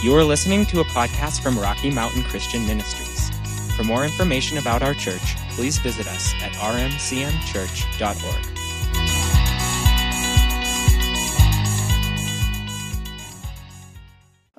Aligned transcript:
You 0.00 0.14
are 0.14 0.22
listening 0.22 0.64
to 0.66 0.78
a 0.78 0.84
podcast 0.84 1.42
from 1.42 1.58
Rocky 1.58 1.90
Mountain 1.90 2.22
Christian 2.22 2.64
Ministries. 2.68 3.30
For 3.74 3.82
more 3.82 4.04
information 4.04 4.58
about 4.58 4.80
our 4.80 4.94
church, 4.94 5.34
please 5.50 5.78
visit 5.78 6.06
us 6.06 6.32
at 6.40 6.52
rmcmchurch.org. 6.52 8.44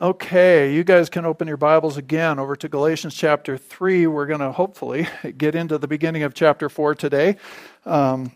Okay, 0.01 0.73
you 0.73 0.83
guys 0.83 1.09
can 1.09 1.25
open 1.25 1.47
your 1.47 1.55
Bibles 1.55 1.95
again 1.95 2.37
over 2.37 2.57
to 2.57 2.67
Galatians 2.67 3.15
chapter 3.15 3.57
3. 3.57 4.07
We're 4.07 4.25
going 4.25 4.41
to 4.41 4.51
hopefully 4.51 5.07
get 5.37 5.55
into 5.55 5.77
the 5.77 5.87
beginning 5.87 6.23
of 6.23 6.33
chapter 6.33 6.67
4 6.67 6.95
today. 6.95 7.37
Um, 7.85 8.33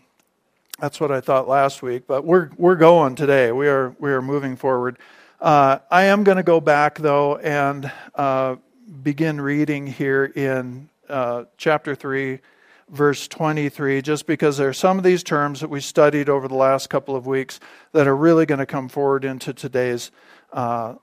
that's 0.80 0.98
what 1.00 1.12
I 1.12 1.20
thought 1.20 1.48
last 1.48 1.82
week, 1.82 2.06
but 2.06 2.24
we're, 2.24 2.48
we're 2.56 2.76
going 2.76 3.14
today. 3.14 3.52
We 3.52 3.68
are, 3.68 3.94
we 3.98 4.10
are 4.10 4.22
moving 4.22 4.56
forward. 4.56 4.96
Uh, 5.44 5.78
I 5.90 6.04
am 6.04 6.24
going 6.24 6.38
to 6.38 6.42
go 6.42 6.58
back, 6.58 6.98
though, 6.98 7.36
and 7.36 7.92
uh, 8.14 8.56
begin 9.02 9.38
reading 9.38 9.86
here 9.86 10.24
in 10.24 10.88
uh, 11.06 11.44
chapter 11.58 11.94
3, 11.94 12.38
verse 12.88 13.28
23, 13.28 14.00
just 14.00 14.26
because 14.26 14.56
there 14.56 14.70
are 14.70 14.72
some 14.72 14.96
of 14.96 15.04
these 15.04 15.22
terms 15.22 15.60
that 15.60 15.68
we 15.68 15.82
studied 15.82 16.30
over 16.30 16.48
the 16.48 16.54
last 16.54 16.88
couple 16.88 17.14
of 17.14 17.26
weeks 17.26 17.60
that 17.92 18.06
are 18.06 18.16
really 18.16 18.46
going 18.46 18.58
to 18.58 18.64
come 18.64 18.88
forward 18.88 19.22
into 19.22 19.52
today's 19.52 20.10
uh, 20.54 20.94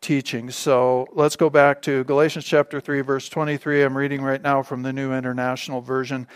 teaching. 0.00 0.50
So 0.50 1.06
let's 1.12 1.36
go 1.36 1.48
back 1.48 1.80
to 1.82 2.02
Galatians 2.02 2.44
chapter 2.44 2.80
3, 2.80 3.02
verse 3.02 3.28
23. 3.28 3.84
I'm 3.84 3.96
reading 3.96 4.20
right 4.20 4.42
now 4.42 4.64
from 4.64 4.82
the 4.82 4.92
New 4.92 5.12
International 5.12 5.80
Version. 5.80 6.26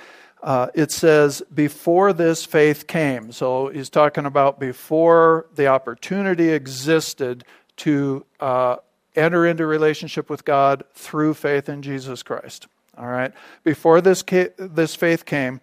Uh, 0.43 0.69
it 0.75 0.91
says, 0.91 1.43
Before 1.53 2.13
this 2.13 2.45
faith 2.45 2.87
came. 2.87 3.33
So 3.33 3.69
he's 3.69 3.91
talking 3.91 4.27
about 4.27 4.59
before 4.59 5.47
the 5.55 5.67
opportunity 5.67 6.51
existed 6.51 7.45
to 7.79 8.25
uh, 8.41 8.77
enter 9.17 9.47
into 9.47 9.67
relationship 9.67 10.31
with 10.31 10.45
God 10.45 10.85
through 10.95 11.35
faith 11.35 11.69
in 11.69 11.83
Jesus 11.83 12.23
Christ. 12.23 12.67
All 12.97 13.07
right? 13.07 13.33
Before 13.65 14.01
this, 14.01 14.23
ca- 14.23 14.51
this 14.59 14.95
faith 14.95 15.25
came, 15.25 15.61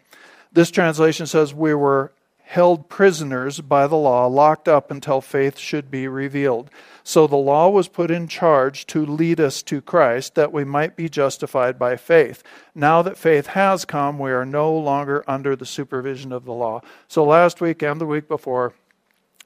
this 0.51 0.71
translation 0.71 1.27
says, 1.27 1.53
We 1.53 1.73
were 1.73 2.11
held 2.43 2.87
prisoners 2.87 3.59
by 3.59 3.87
the 3.87 3.95
law, 3.97 4.25
locked 4.25 4.67
up 4.67 4.89
until 4.89 5.21
faith 5.21 5.57
should 5.57 5.91
be 5.91 6.07
revealed. 6.07 6.69
So 7.07 7.25
the 7.25 7.37
law 7.37 7.69
was 7.69 7.87
put 7.87 8.11
in 8.11 8.27
charge 8.27 8.85
to 8.87 9.05
lead 9.05 9.39
us 9.39 9.63
to 9.63 9.79
Christ 9.79 10.35
that 10.35 10.51
we 10.51 10.65
might 10.65 10.97
be 10.97 11.07
justified 11.07 11.79
by 11.79 11.95
faith. 11.95 12.43
Now 12.75 13.01
that 13.01 13.17
faith 13.17 13.47
has 13.47 13.85
come, 13.85 14.19
we 14.19 14.31
are 14.31 14.45
no 14.45 14.75
longer 14.75 15.23
under 15.25 15.55
the 15.55 15.65
supervision 15.65 16.33
of 16.33 16.43
the 16.43 16.51
law. 16.51 16.81
So 17.07 17.23
last 17.23 17.61
week 17.61 17.81
and 17.81 18.01
the 18.01 18.05
week 18.05 18.27
before, 18.27 18.73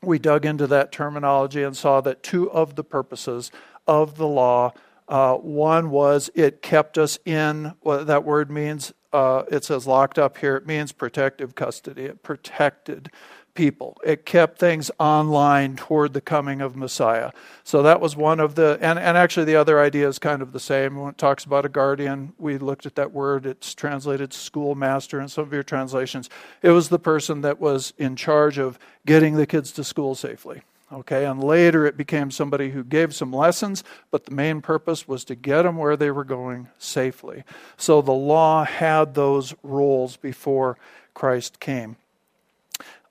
we 0.02 0.18
dug 0.18 0.44
into 0.44 0.66
that 0.66 0.92
terminology 0.92 1.62
and 1.62 1.78
saw 1.78 2.02
that 2.02 2.24
two 2.24 2.50
of 2.50 2.74
the 2.74 2.84
purposes 2.84 3.52
of 3.86 4.18
the 4.18 4.28
law 4.28 4.74
uh, 5.08 5.36
one 5.36 5.92
was 5.92 6.30
it 6.34 6.62
kept 6.62 6.98
us 6.98 7.20
in 7.26 7.74
what 7.82 8.08
that 8.08 8.24
word 8.24 8.50
means 8.50 8.94
uh, 9.12 9.44
it 9.52 9.66
says 9.66 9.86
locked 9.86 10.18
up 10.18 10.38
here 10.38 10.56
it 10.56 10.66
means 10.66 10.94
protective 10.94 11.54
custody 11.54 12.06
it 12.06 12.24
protected 12.24 13.12
people. 13.54 13.98
It 14.04 14.26
kept 14.26 14.60
things 14.60 14.92
online 15.00 15.76
toward 15.76 16.14
the 16.14 16.22
coming 16.22 16.62
of 16.62 16.76
Messiah. 16.76 17.32
So 17.64 17.84
that 17.84 18.02
was 18.02 18.16
one 18.16 18.40
of 18.40 18.56
the, 18.56 18.78
and, 18.82 18.98
and 18.98 19.18
actually 19.18 19.46
the 19.46 19.56
other 19.56 19.80
idea 19.80 20.08
is 20.08 20.20
kind 20.20 20.42
of 20.42 20.52
the 20.52 20.60
same. 20.60 20.96
When 20.96 21.10
it 21.10 21.18
talks 21.18 21.44
about 21.44 21.66
a 21.66 21.70
guardian, 21.70 22.34
we 22.38 22.58
looked 22.58 22.86
at 22.86 22.96
that 22.96 23.12
word. 23.12 23.46
It's 23.46 23.74
translated 23.74 24.34
schoolmaster 24.34 25.20
in 25.20 25.28
some 25.28 25.44
of 25.44 25.54
your 25.54 25.64
translations. 25.64 26.30
It 26.62 26.72
was 26.72 26.90
the 26.90 27.00
person 27.00 27.42
that 27.42 27.60
was 27.60 27.94
in 27.98 28.16
charge 28.16 28.58
of 28.58 28.80
getting 29.06 29.36
the 29.36 29.48
kids 29.48 29.72
to 29.74 29.84
school 29.84 30.16
safely. 30.16 30.64
Okay, 30.94 31.26
and 31.26 31.42
later 31.42 31.86
it 31.86 31.96
became 31.96 32.32
somebody 32.32 32.72
who 32.72 32.84
gave 32.84 33.16
some 33.16 33.32
lessons, 33.32 33.82
but 34.10 34.26
the 34.26 34.36
main 34.36 34.60
purpose 34.62 35.08
was 35.08 35.24
to 35.24 35.36
get 35.36 35.62
them 35.62 35.78
where 35.78 35.96
they 35.96 36.12
were 36.12 36.26
going 36.26 36.68
safely. 36.78 37.46
So 37.78 38.02
the 38.02 38.12
law 38.12 38.66
had 38.66 39.16
those 39.16 39.56
roles 39.64 40.18
before 40.18 40.78
Christ 41.14 41.62
came. 41.62 41.96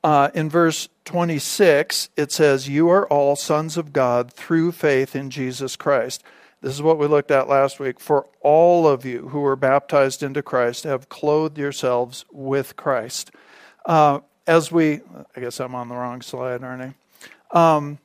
Uh, 0.02 0.30
in 0.34 0.48
verse 0.48 0.88
26, 1.04 2.08
it 2.16 2.32
says, 2.32 2.68
You 2.68 2.88
are 2.88 3.06
all 3.08 3.36
sons 3.36 3.76
of 3.76 3.92
God 3.92 4.32
through 4.32 4.72
faith 4.72 5.14
in 5.14 5.30
Jesus 5.30 5.76
Christ. 5.76 6.22
This 6.62 6.74
is 6.74 6.82
what 6.82 6.98
we 6.98 7.06
looked 7.06 7.30
at 7.30 7.48
last 7.48 7.80
week. 7.80 8.00
For 8.00 8.26
all 8.40 8.86
of 8.86 9.04
you 9.04 9.28
who 9.28 9.40
were 9.40 9.56
baptized 9.56 10.22
into 10.22 10.42
Christ 10.42 10.84
have 10.84 11.08
clothed 11.08 11.58
yourselves 11.58 12.24
with 12.30 12.76
Christ. 12.76 13.30
Uh, 13.84 14.20
as 14.46 14.72
we, 14.72 15.00
I 15.36 15.40
guess 15.40 15.60
I'm 15.60 15.74
on 15.74 15.88
the 15.88 15.94
wrong 15.94 16.22
slide, 16.22 16.62
aren't 16.62 16.94
I? 17.52 17.78
Um, 17.78 17.98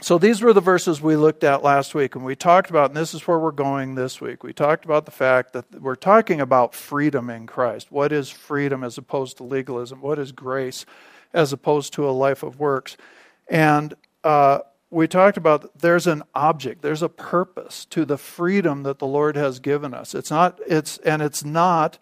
so 0.00 0.16
these 0.16 0.42
were 0.42 0.52
the 0.52 0.60
verses 0.60 1.00
we 1.00 1.16
looked 1.16 1.42
at 1.42 1.64
last 1.64 1.94
week, 1.94 2.14
and 2.14 2.24
we 2.24 2.36
talked 2.36 2.70
about, 2.70 2.90
and 2.90 2.96
this 2.96 3.14
is 3.14 3.26
where 3.26 3.38
we're 3.38 3.50
going 3.50 3.96
this 3.96 4.20
week. 4.20 4.44
We 4.44 4.52
talked 4.52 4.84
about 4.84 5.06
the 5.06 5.10
fact 5.10 5.54
that 5.54 5.80
we're 5.80 5.96
talking 5.96 6.40
about 6.40 6.74
freedom 6.74 7.28
in 7.30 7.46
Christ. 7.46 7.90
What 7.90 8.12
is 8.12 8.30
freedom 8.30 8.84
as 8.84 8.96
opposed 8.96 9.38
to 9.38 9.44
legalism? 9.44 10.00
What 10.00 10.20
is 10.20 10.30
grace? 10.30 10.86
As 11.32 11.52
opposed 11.52 11.92
to 11.94 12.08
a 12.08 12.12
life 12.12 12.42
of 12.42 12.58
works. 12.58 12.96
And 13.48 13.94
uh, 14.24 14.60
we 14.90 15.06
talked 15.06 15.36
about 15.36 15.78
there's 15.78 16.06
an 16.06 16.22
object, 16.34 16.82
there's 16.82 17.02
a 17.02 17.08
purpose 17.08 17.84
to 17.86 18.04
the 18.04 18.18
freedom 18.18 18.82
that 18.84 18.98
the 18.98 19.06
Lord 19.06 19.36
has 19.36 19.58
given 19.58 19.92
us. 19.92 20.14
It's 20.14 20.30
not, 20.30 20.58
it's, 20.66 20.98
and 20.98 21.20
it's 21.22 21.44
not, 21.44 21.98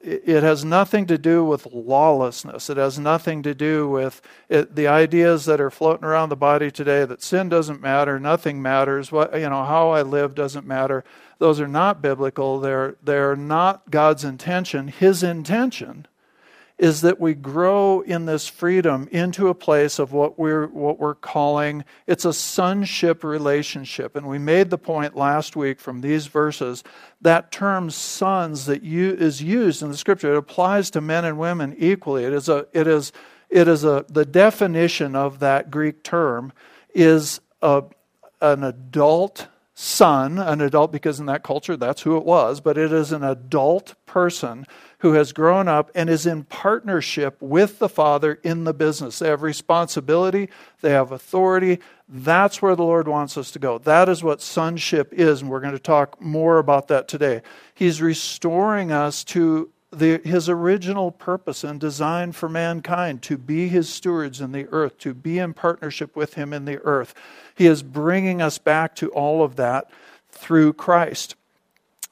it 0.00 0.42
has 0.42 0.64
nothing 0.64 1.06
to 1.06 1.18
do 1.18 1.44
with 1.44 1.66
lawlessness. 1.66 2.70
It 2.70 2.76
has 2.76 2.98
nothing 2.98 3.42
to 3.42 3.54
do 3.54 3.88
with 3.88 4.22
it, 4.48 4.74
the 4.74 4.86
ideas 4.86 5.44
that 5.44 5.60
are 5.60 5.70
floating 5.70 6.04
around 6.04 6.30
the 6.30 6.36
body 6.36 6.70
today 6.70 7.04
that 7.04 7.22
sin 7.22 7.48
doesn't 7.48 7.82
matter, 7.82 8.18
nothing 8.18 8.62
matters, 8.62 9.12
what, 9.12 9.34
you 9.34 9.48
know, 9.48 9.64
how 9.64 9.90
I 9.90 10.02
live 10.02 10.34
doesn't 10.34 10.66
matter. 10.66 11.04
Those 11.38 11.60
are 11.60 11.68
not 11.68 12.00
biblical. 12.00 12.60
They're, 12.60 12.96
they're 13.02 13.36
not 13.36 13.90
God's 13.90 14.24
intention. 14.24 14.88
His 14.88 15.22
intention 15.22 16.06
is 16.76 17.02
that 17.02 17.20
we 17.20 17.34
grow 17.34 18.00
in 18.00 18.26
this 18.26 18.48
freedom 18.48 19.08
into 19.12 19.48
a 19.48 19.54
place 19.54 20.00
of 20.00 20.12
what 20.12 20.38
we're 20.38 20.66
what 20.66 20.98
we're 20.98 21.14
calling 21.14 21.84
it's 22.06 22.24
a 22.24 22.32
sonship 22.32 23.22
relationship. 23.22 24.16
And 24.16 24.26
we 24.26 24.38
made 24.38 24.70
the 24.70 24.78
point 24.78 25.16
last 25.16 25.54
week 25.54 25.78
from 25.78 26.00
these 26.00 26.26
verses 26.26 26.82
that 27.20 27.52
term 27.52 27.90
sons 27.90 28.66
that 28.66 28.82
you, 28.82 29.12
is 29.12 29.40
used 29.40 29.82
in 29.82 29.90
the 29.90 29.96
scripture. 29.96 30.34
It 30.34 30.38
applies 30.38 30.90
to 30.90 31.00
men 31.00 31.24
and 31.24 31.38
women 31.38 31.74
equally. 31.78 32.24
It 32.24 32.32
is 32.32 32.48
a 32.48 32.66
it 32.72 32.86
is 32.86 33.12
it 33.48 33.68
is 33.68 33.84
a 33.84 34.04
the 34.08 34.24
definition 34.24 35.14
of 35.14 35.38
that 35.38 35.70
greek 35.70 36.02
term 36.02 36.52
is 36.92 37.40
a 37.62 37.84
an 38.40 38.64
adult 38.64 39.48
son 39.74 40.38
an 40.38 40.60
adult 40.60 40.92
because 40.92 41.18
in 41.18 41.26
that 41.26 41.42
culture 41.42 41.76
that's 41.76 42.02
who 42.02 42.16
it 42.16 42.24
was 42.24 42.60
but 42.60 42.78
it 42.78 42.92
is 42.92 43.10
an 43.10 43.24
adult 43.24 43.94
person 44.06 44.64
who 45.04 45.12
has 45.12 45.34
grown 45.34 45.68
up 45.68 45.90
and 45.94 46.08
is 46.08 46.24
in 46.24 46.42
partnership 46.44 47.36
with 47.38 47.78
the 47.78 47.90
Father 47.90 48.40
in 48.42 48.64
the 48.64 48.72
business. 48.72 49.18
They 49.18 49.28
have 49.28 49.42
responsibility, 49.42 50.48
they 50.80 50.92
have 50.92 51.12
authority. 51.12 51.80
That's 52.08 52.62
where 52.62 52.74
the 52.74 52.84
Lord 52.84 53.06
wants 53.06 53.36
us 53.36 53.50
to 53.50 53.58
go. 53.58 53.76
That 53.76 54.08
is 54.08 54.24
what 54.24 54.40
sonship 54.40 55.12
is, 55.12 55.42
and 55.42 55.50
we're 55.50 55.60
going 55.60 55.74
to 55.74 55.78
talk 55.78 56.22
more 56.22 56.56
about 56.56 56.88
that 56.88 57.06
today. 57.06 57.42
He's 57.74 58.00
restoring 58.00 58.92
us 58.92 59.24
to 59.24 59.70
the, 59.92 60.22
his 60.24 60.48
original 60.48 61.10
purpose 61.10 61.64
and 61.64 61.78
design 61.78 62.32
for 62.32 62.48
mankind 62.48 63.20
to 63.24 63.36
be 63.36 63.68
his 63.68 63.90
stewards 63.90 64.40
in 64.40 64.52
the 64.52 64.66
earth, 64.70 64.96
to 65.00 65.12
be 65.12 65.38
in 65.38 65.52
partnership 65.52 66.16
with 66.16 66.32
him 66.32 66.54
in 66.54 66.64
the 66.64 66.78
earth. 66.78 67.12
He 67.54 67.66
is 67.66 67.82
bringing 67.82 68.40
us 68.40 68.56
back 68.56 68.96
to 68.96 69.10
all 69.10 69.44
of 69.44 69.56
that 69.56 69.90
through 70.30 70.72
Christ. 70.72 71.36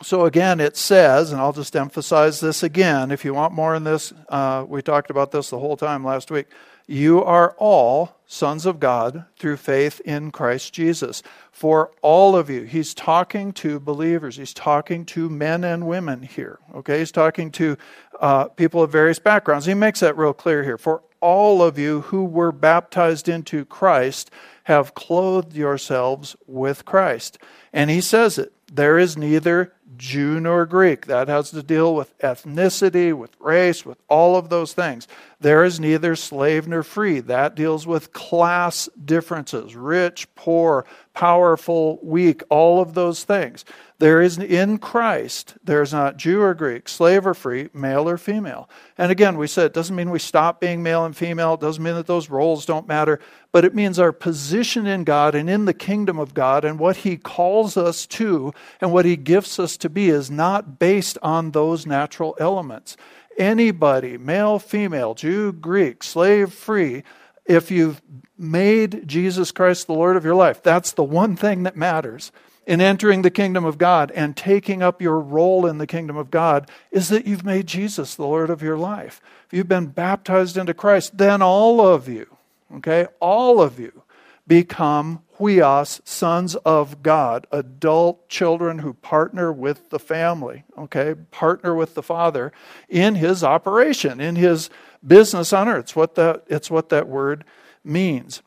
So 0.02 0.24
again, 0.24 0.58
it 0.58 0.76
says, 0.76 1.30
and 1.30 1.40
I'll 1.40 1.52
just 1.52 1.76
emphasize 1.76 2.40
this 2.40 2.62
again. 2.64 3.12
If 3.12 3.24
you 3.24 3.34
want 3.34 3.54
more 3.54 3.74
in 3.76 3.84
this, 3.84 4.12
uh, 4.28 4.64
we 4.66 4.82
talked 4.82 5.10
about 5.10 5.30
this 5.30 5.50
the 5.50 5.58
whole 5.58 5.76
time 5.76 6.04
last 6.04 6.30
week. 6.30 6.46
You 6.88 7.22
are 7.22 7.54
all 7.58 8.16
sons 8.26 8.66
of 8.66 8.80
God 8.80 9.24
through 9.38 9.58
faith 9.58 10.00
in 10.00 10.32
Christ 10.32 10.72
Jesus. 10.72 11.22
For 11.52 11.92
all 12.02 12.34
of 12.34 12.50
you, 12.50 12.64
he's 12.64 12.94
talking 12.94 13.52
to 13.54 13.78
believers. 13.78 14.36
He's 14.36 14.52
talking 14.52 15.04
to 15.06 15.30
men 15.30 15.62
and 15.62 15.86
women 15.86 16.22
here. 16.22 16.58
Okay, 16.74 16.98
he's 16.98 17.12
talking 17.12 17.52
to 17.52 17.76
uh, 18.20 18.48
people 18.48 18.82
of 18.82 18.90
various 18.90 19.20
backgrounds. 19.20 19.66
He 19.66 19.74
makes 19.74 20.00
that 20.00 20.16
real 20.16 20.34
clear 20.34 20.64
here. 20.64 20.78
For 20.78 21.02
all 21.20 21.62
of 21.62 21.78
you 21.78 22.00
who 22.00 22.24
were 22.24 22.50
baptized 22.50 23.28
into 23.28 23.64
Christ 23.64 24.32
have 24.64 24.94
clothed 24.94 25.54
yourselves 25.54 26.34
with 26.48 26.84
Christ. 26.84 27.38
And 27.72 27.90
he 27.90 28.00
says 28.00 28.38
it 28.38 28.52
there 28.72 28.98
is 28.98 29.18
neither 29.18 29.74
Jew 29.96 30.40
nor 30.40 30.66
Greek. 30.66 31.06
That 31.06 31.28
has 31.28 31.50
to 31.50 31.62
deal 31.62 31.94
with 31.94 32.16
ethnicity, 32.18 33.12
with 33.12 33.32
race, 33.38 33.84
with 33.84 33.98
all 34.08 34.36
of 34.36 34.48
those 34.48 34.72
things. 34.72 35.08
There 35.40 35.64
is 35.64 35.80
neither 35.80 36.16
slave 36.16 36.68
nor 36.68 36.82
free. 36.82 37.20
That 37.20 37.54
deals 37.54 37.86
with 37.86 38.12
class 38.12 38.88
differences 39.04 39.74
rich, 39.74 40.32
poor, 40.34 40.84
powerful, 41.14 41.98
weak, 42.02 42.42
all 42.48 42.80
of 42.80 42.94
those 42.94 43.24
things. 43.24 43.64
There 43.98 44.20
is 44.20 44.36
in 44.36 44.78
Christ, 44.78 45.54
there's 45.62 45.92
not 45.92 46.16
Jew 46.16 46.42
or 46.42 46.54
Greek, 46.54 46.88
slave 46.88 47.24
or 47.24 47.34
free, 47.34 47.68
male 47.72 48.08
or 48.08 48.18
female. 48.18 48.68
And 48.98 49.12
again, 49.12 49.38
we 49.38 49.46
said 49.46 49.66
it 49.66 49.74
doesn't 49.74 49.94
mean 49.94 50.10
we 50.10 50.18
stop 50.18 50.60
being 50.60 50.82
male 50.82 51.04
and 51.04 51.16
female. 51.16 51.54
It 51.54 51.60
doesn't 51.60 51.84
mean 51.84 51.94
that 51.94 52.08
those 52.08 52.28
roles 52.28 52.66
don't 52.66 52.88
matter. 52.88 53.20
But 53.52 53.64
it 53.64 53.76
means 53.76 54.00
our 54.00 54.10
position 54.10 54.88
in 54.88 55.04
God 55.04 55.36
and 55.36 55.48
in 55.48 55.66
the 55.66 55.74
kingdom 55.74 56.18
of 56.18 56.34
God 56.34 56.64
and 56.64 56.80
what 56.80 56.96
He 56.96 57.16
calls 57.16 57.76
us 57.76 58.06
to 58.06 58.52
and 58.80 58.92
what 58.92 59.04
He 59.04 59.16
gifts 59.16 59.60
us 59.60 59.76
to 59.76 59.88
be 59.88 60.08
is 60.08 60.32
not 60.32 60.80
based 60.80 61.16
on 61.22 61.52
those 61.52 61.86
natural 61.86 62.36
elements. 62.40 62.96
Anybody, 63.38 64.18
male, 64.18 64.58
female, 64.58 65.14
Jew, 65.14 65.52
Greek, 65.52 66.02
slave, 66.02 66.52
free, 66.52 67.04
if 67.44 67.70
you've 67.70 68.00
made 68.38 69.06
Jesus 69.06 69.52
Christ 69.52 69.86
the 69.86 69.94
Lord 69.94 70.16
of 70.16 70.24
your 70.24 70.34
life, 70.34 70.62
that's 70.62 70.92
the 70.92 71.04
one 71.04 71.36
thing 71.36 71.62
that 71.64 71.76
matters 71.76 72.32
in 72.66 72.80
entering 72.80 73.22
the 73.22 73.30
kingdom 73.30 73.64
of 73.64 73.78
God 73.78 74.10
and 74.12 74.36
taking 74.36 74.82
up 74.82 75.02
your 75.02 75.18
role 75.18 75.66
in 75.66 75.78
the 75.78 75.86
kingdom 75.86 76.16
of 76.16 76.30
God 76.30 76.70
is 76.90 77.08
that 77.08 77.26
you've 77.26 77.44
made 77.44 77.66
Jesus 77.66 78.14
the 78.14 78.22
Lord 78.22 78.50
of 78.50 78.62
your 78.62 78.78
life. 78.78 79.20
If 79.46 79.54
you've 79.56 79.68
been 79.68 79.88
baptized 79.88 80.56
into 80.56 80.74
Christ, 80.74 81.18
then 81.18 81.42
all 81.42 81.86
of 81.86 82.08
you, 82.08 82.36
okay, 82.76 83.06
all 83.20 83.60
of 83.60 83.80
you 83.80 84.02
become 84.46 85.22
huios, 85.42 86.00
sons 86.06 86.54
of 86.56 87.02
God, 87.02 87.46
adult 87.50 88.28
children 88.28 88.78
who 88.78 88.94
partner 88.94 89.52
with 89.52 89.90
the 89.90 89.98
family, 89.98 90.64
okay, 90.78 91.14
partner 91.30 91.74
with 91.74 91.94
the 91.94 92.02
Father 92.02 92.52
in 92.88 93.16
his 93.16 93.42
operation, 93.42 94.20
in 94.20 94.36
his 94.36 94.70
business 95.04 95.52
on 95.52 95.68
earth. 95.68 95.80
It's 95.80 95.96
what 95.96 96.14
that, 96.14 96.44
it's 96.46 96.70
what 96.70 96.90
that 96.90 97.08
word 97.08 97.44
means. 97.84 98.42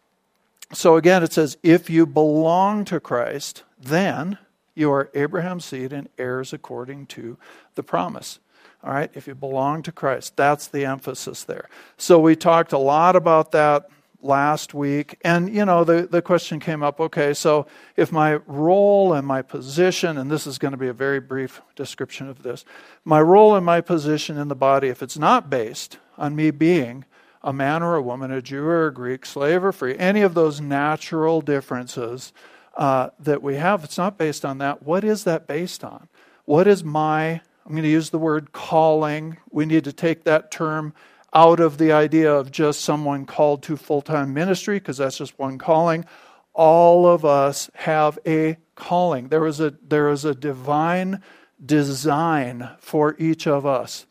So 0.74 0.96
again, 0.96 1.22
it 1.22 1.34
says, 1.34 1.58
if 1.64 1.90
you 1.90 2.06
belong 2.06 2.86
to 2.86 3.00
Christ, 3.00 3.64
then 3.80 4.38
you 4.74 4.92
are 4.92 5.10
Abraham's 5.14 5.66
seed 5.66 5.94
and 5.94 6.10
heirs 6.18 6.54
according 6.54 7.08
to 7.08 7.38
the 7.76 7.84
promise. 7.84 8.40
All 8.84 8.94
right, 8.94 9.10
if 9.14 9.28
you 9.28 9.36
belong 9.36 9.84
to 9.84 9.92
Christ, 9.92 10.38
that's 10.38 10.68
the 10.68 10.86
emphasis 10.86 11.44
there. 11.44 11.70
So 11.98 12.20
we 12.20 12.36
talked 12.36 12.72
a 12.72 12.78
lot 12.78 13.16
about 13.16 13.52
that 13.52 13.90
last 14.22 14.74
week. 14.74 15.18
And, 15.24 15.54
you 15.54 15.66
know, 15.66 15.84
the, 15.84 16.08
the 16.10 16.22
question 16.22 16.60
came 16.60 16.84
up 16.84 17.00
okay, 17.00 17.34
so 17.34 17.68
if 17.96 18.12
my 18.12 18.36
role 18.48 19.14
and 19.14 19.26
my 19.26 19.42
position, 19.42 20.18
and 20.18 20.30
this 20.30 20.48
is 20.48 20.58
going 20.58 20.72
to 20.72 20.78
be 20.78 20.88
a 20.88 20.94
very 20.94 21.20
brief 21.20 21.62
description 21.76 22.30
of 22.30 22.44
this, 22.44 22.66
my 23.04 23.22
role 23.22 23.56
and 23.56 23.66
my 23.66 23.82
position 23.82 24.38
in 24.38 24.48
the 24.48 24.56
body, 24.56 24.88
if 24.88 25.04
it's 25.04 25.18
not 25.18 25.50
based 25.50 25.98
on 26.18 26.36
me 26.36 26.52
being 26.52 27.06
a 27.44 27.54
man 27.54 27.84
or 27.84 27.96
a 27.96 28.02
woman, 28.02 28.32
a 28.32 28.42
Jew 28.42 28.66
or 28.66 28.88
a 28.88 28.94
Greek, 28.94 29.26
slave 29.26 29.64
or 29.64 29.72
free, 29.72 29.98
any 29.98 30.22
of 30.22 30.34
those 30.34 30.60
natural 30.60 31.42
differences, 31.42 32.34
uh, 32.76 33.10
that 33.20 33.42
we 33.42 33.56
have, 33.56 33.84
it's 33.84 33.98
not 33.98 34.18
based 34.18 34.44
on 34.44 34.58
that. 34.58 34.84
What 34.84 35.04
is 35.04 35.24
that 35.24 35.48
based 35.48 35.84
on? 35.84 36.08
What 36.46 36.68
is 36.68 36.84
my, 36.84 37.42
I'm 37.66 37.72
going 37.72 37.84
to 37.84 37.90
use 37.90 38.10
the 38.10 38.20
word 38.20 38.52
calling. 38.52 39.38
We 39.50 39.66
need 39.66 39.86
to 39.86 39.94
take 39.94 40.26
that 40.26 40.52
term 40.52 40.94
out 41.36 41.60
of 41.60 41.78
the 41.78 41.92
idea 41.92 42.34
of 42.34 42.50
just 42.50 42.80
someone 42.80 43.26
called 43.26 43.62
to 43.64 43.76
full 43.76 44.02
time 44.02 44.34
ministry, 44.34 44.80
because 44.80 44.98
that's 44.98 45.18
just 45.18 45.38
one 45.38 45.58
calling. 45.58 46.06
All 46.54 47.06
of 47.06 47.26
us 47.26 47.70
have 47.76 48.18
a 48.26 48.58
calling. 48.76 49.28
There 49.28 49.46
is 49.46 49.60
a, 49.60 49.76
there 49.86 50.10
is 50.10 50.24
a 50.24 50.34
divine 50.34 51.22
design 51.64 52.70
for 52.80 53.16
each 53.20 53.46
of 53.46 53.66
us. 53.66 54.06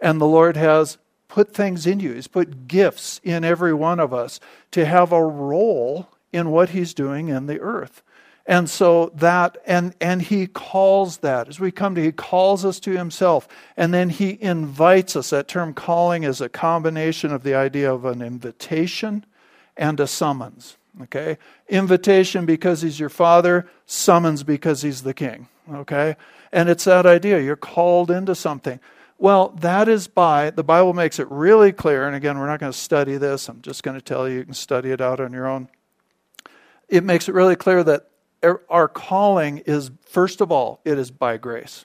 And 0.00 0.20
the 0.20 0.26
Lord 0.26 0.56
has 0.56 0.98
put 1.26 1.52
things 1.52 1.86
in 1.86 1.98
you, 1.98 2.12
He's 2.12 2.28
put 2.28 2.68
gifts 2.68 3.20
in 3.24 3.44
every 3.44 3.74
one 3.74 3.98
of 3.98 4.14
us 4.14 4.38
to 4.70 4.86
have 4.86 5.12
a 5.12 5.24
role 5.24 6.08
in 6.32 6.50
what 6.50 6.70
He's 6.70 6.94
doing 6.94 7.28
in 7.28 7.46
the 7.46 7.60
earth. 7.60 8.02
And 8.48 8.70
so 8.70 9.12
that, 9.14 9.58
and, 9.66 9.94
and 10.00 10.22
he 10.22 10.46
calls 10.46 11.18
that. 11.18 11.48
As 11.48 11.60
we 11.60 11.70
come 11.70 11.94
to, 11.94 12.02
he 12.02 12.12
calls 12.12 12.64
us 12.64 12.80
to 12.80 12.96
himself. 12.96 13.46
And 13.76 13.92
then 13.92 14.08
he 14.08 14.38
invites 14.40 15.14
us. 15.16 15.28
That 15.30 15.48
term 15.48 15.74
calling 15.74 16.22
is 16.22 16.40
a 16.40 16.48
combination 16.48 17.30
of 17.30 17.42
the 17.42 17.54
idea 17.54 17.92
of 17.92 18.06
an 18.06 18.22
invitation 18.22 19.26
and 19.76 20.00
a 20.00 20.06
summons. 20.06 20.78
Okay? 21.02 21.36
Invitation 21.68 22.46
because 22.46 22.80
he's 22.80 22.98
your 22.98 23.10
father, 23.10 23.68
summons 23.84 24.42
because 24.44 24.80
he's 24.80 25.02
the 25.02 25.14
king. 25.14 25.48
Okay? 25.70 26.16
And 26.50 26.70
it's 26.70 26.84
that 26.84 27.04
idea. 27.04 27.40
You're 27.40 27.54
called 27.54 28.10
into 28.10 28.34
something. 28.34 28.80
Well, 29.18 29.48
that 29.60 29.88
is 29.88 30.08
by, 30.08 30.48
the 30.48 30.64
Bible 30.64 30.94
makes 30.94 31.18
it 31.18 31.28
really 31.28 31.72
clear, 31.72 32.06
and 32.06 32.16
again, 32.16 32.38
we're 32.38 32.46
not 32.46 32.60
going 32.60 32.72
to 32.72 32.78
study 32.78 33.18
this. 33.18 33.48
I'm 33.48 33.60
just 33.60 33.82
going 33.82 33.96
to 33.96 34.00
tell 34.00 34.26
you, 34.28 34.36
you 34.36 34.44
can 34.44 34.54
study 34.54 34.90
it 34.90 35.02
out 35.02 35.20
on 35.20 35.32
your 35.32 35.46
own. 35.46 35.68
It 36.88 37.04
makes 37.04 37.28
it 37.28 37.34
really 37.34 37.56
clear 37.56 37.84
that 37.84 38.07
Er, 38.44 38.62
our 38.68 38.88
calling 38.88 39.58
is, 39.58 39.90
first 40.06 40.40
of 40.40 40.52
all, 40.52 40.80
it 40.84 40.98
is 40.98 41.10
by 41.10 41.36
grace. 41.36 41.84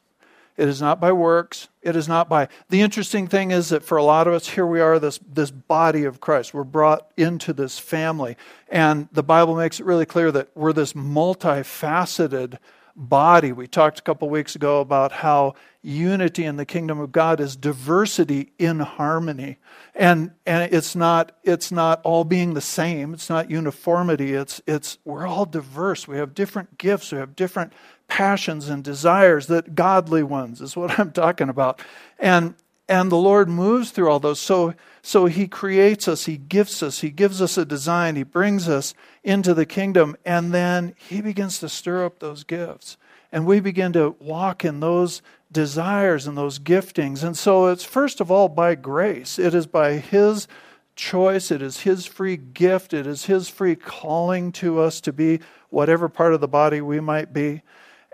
It 0.55 0.67
is 0.67 0.79
not 0.79 0.99
by 0.99 1.11
works. 1.11 1.67
It 1.81 1.95
is 1.95 2.07
not 2.07 2.29
by. 2.29 2.47
The 2.69 2.81
interesting 2.81 3.27
thing 3.27 3.49
is 3.49 3.69
that 3.69 3.83
for 3.83 3.97
a 3.97 4.03
lot 4.03 4.27
of 4.27 4.33
us, 4.33 4.49
here 4.49 4.67
we 4.67 4.81
are, 4.81 4.99
this, 4.99 5.19
this 5.27 5.49
body 5.49 6.03
of 6.03 6.19
Christ. 6.19 6.53
We're 6.53 6.63
brought 6.63 7.11
into 7.17 7.53
this 7.53 7.79
family. 7.79 8.37
And 8.69 9.07
the 9.11 9.23
Bible 9.23 9.55
makes 9.55 9.79
it 9.79 9.85
really 9.85 10.05
clear 10.05 10.31
that 10.31 10.49
we're 10.55 10.73
this 10.73 10.93
multifaceted 10.93 12.59
body. 12.95 13.51
We 13.51 13.67
talked 13.67 13.99
a 13.99 14.01
couple 14.01 14.29
weeks 14.29 14.55
ago 14.55 14.79
about 14.79 15.11
how 15.11 15.55
unity 15.81 16.45
in 16.45 16.57
the 16.57 16.65
kingdom 16.65 16.99
of 16.99 17.11
God 17.11 17.39
is 17.39 17.55
diversity 17.55 18.53
in 18.57 18.79
harmony. 18.79 19.57
And 19.95 20.31
and 20.45 20.71
it's 20.73 20.95
not 20.95 21.31
it's 21.43 21.71
not 21.71 22.01
all 22.03 22.23
being 22.23 22.53
the 22.53 22.61
same. 22.61 23.13
It's 23.13 23.29
not 23.29 23.49
uniformity. 23.49 24.33
It's 24.33 24.61
it's 24.67 24.97
we're 25.05 25.27
all 25.27 25.45
diverse. 25.45 26.07
We 26.07 26.17
have 26.17 26.33
different 26.33 26.77
gifts. 26.77 27.11
We 27.11 27.17
have 27.17 27.35
different 27.35 27.73
passions 28.07 28.69
and 28.69 28.83
desires 28.83 29.47
that 29.47 29.75
godly 29.75 30.23
ones 30.23 30.61
is 30.61 30.75
what 30.75 30.99
I'm 30.99 31.11
talking 31.11 31.49
about. 31.49 31.81
And 32.19 32.55
and 32.93 33.11
the 33.11 33.17
Lord 33.17 33.49
moves 33.49 33.89
through 33.89 34.11
all 34.11 34.19
those. 34.19 34.39
So 34.39 34.75
so 35.01 35.25
he 35.25 35.47
creates 35.47 36.07
us, 36.07 36.25
he 36.25 36.37
gifts 36.37 36.83
us, 36.83 37.01
he 37.01 37.09
gives 37.09 37.41
us 37.41 37.57
a 37.57 37.65
design, 37.65 38.15
he 38.15 38.23
brings 38.23 38.69
us 38.69 38.93
into 39.23 39.53
the 39.53 39.65
kingdom, 39.65 40.15
and 40.23 40.53
then 40.53 40.93
he 40.95 41.19
begins 41.19 41.59
to 41.59 41.67
stir 41.67 42.05
up 42.05 42.19
those 42.19 42.43
gifts. 42.43 42.95
And 43.31 43.45
we 43.45 43.59
begin 43.59 43.93
to 43.93 44.15
walk 44.19 44.63
in 44.63 44.79
those 44.79 45.23
desires 45.51 46.27
and 46.27 46.37
those 46.37 46.59
giftings. 46.59 47.23
And 47.23 47.35
so 47.35 47.65
it's 47.67 47.83
first 47.83 48.21
of 48.21 48.31
all 48.31 48.47
by 48.47 48.75
grace. 48.75 49.39
It 49.39 49.55
is 49.55 49.65
by 49.65 49.93
his 49.93 50.47
choice, 50.95 51.49
it 51.49 51.63
is 51.63 51.81
his 51.81 52.05
free 52.05 52.37
gift, 52.37 52.93
it 52.93 53.07
is 53.07 53.25
his 53.25 53.49
free 53.49 53.75
calling 53.75 54.51
to 54.53 54.79
us 54.79 55.01
to 55.01 55.11
be 55.11 55.39
whatever 55.69 56.07
part 56.07 56.35
of 56.35 56.41
the 56.41 56.47
body 56.47 56.79
we 56.79 56.99
might 56.99 57.33
be. 57.33 57.63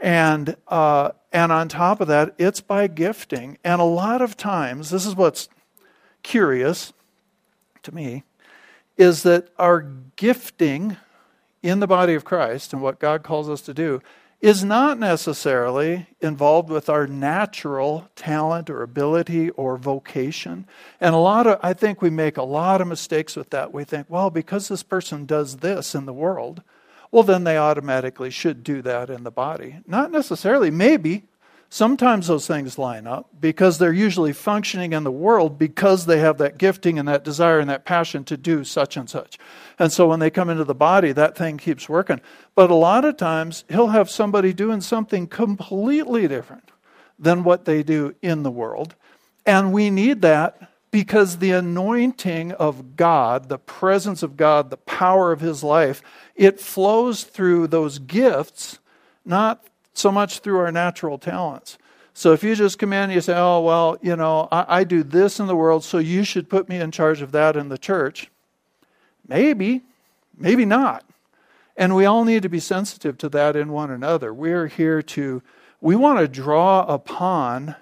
And 0.02 0.56
uh, 0.68 1.12
and 1.32 1.52
on 1.52 1.68
top 1.68 2.02
of 2.02 2.08
that, 2.08 2.34
it's 2.38 2.62
by 2.62 2.88
gifting. 2.88 3.58
And 3.64 3.82
a 3.82 3.86
lot 3.86 4.22
of 4.22 4.38
times, 4.38 4.90
this 4.90 5.06
is 5.06 5.16
what's 5.16 5.50
curious 6.24 6.94
to 7.84 7.94
me 7.94 8.24
is 8.98 9.24
that 9.24 9.48
our 9.58 9.82
gifting 10.16 10.98
in 11.64 11.80
the 11.80 11.88
body 11.88 12.14
of 12.14 12.26
Christ 12.26 12.74
and 12.74 12.82
what 12.82 13.00
God 13.00 13.24
calls 13.24 13.50
us 13.50 13.62
to 13.62 13.74
do 13.74 14.02
is 14.42 14.64
not 14.64 14.98
necessarily 14.98 16.08
involved 16.22 16.70
with 16.70 16.90
our 16.90 17.06
natural 17.06 18.10
talent 18.16 18.70
or 18.70 18.82
ability 18.82 19.50
or 19.52 19.78
vocation. 19.78 20.66
And 21.02 21.14
a 21.14 21.18
lot 21.18 21.46
of, 21.46 21.60
I 21.62 21.74
think 21.74 22.02
we 22.02 22.10
make 22.10 22.38
a 22.38 22.44
lot 22.44 22.80
of 22.80 22.88
mistakes 22.88 23.36
with 23.36 23.50
that. 23.50 23.74
We 23.74 23.84
think, 23.84 24.08
well, 24.10 24.30
because 24.30 24.70
this 24.70 24.84
person 24.84 25.26
does 25.26 25.58
this 25.58 25.94
in 25.94 26.06
the 26.06 26.14
world, 26.14 26.62
well, 27.12 27.24
then 27.24 27.44
they 27.44 27.58
automatically 27.58 28.30
should 28.30 28.64
do 28.64 28.82
that 28.84 29.10
in 29.10 29.24
the 29.24 29.32
body. 29.32 29.78
Not 29.88 30.12
necessarily. 30.12 30.70
Maybe 30.70 31.24
Sometimes 31.72 32.26
those 32.26 32.48
things 32.48 32.80
line 32.80 33.06
up 33.06 33.30
because 33.40 33.78
they're 33.78 33.94
usually 33.94 34.34
functioning 34.34 34.92
in 34.92 35.04
the 35.04 35.12
world 35.12 35.60
because 35.60 36.08
they 36.08 36.18
have 36.18 36.40
that 36.40 36.58
gifting 36.58 36.98
and 36.98 37.08
that 37.08 37.24
desire 37.24 37.60
and 37.60 37.70
that 37.70 37.86
passion 37.86 38.24
to 38.24 38.38
do 38.38 38.64
such 38.64 38.98
and 38.98 39.08
such. 39.08 39.38
And 39.78 39.92
so 39.92 40.08
when 40.08 40.20
they 40.20 40.32
come 40.32 40.50
into 40.50 40.64
the 40.64 40.74
body, 40.74 41.12
that 41.12 41.38
thing 41.38 41.60
keeps 41.60 41.88
working. 41.88 42.22
But 42.56 42.72
a 42.72 42.76
lot 42.76 43.06
of 43.06 43.18
times, 43.18 43.66
he'll 43.70 43.90
have 43.90 44.10
somebody 44.10 44.52
doing 44.52 44.82
something 44.82 45.28
completely 45.28 46.28
different 46.28 46.72
than 47.20 47.44
what 47.44 47.66
they 47.66 47.84
do 47.84 48.16
in 48.24 48.42
the 48.42 48.52
world. 48.52 48.96
And 49.46 49.72
we 49.72 49.92
need 49.92 50.24
that 50.24 50.69
because 50.92 51.38
the 51.38 51.52
anointing 51.52 52.52
of 52.54 52.96
God, 52.96 53.50
the 53.50 53.60
presence 53.60 54.24
of 54.24 54.38
God, 54.38 54.70
the 54.70 54.78
power 54.78 55.32
of 55.32 55.40
his 55.40 55.64
life, 55.64 56.02
it 56.36 56.60
flows 56.60 57.24
through 57.24 57.68
those 57.68 58.00
gifts, 58.00 58.80
not 59.24 59.66
so 59.94 60.12
much 60.12 60.40
through 60.40 60.58
our 60.58 60.72
natural 60.72 61.18
talents. 61.18 61.78
So 62.14 62.34
if 62.34 62.44
you 62.44 62.56
just 62.56 62.80
come 62.80 62.92
in 62.92 63.04
and 63.04 63.14
you 63.14 63.22
say, 63.22 63.36
oh, 63.38 63.62
well, 63.62 63.98
you 64.02 64.16
know, 64.16 64.48
I, 64.52 64.80
I 64.80 64.84
do 64.84 65.04
this 65.04 65.40
in 65.40 65.48
the 65.48 65.56
world, 65.56 65.84
so 65.84 66.00
you 66.00 66.24
should 66.24 66.50
put 66.50 66.68
me 66.68 66.78
in 66.78 66.92
charge 66.92 67.22
of 67.22 67.32
that 67.32 67.56
in 67.56 67.70
the 67.70 67.78
church, 67.78 68.30
maybe, 69.28 69.84
maybe 70.38 70.66
not. 70.66 71.06
And 71.78 71.96
we 71.96 72.06
all 72.06 72.26
need 72.26 72.44
to 72.44 72.50
be 72.50 72.60
sensitive 72.60 73.18
to 73.20 73.30
that 73.30 73.56
in 73.56 73.72
one 73.72 73.90
another. 73.90 74.34
We're 74.34 74.68
here 74.68 75.02
to, 75.02 75.42
we 75.80 75.96
want 75.96 76.20
to 76.20 76.28
draw 76.28 76.82
upon 76.82 77.76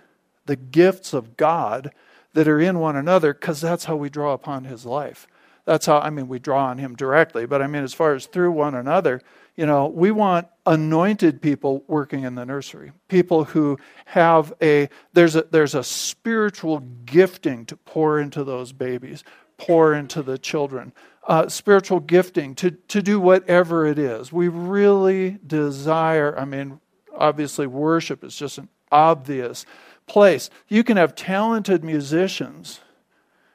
the 0.45 0.55
gifts 0.55 1.13
of 1.13 1.35
God 1.35 1.91
that 2.37 2.47
are 2.47 2.61
in 2.61 2.77
one 2.77 2.95
another 2.95 3.33
because 3.33 3.59
that's 3.59 3.85
how 3.85 3.95
we 3.95 4.11
draw 4.11 4.31
upon 4.31 4.65
His 4.65 4.85
life. 4.85 5.27
That's 5.65 5.87
how, 5.87 5.97
I 5.97 6.11
mean, 6.11 6.27
we 6.27 6.37
draw 6.37 6.67
on 6.67 6.77
Him 6.77 6.95
directly, 6.95 7.47
but 7.47 7.63
I 7.63 7.67
mean, 7.67 7.83
as 7.83 7.95
far 7.95 8.13
as 8.13 8.27
through 8.27 8.51
one 8.51 8.75
another, 8.75 9.23
you 9.55 9.65
know, 9.65 9.87
we 9.87 10.11
want 10.11 10.47
anointed 10.67 11.41
people 11.41 11.83
working 11.87 12.25
in 12.25 12.35
the 12.35 12.45
nursery. 12.45 12.91
People 13.07 13.45
who 13.45 13.79
have 14.05 14.53
a 14.61 14.87
there's 15.13 15.35
a 15.35 15.47
there's 15.49 15.73
a 15.73 15.83
spiritual 15.83 16.81
gifting 17.05 17.65
to 17.65 17.75
pour 17.75 18.19
into 18.19 18.43
those 18.43 18.71
babies, 18.71 19.23
pour 19.57 19.95
into 19.95 20.21
the 20.21 20.37
children. 20.37 20.93
Uh, 21.27 21.49
spiritual 21.49 21.99
gifting 21.99 22.53
to 22.53 22.69
to 22.69 23.01
do 23.01 23.19
whatever 23.19 23.87
it 23.87 23.97
is. 23.97 24.31
We 24.31 24.47
really 24.47 25.39
desire. 25.47 26.37
I 26.37 26.45
mean, 26.45 26.79
obviously, 27.17 27.65
worship 27.65 28.23
is 28.23 28.35
just 28.35 28.59
an 28.59 28.69
obvious 28.91 29.65
place. 30.07 30.49
You 30.67 30.83
can 30.83 30.97
have 30.97 31.15
talented 31.15 31.83
musicians 31.83 32.79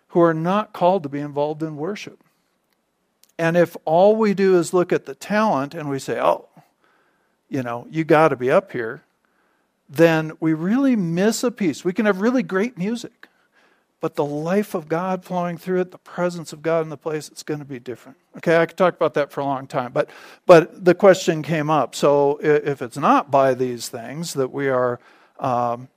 who 0.08 0.20
are 0.20 0.34
not 0.34 0.72
called 0.72 1.02
to 1.02 1.08
be 1.08 1.20
involved 1.20 1.62
in 1.62 1.76
worship. 1.76 2.22
And 3.38 3.56
if 3.56 3.76
all 3.84 4.14
we 4.14 4.34
do 4.34 4.58
is 4.58 4.72
look 4.74 4.92
at 4.92 5.06
the 5.06 5.14
talent 5.14 5.74
and 5.74 5.88
we 5.88 5.98
say, 5.98 6.20
oh, 6.20 6.48
you 7.48 7.62
know, 7.62 7.86
you 7.90 8.04
got 8.04 8.28
to 8.28 8.36
be 8.36 8.50
up 8.50 8.72
here, 8.72 9.02
then 9.88 10.32
we 10.40 10.54
really 10.54 10.96
miss 10.96 11.42
a 11.42 11.50
piece. 11.50 11.84
We 11.84 11.92
can 11.92 12.06
have 12.06 12.20
really 12.20 12.42
great 12.42 12.78
music, 12.78 13.28
but 14.00 14.14
the 14.14 14.24
life 14.24 14.74
of 14.74 14.88
God 14.88 15.24
flowing 15.24 15.58
through 15.58 15.80
it, 15.80 15.90
the 15.90 15.98
presence 15.98 16.52
of 16.52 16.62
God 16.62 16.82
in 16.82 16.88
the 16.88 16.96
place, 16.96 17.28
it's 17.28 17.42
going 17.42 17.60
to 17.60 17.66
be 17.66 17.78
different. 17.78 18.16
Okay, 18.38 18.56
I 18.56 18.66
could 18.66 18.76
talk 18.76 18.94
about 18.94 19.14
that 19.14 19.30
for 19.30 19.40
a 19.40 19.44
long 19.44 19.66
time, 19.66 19.92
but 19.92 20.08
but 20.46 20.84
the 20.84 20.94
question 20.94 21.42
came 21.42 21.68
up. 21.68 21.94
So 21.94 22.38
if 22.42 22.80
it's 22.80 22.96
not 22.96 23.30
by 23.30 23.54
these 23.54 23.88
things 23.88 24.32
that 24.34 24.50
we 24.50 24.68
are, 24.68 24.98
um, 25.38 25.88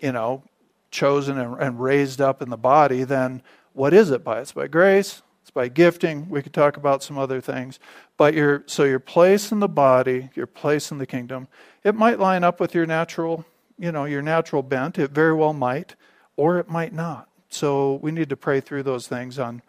you 0.00 0.12
know, 0.12 0.42
chosen 0.90 1.38
and, 1.38 1.60
and 1.60 1.80
raised 1.80 2.20
up 2.20 2.42
in 2.42 2.50
the 2.50 2.56
body, 2.56 3.04
then 3.04 3.42
what 3.72 3.92
is 3.92 4.10
it 4.10 4.24
by? 4.24 4.40
It's 4.40 4.52
by 4.52 4.66
grace, 4.66 5.22
it's 5.42 5.50
by 5.50 5.68
gifting. 5.68 6.28
We 6.28 6.42
could 6.42 6.54
talk 6.54 6.76
about 6.76 7.02
some 7.02 7.18
other 7.18 7.40
things. 7.40 7.78
But 8.16 8.34
your 8.34 8.64
so 8.66 8.84
your 8.84 8.98
place 8.98 9.52
in 9.52 9.60
the 9.60 9.68
body, 9.68 10.30
your 10.34 10.46
place 10.46 10.90
in 10.90 10.98
the 10.98 11.06
kingdom, 11.06 11.48
it 11.84 11.94
might 11.94 12.18
line 12.18 12.42
up 12.44 12.58
with 12.58 12.74
your 12.74 12.86
natural, 12.86 13.44
you 13.78 13.92
know, 13.92 14.06
your 14.06 14.22
natural 14.22 14.62
bent. 14.62 14.98
It 14.98 15.10
very 15.10 15.34
well 15.34 15.52
might, 15.52 15.94
or 16.36 16.58
it 16.58 16.68
might 16.68 16.92
not. 16.92 17.28
So 17.48 17.94
we 18.02 18.10
need 18.10 18.28
to 18.30 18.36
pray 18.36 18.60
through 18.60 18.82
those 18.82 19.06
things 19.06 19.38
on 19.38 19.62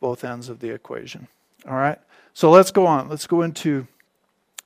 both 0.00 0.24
ends 0.24 0.48
of 0.48 0.60
the 0.60 0.70
equation. 0.70 1.28
All 1.66 1.76
right? 1.76 1.98
So 2.34 2.50
let's 2.50 2.70
go 2.70 2.86
on. 2.86 3.08
Let's 3.08 3.26
go 3.26 3.42
into 3.42 3.86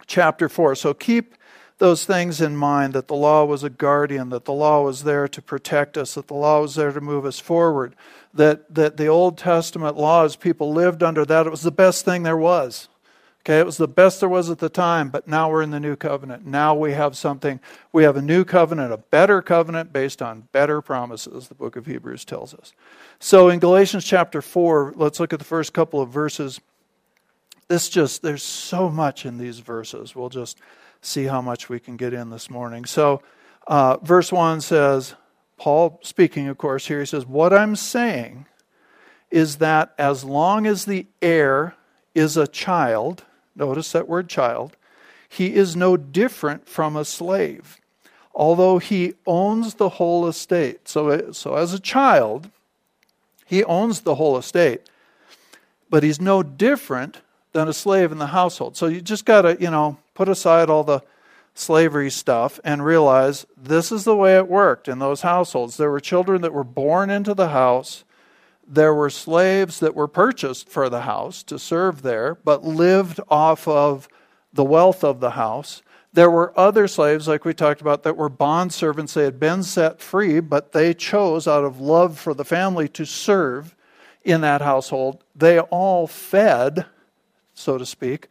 chapter 0.07 0.49
4. 0.49 0.75
So 0.75 0.95
keep 0.95 1.35
those 1.79 2.05
things 2.05 2.41
in 2.41 2.57
mind 2.57 2.93
that 2.93 3.09
the 3.09 3.15
law 3.15 3.45
was 3.45 3.63
a 3.63 3.71
guardian, 3.71 4.31
that 4.31 4.45
the 4.45 4.53
law 4.53 4.83
was 4.83 5.05
there 5.05 5.29
to 5.29 5.41
protect 5.41 5.97
us, 5.97 6.15
that 6.15 6.27
the 6.27 6.35
law 6.35 6.61
was 6.61 6.75
there 6.75 6.93
to 6.93 7.01
move 7.01 7.25
us 7.25 7.39
forward, 7.39 7.95
that, 8.35 8.73
that 8.75 8.97
the 8.97 9.07
Old 9.07 9.39
Testament 9.39 9.97
laws, 9.97 10.37
people 10.37 10.73
lived 10.73 11.03
under 11.03 11.25
that. 11.25 11.47
It 11.47 11.51
was 11.51 11.63
the 11.63 11.71
best 11.71 12.05
thing 12.05 12.25
there 12.25 12.37
was. 12.37 12.89
Okay, 13.43 13.61
it 13.61 13.67
was 13.67 13.77
the 13.77 13.89
best 13.89 14.21
there 14.21 14.29
was 14.29 14.51
at 14.51 14.59
the 14.59 14.69
time, 14.69 15.09
but 15.09 15.27
now 15.27 15.49
we're 15.49 15.63
in 15.63 15.71
the 15.71 15.81
new 15.81 15.97
covenant. 15.97 16.45
Now 16.45 16.75
we 16.75 16.93
have 16.93 17.17
something, 17.17 17.61
we 17.93 18.03
have 18.03 18.17
a 18.17 18.21
new 18.21 18.45
covenant, 18.45 18.93
a 18.93 18.99
better 18.99 19.41
covenant 19.41 19.93
based 19.93 20.21
on 20.21 20.49
better 20.53 20.83
promises, 20.83 21.49
the 21.49 21.55
book 21.55 21.77
of 21.77 21.87
Hebrews 21.87 22.25
tells 22.27 22.53
us. 22.53 22.73
So 23.21 23.49
in 23.49 23.59
Galatians 23.59 24.05
chapter 24.05 24.43
4, 24.43 24.95
let's 24.97 25.19
look 25.19 25.33
at 25.33 25.39
the 25.39 25.45
first 25.45 25.73
couple 25.73 26.03
of 26.03 26.11
verses. 26.11 26.61
This 27.69 27.89
just, 27.89 28.21
there's 28.21 28.43
so 28.43 28.91
much 28.91 29.25
in 29.25 29.39
these 29.39 29.61
verses. 29.61 30.15
We'll 30.15 30.29
just 30.29 30.59
see 31.01 31.25
how 31.25 31.41
much 31.41 31.69
we 31.69 31.81
can 31.81 31.97
get 31.97 32.13
in 32.13 32.31
this 32.31 32.51
morning. 32.51 32.85
So, 32.85 33.23
uh, 33.67 33.99
verse 33.99 34.33
1 34.33 34.61
says, 34.61 35.15
Paul 35.57 36.01
speaking, 36.03 36.49
of 36.49 36.57
course, 36.59 36.87
here, 36.87 37.01
he 37.01 37.07
says, 37.07 37.27
What 37.27 37.53
I'm 37.53 37.77
saying 37.77 38.47
is 39.31 39.57
that 39.57 39.95
as 39.99 40.25
long 40.25 40.67
as 40.67 40.85
the 40.85 41.07
heir 41.21 41.75
is 42.15 42.37
a 42.37 42.47
child, 42.47 43.25
notice 43.55 43.93
that 43.93 44.09
word 44.09 44.29
child, 44.29 44.77
he 45.29 45.55
is 45.55 45.77
no 45.77 45.97
different 45.97 46.69
from 46.69 46.97
a 46.97 47.05
slave, 47.05 47.77
although 48.35 48.79
he 48.79 49.15
owns 49.27 49.75
the 49.75 49.91
whole 49.91 50.27
estate. 50.27 50.89
So, 50.89 51.33
so 51.33 51.57
as 51.57 51.75
a 51.75 51.79
child, 51.79 52.51
he 53.45 53.63
owns 53.65 54.01
the 54.01 54.15
whole 54.15 54.39
estate, 54.39 54.89
but 55.91 56.03
he's 56.03 56.21
no 56.21 56.43
different 56.43 57.21
than 57.53 57.69
a 57.69 57.73
slave 57.73 58.13
in 58.13 58.19
the 58.19 58.29
household. 58.29 58.77
So 58.77 58.87
you 58.87 59.01
just 59.01 59.25
got 59.25 59.43
to, 59.43 59.57
you 59.61 59.71
know, 59.71 59.99
put 60.19 60.29
aside 60.29 60.69
all 60.69 60.83
the 60.83 61.01
slavery 61.55 62.11
stuff 62.11 62.59
and 62.65 62.85
realize 62.85 63.47
this 63.57 63.93
is 63.93 64.03
the 64.03 64.17
way 64.17 64.37
it 64.37 64.49
worked 64.49 64.89
in 64.89 64.99
those 64.99 65.21
households. 65.21 65.77
There 65.77 65.93
were 65.93 66.01
children 66.01 66.43
that 66.43 66.53
were 66.53 66.65
born 66.65 67.09
into 67.09 67.35
the 67.35 67.51
house. 67.51 68.03
There 68.67 68.93
were 68.93 69.11
slaves 69.11 69.79
that 69.79 69.95
were 69.95 70.09
purchased 70.09 70.69
for 70.69 70.89
the 70.89 71.03
house 71.03 71.45
to 71.45 71.57
serve 71.57 72.03
there, 72.03 72.35
but 72.35 72.65
lived 72.65 73.21
off 73.29 73.69
of 73.69 74.09
the 74.53 74.65
wealth 74.65 75.05
of 75.05 75.21
the 75.21 75.31
house. 75.31 75.83
There 76.13 76.33
were 76.33 76.53
other 76.59 76.89
slaves, 76.89 77.29
like 77.29 77.45
we 77.45 77.55
talked 77.55 77.81
about, 77.81 78.03
that 78.03 78.17
were 78.17 78.29
bond 78.29 78.73
servants. 78.73 79.15
They 79.15 79.23
had 79.23 79.39
been 79.39 79.63
set 79.63 80.01
free, 80.01 80.41
but 80.41 80.73
they 80.73 80.95
chose 80.95 81.47
out 81.47 81.63
of 81.63 81.81
love 81.81 82.19
for 82.19 82.35
the 82.35 82.45
family 82.45 82.89
to 82.89 83.05
serve 83.05 83.77
in 84.25 84.41
that 84.41 84.63
household. 84.63 85.23
They 85.37 85.61
all 85.61 86.09
fed, 86.09 86.87
so 87.55 87.79
to 87.79 87.87
speak, 87.87 88.27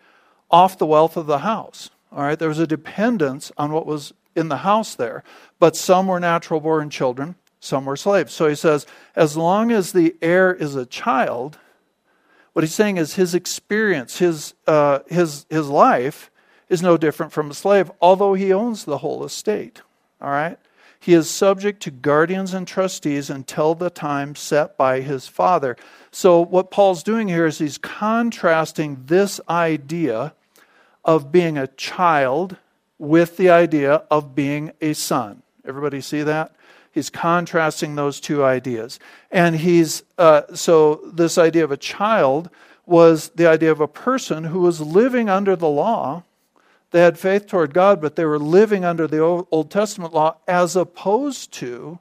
off 0.50 0.78
the 0.78 0.86
wealth 0.86 1.18
of 1.18 1.28
the 1.28 1.40
house. 1.40 1.90
All 2.12 2.24
right, 2.24 2.40
there 2.40 2.50
was 2.50 2.60
a 2.60 2.68
dependence 2.68 3.52
on 3.58 3.72
what 3.72 3.86
was 3.86 4.14
in 4.36 4.50
the 4.50 4.58
house 4.58 4.96
there, 4.96 5.24
but 5.60 5.76
some 5.76 6.08
were 6.08 6.20
natural 6.20 6.60
born 6.60 6.90
children, 6.90 7.36
some 7.60 7.86
were 7.86 7.98
slaves. 7.98 8.34
So 8.34 8.48
he 8.48 8.56
says, 8.56 8.86
as 9.16 9.36
long 9.36 9.72
as 9.72 9.92
the 9.92 10.16
heir 10.22 10.54
is 10.54 10.76
a 10.76 10.86
child, 10.86 11.58
what 12.54 12.64
he's 12.64 12.74
saying 12.74 12.98
is 12.98 13.16
his 13.16 13.36
experience, 13.36 14.20
his, 14.20 14.54
uh, 14.66 15.00
his, 15.08 15.46
his 15.50 15.68
life 15.68 16.32
is 16.70 16.82
no 16.82 16.98
different 16.98 17.32
from 17.32 17.52
a 17.52 17.54
slave, 17.54 17.92
although 18.02 18.34
he 18.34 18.54
owns 18.54 18.86
the 18.86 19.00
whole 19.00 19.24
estate. 19.26 19.82
All 20.22 20.30
right? 20.30 20.58
He 21.00 21.14
is 21.14 21.30
subject 21.30 21.82
to 21.84 21.92
guardians 21.92 22.54
and 22.54 22.68
trustees 22.68 23.30
until 23.30 23.76
the 23.76 23.90
time 23.90 24.36
set 24.36 24.78
by 24.78 25.02
his 25.02 25.28
father. 25.28 25.78
So, 26.12 26.42
what 26.42 26.72
Paul's 26.72 27.04
doing 27.04 27.28
here 27.28 27.46
is 27.46 27.60
he's 27.60 27.78
contrasting 27.78 29.04
this 29.06 29.40
idea 29.48 30.34
of 31.08 31.32
being 31.32 31.58
a 31.58 31.68
child 31.68 32.58
with 33.00 33.38
the 33.38 33.50
idea 33.50 34.04
of 34.12 34.36
being 34.36 34.72
a 34.82 34.94
son. 34.94 35.42
Everybody 35.66 36.02
see 36.02 36.22
that? 36.24 36.54
He's 36.92 37.10
contrasting 37.10 37.96
those 37.96 38.20
two 38.20 38.44
ideas. 38.44 39.00
And 39.32 39.56
he's, 39.56 40.04
uh, 40.18 40.42
so 40.54 41.02
this 41.14 41.38
idea 41.38 41.64
of 41.64 41.72
a 41.72 41.78
child 41.78 42.50
was 42.86 43.30
the 43.30 43.48
idea 43.48 43.72
of 43.72 43.82
a 43.82 43.88
person 43.88 44.46
who 44.46 44.62
was 44.62 44.82
living 44.82 45.30
under 45.30 45.56
the 45.56 45.68
law. 45.68 46.24
They 46.92 47.02
had 47.02 47.20
faith 47.20 47.48
toward 47.48 47.74
God, 47.74 48.02
but 48.02 48.16
they 48.16 48.26
were 48.26 48.40
living 48.40 48.84
under 48.84 49.08
the 49.08 49.20
Old 49.20 49.70
Testament 49.70 50.14
law 50.14 50.38
as 50.48 50.76
opposed 50.76 51.52
to 51.54 52.00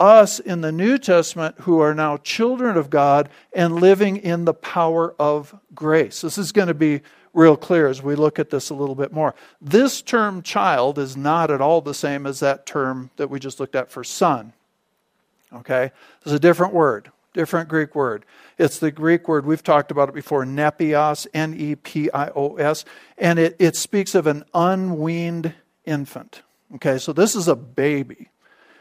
us 0.00 0.40
in 0.40 0.60
the 0.60 0.72
New 0.72 0.98
Testament 0.98 1.56
who 1.60 1.80
are 1.80 1.94
now 1.94 2.16
children 2.18 2.76
of 2.76 2.90
God 2.90 3.28
and 3.52 3.76
living 3.76 4.16
in 4.16 4.44
the 4.44 4.54
power 4.54 5.14
of 5.18 5.54
grace. 5.74 6.20
This 6.20 6.38
is 6.38 6.52
going 6.52 6.68
to 6.68 6.74
be 6.74 7.02
real 7.34 7.56
clear 7.56 7.88
as 7.88 8.02
we 8.02 8.14
look 8.14 8.38
at 8.38 8.48
this 8.48 8.70
a 8.70 8.74
little 8.74 8.94
bit 8.94 9.12
more. 9.12 9.34
This 9.60 10.00
term 10.00 10.40
child 10.40 10.98
is 10.98 11.16
not 11.16 11.50
at 11.50 11.60
all 11.60 11.80
the 11.80 11.92
same 11.92 12.26
as 12.26 12.40
that 12.40 12.64
term 12.64 13.10
that 13.16 13.28
we 13.28 13.38
just 13.38 13.60
looked 13.60 13.74
at 13.74 13.90
for 13.90 14.04
son. 14.04 14.52
Okay? 15.52 15.90
It's 16.22 16.32
a 16.32 16.38
different 16.38 16.72
word, 16.72 17.10
different 17.34 17.68
Greek 17.68 17.94
word. 17.94 18.24
It's 18.56 18.78
the 18.78 18.92
Greek 18.92 19.26
word, 19.28 19.44
we've 19.44 19.62
talked 19.62 19.90
about 19.90 20.08
it 20.08 20.14
before, 20.14 20.44
nepios, 20.44 21.26
N 21.34 21.54
E 21.54 21.74
P 21.74 22.10
I 22.12 22.28
O 22.28 22.56
S, 22.56 22.84
and 23.18 23.38
it, 23.38 23.56
it 23.58 23.76
speaks 23.76 24.14
of 24.14 24.28
an 24.28 24.44
unweaned 24.54 25.54
infant. 25.84 26.42
Okay, 26.76 26.98
so 26.98 27.12
this 27.12 27.34
is 27.34 27.48
a 27.48 27.56
baby. 27.56 28.30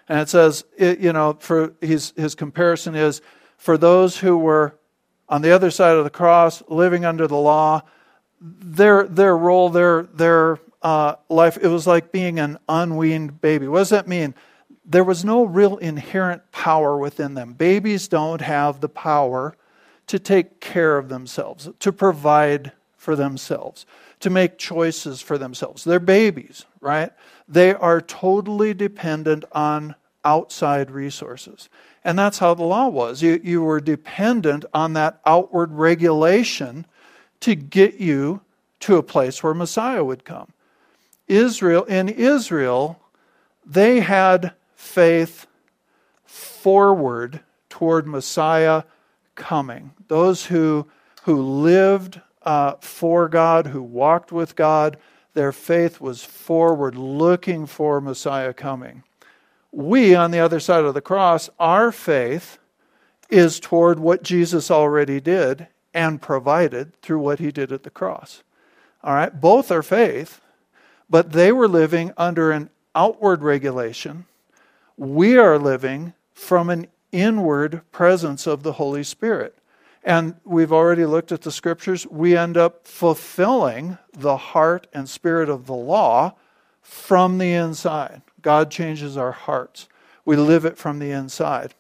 And 0.08 0.20
it 0.20 0.30
says, 0.30 0.64
it, 0.78 1.00
you 1.00 1.14
know, 1.14 1.38
for 1.40 1.74
his, 1.82 2.14
his 2.16 2.36
comparison 2.36 2.94
is 2.94 3.22
for 3.58 3.78
those 3.78 4.18
who 4.18 4.38
were 4.38 4.78
on 5.30 5.42
the 5.42 5.52
other 5.52 5.72
side 5.72 5.96
of 5.96 6.04
the 6.04 6.10
cross, 6.10 6.62
living 6.68 7.06
under 7.06 7.28
the 7.28 7.38
law, 7.38 7.82
their 8.44 9.06
their 9.08 9.38
role, 9.38 9.70
their 9.70 10.04
their 10.04 10.60
uh, 10.82 11.16
life, 11.30 11.58
it 11.62 11.70
was 11.70 11.88
like 11.88 12.12
being 12.12 12.40
an 12.40 12.60
unweaned 12.68 13.40
baby. 13.40 13.68
What 13.68 13.80
does 13.80 13.90
that 13.90 14.08
mean? 14.08 14.36
There 14.86 15.06
was 15.06 15.24
no 15.24 15.46
real 15.46 15.78
inherent 15.78 16.52
power 16.52 16.98
within 16.98 17.36
them. 17.36 17.54
Babies 17.54 18.10
don't 18.10 18.42
have 18.42 18.82
the 18.82 18.90
power 18.90 19.56
to 20.08 20.20
take 20.20 20.60
care 20.60 20.98
of 20.98 21.08
themselves, 21.08 21.70
to 21.80 21.94
provide 21.94 22.74
for 22.98 23.16
themselves, 23.16 23.86
to 24.20 24.30
make 24.30 24.58
choices 24.58 25.22
for 25.22 25.38
themselves. 25.38 25.86
They're 25.86 26.02
babies, 26.02 26.66
right? 26.82 27.14
They 27.48 27.74
are 27.74 28.02
totally 28.02 28.74
dependent 28.74 29.46
on 29.54 29.96
outside 30.26 30.92
resources. 30.92 31.70
And 32.04 32.20
that's 32.20 32.40
how 32.40 32.54
the 32.54 32.64
law 32.64 32.90
was. 32.90 33.22
You, 33.22 33.40
you 33.42 33.62
were 33.62 33.80
dependent 33.80 34.66
on 34.74 34.94
that 34.94 35.22
outward 35.26 35.72
regulation 35.72 36.86
to 37.44 37.56
get 37.56 37.96
you 37.96 38.42
to 38.80 38.96
a 38.96 39.04
place 39.04 39.44
where 39.44 39.54
Messiah 39.54 40.04
would 40.04 40.24
come. 40.24 40.54
Israel, 41.28 41.84
in 41.84 42.08
Israel, 42.08 43.02
they 43.66 44.00
had 44.00 44.54
faith 44.76 45.46
forward 46.26 47.42
toward 47.70 48.08
Messiah 48.08 48.84
coming. 49.36 49.92
Those 50.08 50.46
who, 50.46 50.88
who 51.24 51.42
lived 51.42 52.22
uh, 52.44 52.76
for 52.80 53.28
God, 53.28 53.68
who 53.68 53.82
walked 53.82 54.32
with 54.32 54.56
God, 54.56 54.98
their 55.34 55.52
faith 55.52 56.00
was 56.00 56.24
forward, 56.24 56.96
looking 56.96 57.66
for 57.66 58.00
Messiah 58.00 58.54
coming. 58.54 59.04
We, 59.72 60.16
on 60.16 60.32
the 60.32 60.40
other 60.40 60.60
side 60.62 60.86
of 60.86 60.94
the 60.94 61.02
cross, 61.02 61.50
our 61.60 61.92
faith 61.92 62.58
is 63.30 63.60
toward 63.60 64.00
what 64.00 64.24
Jesus 64.24 64.70
already 64.70 65.20
did 65.20 65.68
and 65.94 66.22
provided 66.22 67.00
through 67.02 67.20
what 67.20 67.40
he 67.40 67.52
did 67.52 67.72
at 67.72 67.84
the 67.84 67.90
cross. 67.90 68.44
All 69.04 69.14
right, 69.14 69.40
both 69.40 69.72
are 69.72 69.84
faith, 69.84 70.42
but 71.10 71.32
they 71.34 71.52
were 71.52 71.68
living 71.68 72.14
under 72.18 72.52
an 72.52 72.70
outward 72.96 73.42
regulation. 73.42 74.26
We 74.98 75.38
are 75.38 75.60
living 75.60 76.14
from 76.34 76.70
an 76.70 76.88
inward 77.12 77.82
presence 77.92 78.48
of 78.48 78.64
the 78.64 78.74
Holy 78.74 79.04
Spirit. 79.04 79.58
And 80.04 80.36
we've 80.44 80.74
already 80.74 81.06
looked 81.06 81.32
at 81.32 81.42
the 81.42 81.52
scriptures. 81.52 82.06
We 82.08 82.36
end 82.36 82.58
up 82.58 82.88
fulfilling 82.88 83.98
the 84.12 84.36
heart 84.36 84.88
and 84.94 85.08
spirit 85.08 85.50
of 85.50 85.66
the 85.66 85.74
law 85.74 86.36
from 86.82 87.38
the 87.38 87.54
inside. 87.54 88.22
God 88.42 88.70
changes 88.70 89.16
our 89.16 89.32
hearts. 89.32 89.88
We 90.26 90.36
live 90.36 90.66
it 90.66 90.78
from 90.78 91.00
the 91.00 91.12
inside. 91.12 91.74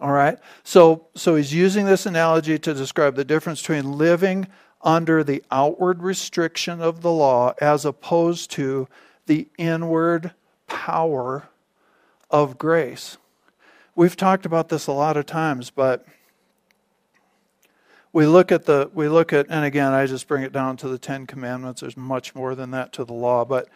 All 0.00 0.12
right? 0.12 0.38
So, 0.62 1.06
so 1.14 1.36
he's 1.36 1.52
using 1.52 1.86
this 1.86 2.06
analogy 2.06 2.58
to 2.58 2.74
describe 2.74 3.14
the 3.14 3.24
difference 3.24 3.60
between 3.60 3.92
living 3.92 4.46
under 4.82 5.24
the 5.24 5.42
outward 5.50 6.02
restriction 6.02 6.80
of 6.80 7.02
the 7.02 7.10
law 7.10 7.54
as 7.60 7.84
opposed 7.84 8.50
to 8.52 8.88
the 9.26 9.48
inward 9.58 10.32
power 10.66 11.48
of 12.30 12.58
grace. 12.58 13.16
We've 13.94 14.16
talked 14.16 14.46
about 14.46 14.68
this 14.68 14.86
a 14.86 14.92
lot 14.92 15.16
of 15.16 15.26
times, 15.26 15.70
but 15.70 16.06
we 18.12 18.26
look 18.26 18.52
at 18.52 18.64
the 18.64 18.90
we 18.94 19.08
look 19.08 19.32
at 19.32 19.46
and 19.48 19.64
again 19.64 19.92
I 19.92 20.06
just 20.06 20.28
bring 20.28 20.42
it 20.42 20.52
down 20.52 20.76
to 20.78 20.88
the 20.88 20.98
10 20.98 21.26
commandments. 21.26 21.80
There's 21.80 21.96
much 21.96 22.34
more 22.34 22.54
than 22.54 22.70
that 22.70 22.92
to 22.94 23.04
the 23.04 23.12
law, 23.12 23.44
but 23.44 23.68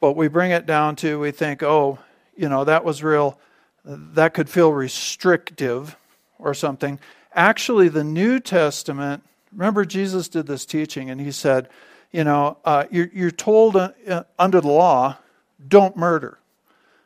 but 0.00 0.12
we 0.12 0.28
bring 0.28 0.50
it 0.50 0.66
down 0.66 0.96
to 0.96 1.18
we 1.18 1.30
think, 1.30 1.62
"Oh, 1.62 1.98
you 2.36 2.48
know, 2.48 2.64
that 2.64 2.84
was 2.84 3.02
real 3.02 3.38
that 3.86 4.34
could 4.34 4.50
feel 4.50 4.72
restrictive 4.72 5.96
or 6.38 6.52
something." 6.52 6.98
Actually, 7.32 7.88
the 7.88 8.04
New 8.04 8.40
Testament, 8.40 9.22
remember 9.52 9.84
Jesus 9.84 10.28
did 10.28 10.46
this 10.46 10.64
teaching 10.64 11.10
and 11.10 11.20
he 11.20 11.30
said, 11.30 11.68
you 12.10 12.24
know, 12.24 12.56
uh, 12.64 12.84
you're, 12.90 13.10
you're 13.12 13.30
told 13.30 13.76
uh, 13.76 14.24
under 14.38 14.60
the 14.62 14.68
law, 14.68 15.18
don't 15.68 15.96
murder. 15.98 16.38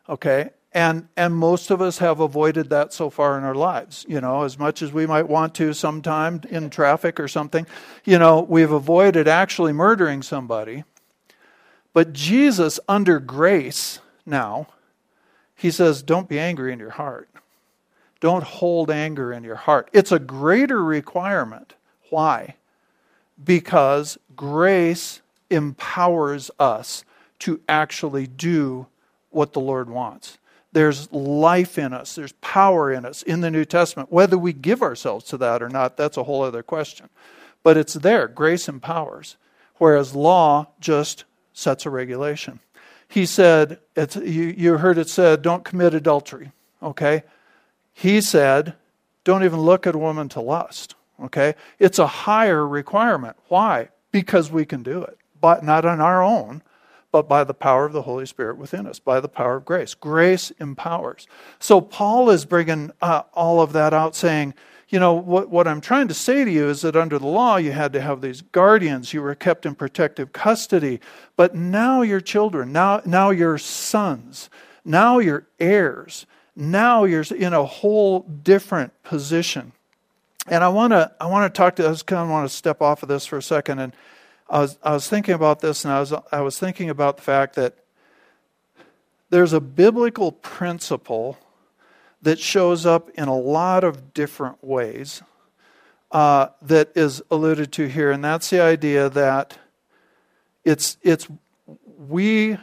Okay? 0.08 0.50
And, 0.72 1.08
and 1.16 1.34
most 1.34 1.72
of 1.72 1.82
us 1.82 1.98
have 1.98 2.20
avoided 2.20 2.70
that 2.70 2.92
so 2.92 3.10
far 3.10 3.36
in 3.36 3.42
our 3.42 3.56
lives. 3.56 4.06
You 4.08 4.20
know, 4.20 4.44
as 4.44 4.56
much 4.56 4.82
as 4.82 4.92
we 4.92 5.06
might 5.06 5.28
want 5.28 5.52
to 5.56 5.72
sometime 5.72 6.42
in 6.48 6.70
traffic 6.70 7.18
or 7.18 7.26
something, 7.26 7.66
you 8.04 8.20
know, 8.20 8.40
we've 8.40 8.70
avoided 8.70 9.26
actually 9.26 9.72
murdering 9.72 10.22
somebody. 10.22 10.84
But 11.92 12.12
Jesus, 12.12 12.78
under 12.88 13.18
grace 13.18 13.98
now, 14.24 14.68
he 15.60 15.70
says, 15.70 16.02
don't 16.02 16.26
be 16.26 16.38
angry 16.38 16.72
in 16.72 16.78
your 16.78 16.88
heart. 16.88 17.28
Don't 18.18 18.42
hold 18.42 18.90
anger 18.90 19.30
in 19.30 19.44
your 19.44 19.56
heart. 19.56 19.90
It's 19.92 20.10
a 20.10 20.18
greater 20.18 20.82
requirement. 20.82 21.74
Why? 22.08 22.54
Because 23.44 24.16
grace 24.34 25.20
empowers 25.50 26.50
us 26.58 27.04
to 27.40 27.60
actually 27.68 28.26
do 28.26 28.86
what 29.28 29.52
the 29.52 29.60
Lord 29.60 29.90
wants. 29.90 30.38
There's 30.72 31.12
life 31.12 31.76
in 31.76 31.92
us, 31.92 32.14
there's 32.14 32.32
power 32.40 32.90
in 32.90 33.04
us 33.04 33.22
in 33.22 33.42
the 33.42 33.50
New 33.50 33.66
Testament. 33.66 34.10
Whether 34.10 34.38
we 34.38 34.54
give 34.54 34.80
ourselves 34.80 35.26
to 35.26 35.36
that 35.38 35.62
or 35.62 35.68
not, 35.68 35.98
that's 35.98 36.16
a 36.16 36.24
whole 36.24 36.42
other 36.42 36.62
question. 36.62 37.10
But 37.62 37.76
it's 37.76 37.94
there. 37.94 38.28
Grace 38.28 38.66
empowers, 38.66 39.36
whereas 39.76 40.14
law 40.14 40.68
just 40.80 41.24
sets 41.52 41.84
a 41.84 41.90
regulation. 41.90 42.60
He 43.10 43.26
said, 43.26 43.80
you, 43.96 44.54
you 44.56 44.78
heard 44.78 44.96
it 44.96 45.08
said, 45.08 45.42
don't 45.42 45.64
commit 45.64 45.94
adultery. 45.94 46.52
Okay? 46.80 47.24
He 47.92 48.20
said, 48.20 48.74
don't 49.24 49.42
even 49.42 49.60
look 49.60 49.84
at 49.86 49.96
a 49.96 49.98
woman 49.98 50.28
to 50.30 50.40
lust. 50.40 50.94
Okay? 51.20 51.54
It's 51.80 51.98
a 51.98 52.06
higher 52.06 52.66
requirement. 52.66 53.36
Why? 53.48 53.88
Because 54.12 54.52
we 54.52 54.64
can 54.64 54.84
do 54.84 55.02
it, 55.02 55.18
but 55.40 55.64
not 55.64 55.84
on 55.84 56.00
our 56.00 56.22
own 56.22 56.62
but 57.12 57.28
by 57.28 57.44
the 57.44 57.54
power 57.54 57.84
of 57.84 57.92
the 57.92 58.02
Holy 58.02 58.26
Spirit 58.26 58.56
within 58.56 58.86
us, 58.86 58.98
by 58.98 59.20
the 59.20 59.28
power 59.28 59.56
of 59.56 59.64
grace. 59.64 59.94
Grace 59.94 60.50
empowers. 60.60 61.26
So 61.58 61.80
Paul 61.80 62.30
is 62.30 62.44
bringing 62.44 62.92
uh, 63.02 63.22
all 63.34 63.60
of 63.60 63.72
that 63.72 63.92
out, 63.92 64.14
saying, 64.14 64.54
you 64.90 64.98
know, 64.98 65.14
what, 65.14 65.48
what 65.48 65.68
I'm 65.68 65.80
trying 65.80 66.08
to 66.08 66.14
say 66.14 66.44
to 66.44 66.50
you 66.50 66.68
is 66.68 66.82
that 66.82 66.96
under 66.96 67.18
the 67.18 67.26
law, 67.26 67.56
you 67.56 67.72
had 67.72 67.92
to 67.92 68.00
have 68.00 68.20
these 68.20 68.42
guardians. 68.42 69.14
You 69.14 69.22
were 69.22 69.34
kept 69.34 69.64
in 69.64 69.76
protective 69.76 70.32
custody. 70.32 71.00
But 71.36 71.54
now 71.54 72.02
you're 72.02 72.20
children. 72.20 72.72
Now, 72.72 73.00
now 73.04 73.30
you're 73.30 73.56
sons. 73.56 74.50
Now 74.84 75.18
you're 75.18 75.46
heirs. 75.60 76.26
Now 76.56 77.04
you're 77.04 77.24
in 77.34 77.54
a 77.54 77.64
whole 77.64 78.20
different 78.20 79.00
position. 79.04 79.72
And 80.48 80.64
I 80.64 80.68
want 80.68 80.92
to 80.92 81.12
I 81.20 81.26
want 81.26 81.52
to 81.52 81.56
talk 81.56 81.76
to 81.76 81.86
I 81.86 81.90
just 81.90 82.06
kind 82.06 82.22
of 82.22 82.28
want 82.28 82.48
to 82.50 82.54
step 82.54 82.82
off 82.82 83.02
of 83.02 83.08
this 83.08 83.26
for 83.26 83.38
a 83.38 83.42
second 83.42 83.78
and 83.78 83.94
I 84.50 84.58
was, 84.58 84.78
I 84.82 84.92
was 84.92 85.08
thinking 85.08 85.34
about 85.34 85.60
this 85.60 85.84
and 85.84 85.94
I 85.94 86.00
was, 86.00 86.12
I 86.32 86.40
was 86.40 86.58
thinking 86.58 86.90
about 86.90 87.18
the 87.18 87.22
fact 87.22 87.54
that 87.54 87.76
there's 89.30 89.52
a 89.52 89.60
biblical 89.60 90.32
principle 90.32 91.38
that 92.22 92.38
shows 92.38 92.86
up 92.86 93.10
in 93.10 93.28
a 93.28 93.36
lot 93.36 93.84
of 93.84 94.12
different 94.12 94.62
ways 94.62 95.22
uh, 96.10 96.48
that 96.62 96.90
is 96.94 97.22
alluded 97.30 97.72
to 97.72 97.86
here, 97.86 98.10
and 98.10 98.24
that's 98.24 98.50
the 98.50 98.60
idea 98.60 99.08
that 99.08 99.58
it's, 100.64 100.98
it's 101.02 101.28
we 101.98 102.58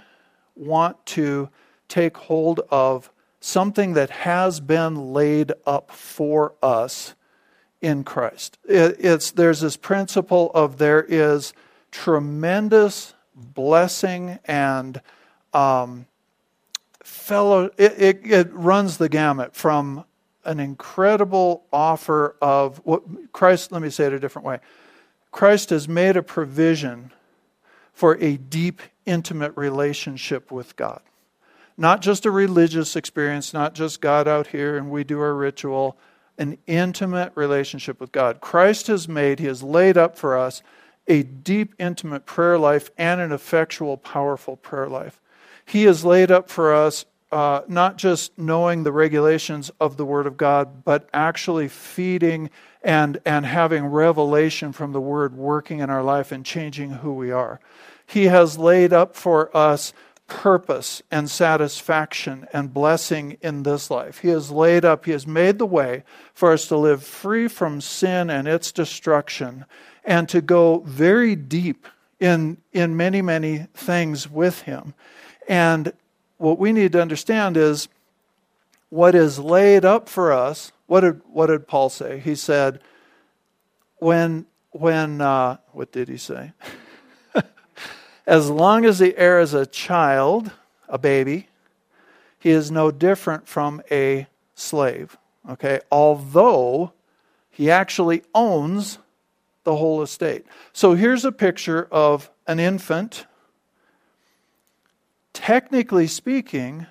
want 0.55 1.05
to 1.05 1.49
take 1.87 2.17
hold 2.17 2.61
of 2.69 3.11
something 3.39 3.93
that 3.93 4.09
has 4.09 4.59
been 4.59 5.13
laid 5.13 5.53
up 5.65 5.91
for 5.91 6.53
us 6.61 7.15
in 7.81 8.03
Christ. 8.03 8.57
It, 8.67 8.97
it's, 8.99 9.31
there's 9.31 9.61
this 9.61 9.77
principle 9.77 10.51
of 10.53 10.77
there 10.77 11.03
is 11.07 11.53
tremendous 11.91 13.13
blessing 13.35 14.39
and 14.45 14.99
um, 15.53 16.07
fellow. 17.27 17.69
It, 17.77 17.93
it, 17.97 18.19
it 18.23 18.53
runs 18.53 18.97
the 18.97 19.09
gamut 19.09 19.53
from 19.53 20.05
an 20.45 20.59
incredible 20.59 21.65
offer 21.73 22.37
of 22.41 22.77
what 22.85 23.33
Christ. 23.33 23.71
Let 23.71 23.81
me 23.81 23.89
say 23.89 24.05
it 24.05 24.13
a 24.13 24.19
different 24.19 24.45
way. 24.47 24.59
Christ 25.31 25.69
has 25.71 25.89
made 25.89 26.15
a 26.15 26.23
provision 26.23 27.11
for 27.93 28.17
a 28.19 28.37
deep, 28.37 28.81
intimate 29.05 29.51
relationship 29.57 30.51
with 30.51 30.75
God. 30.77 31.01
Not 31.77 32.01
just 32.01 32.25
a 32.25 32.31
religious 32.31 32.95
experience, 32.95 33.53
not 33.53 33.75
just 33.75 34.01
God 34.01 34.27
out 34.27 34.47
here 34.47 34.77
and 34.77 34.89
we 34.89 35.03
do 35.03 35.19
our 35.19 35.35
ritual, 35.35 35.97
an 36.37 36.57
intimate 36.65 37.33
relationship 37.35 37.99
with 37.99 38.11
God. 38.11 38.39
Christ 38.39 38.87
has 38.87 39.07
made, 39.07 39.39
He 39.39 39.47
has 39.47 39.61
laid 39.61 39.97
up 39.97 40.17
for 40.17 40.37
us 40.37 40.63
a 41.07 41.23
deep, 41.23 41.75
intimate 41.77 42.25
prayer 42.25 42.57
life 42.57 42.89
and 42.97 43.19
an 43.19 43.31
effectual, 43.31 43.97
powerful 43.97 44.55
prayer 44.55 44.87
life. 44.87 45.21
He 45.65 45.83
has 45.83 46.05
laid 46.05 46.31
up 46.31 46.49
for 46.49 46.73
us 46.73 47.05
uh, 47.31 47.61
not 47.67 47.97
just 47.97 48.37
knowing 48.37 48.83
the 48.83 48.91
regulations 48.91 49.69
of 49.79 49.97
the 49.97 50.05
Word 50.05 50.27
of 50.27 50.37
God, 50.37 50.83
but 50.83 51.09
actually 51.13 51.67
feeding 51.67 52.49
and, 52.81 53.19
and 53.25 53.45
having 53.45 53.85
revelation 53.85 54.71
from 54.71 54.93
the 54.93 55.01
Word 55.01 55.35
working 55.35 55.79
in 55.79 55.89
our 55.89 56.03
life 56.03 56.31
and 56.31 56.45
changing 56.45 56.91
who 56.91 57.13
we 57.13 57.31
are. 57.31 57.59
He 58.05 58.25
has 58.25 58.57
laid 58.57 58.93
up 58.93 59.15
for 59.15 59.55
us 59.55 59.91
purpose 60.27 61.01
and 61.09 61.29
satisfaction 61.29 62.47
and 62.53 62.73
blessing 62.73 63.37
in 63.41 63.63
this 63.63 63.89
life. 63.89 64.19
He 64.19 64.29
has 64.29 64.51
laid 64.51 64.85
up, 64.85 65.05
He 65.05 65.11
has 65.11 65.25
made 65.25 65.57
the 65.57 65.65
way 65.65 66.03
for 66.33 66.51
us 66.51 66.67
to 66.67 66.77
live 66.77 67.03
free 67.03 67.47
from 67.47 67.81
sin 67.81 68.29
and 68.29 68.47
its 68.47 68.71
destruction 68.71 69.65
and 70.03 70.29
to 70.29 70.41
go 70.41 70.79
very 70.79 71.35
deep 71.35 71.87
in, 72.19 72.57
in 72.71 72.95
many, 72.95 73.21
many 73.21 73.67
things 73.73 74.29
with 74.29 74.61
Him. 74.61 74.93
And 75.47 75.93
what 76.37 76.59
we 76.59 76.71
need 76.71 76.91
to 76.93 77.01
understand 77.01 77.57
is 77.57 77.87
what 78.89 79.15
is 79.15 79.39
laid 79.39 79.83
up 79.83 80.07
for 80.07 80.31
us. 80.31 80.71
What 80.85 81.01
did, 81.01 81.21
what 81.31 81.47
did 81.47 81.67
Paul 81.67 81.89
say? 81.89 82.19
He 82.19 82.35
said, 82.35 82.79
when, 83.97 84.45
when 84.71 85.21
uh, 85.21 85.57
what 85.71 85.91
did 85.91 86.07
he 86.07 86.17
say? 86.17 86.53
as 88.27 88.49
long 88.49 88.85
as 88.85 88.99
the 88.99 89.17
heir 89.17 89.39
is 89.39 89.53
a 89.53 89.65
child, 89.65 90.51
a 90.87 90.97
baby, 90.97 91.47
he 92.39 92.51
is 92.51 92.71
no 92.71 92.91
different 92.91 93.47
from 93.47 93.81
a 93.91 94.27
slave. 94.55 95.17
Okay, 95.49 95.79
although 95.91 96.93
he 97.49 97.71
actually 97.71 98.23
owns 98.35 98.99
the 99.63 99.75
whole 99.75 100.01
estate. 100.01 100.45
So 100.73 100.93
here's 100.93 101.25
a 101.25 101.31
picture 101.31 101.87
of 101.91 102.29
an 102.45 102.59
infant. 102.59 103.25
Technically 105.37 106.07
speaking, 106.07 106.87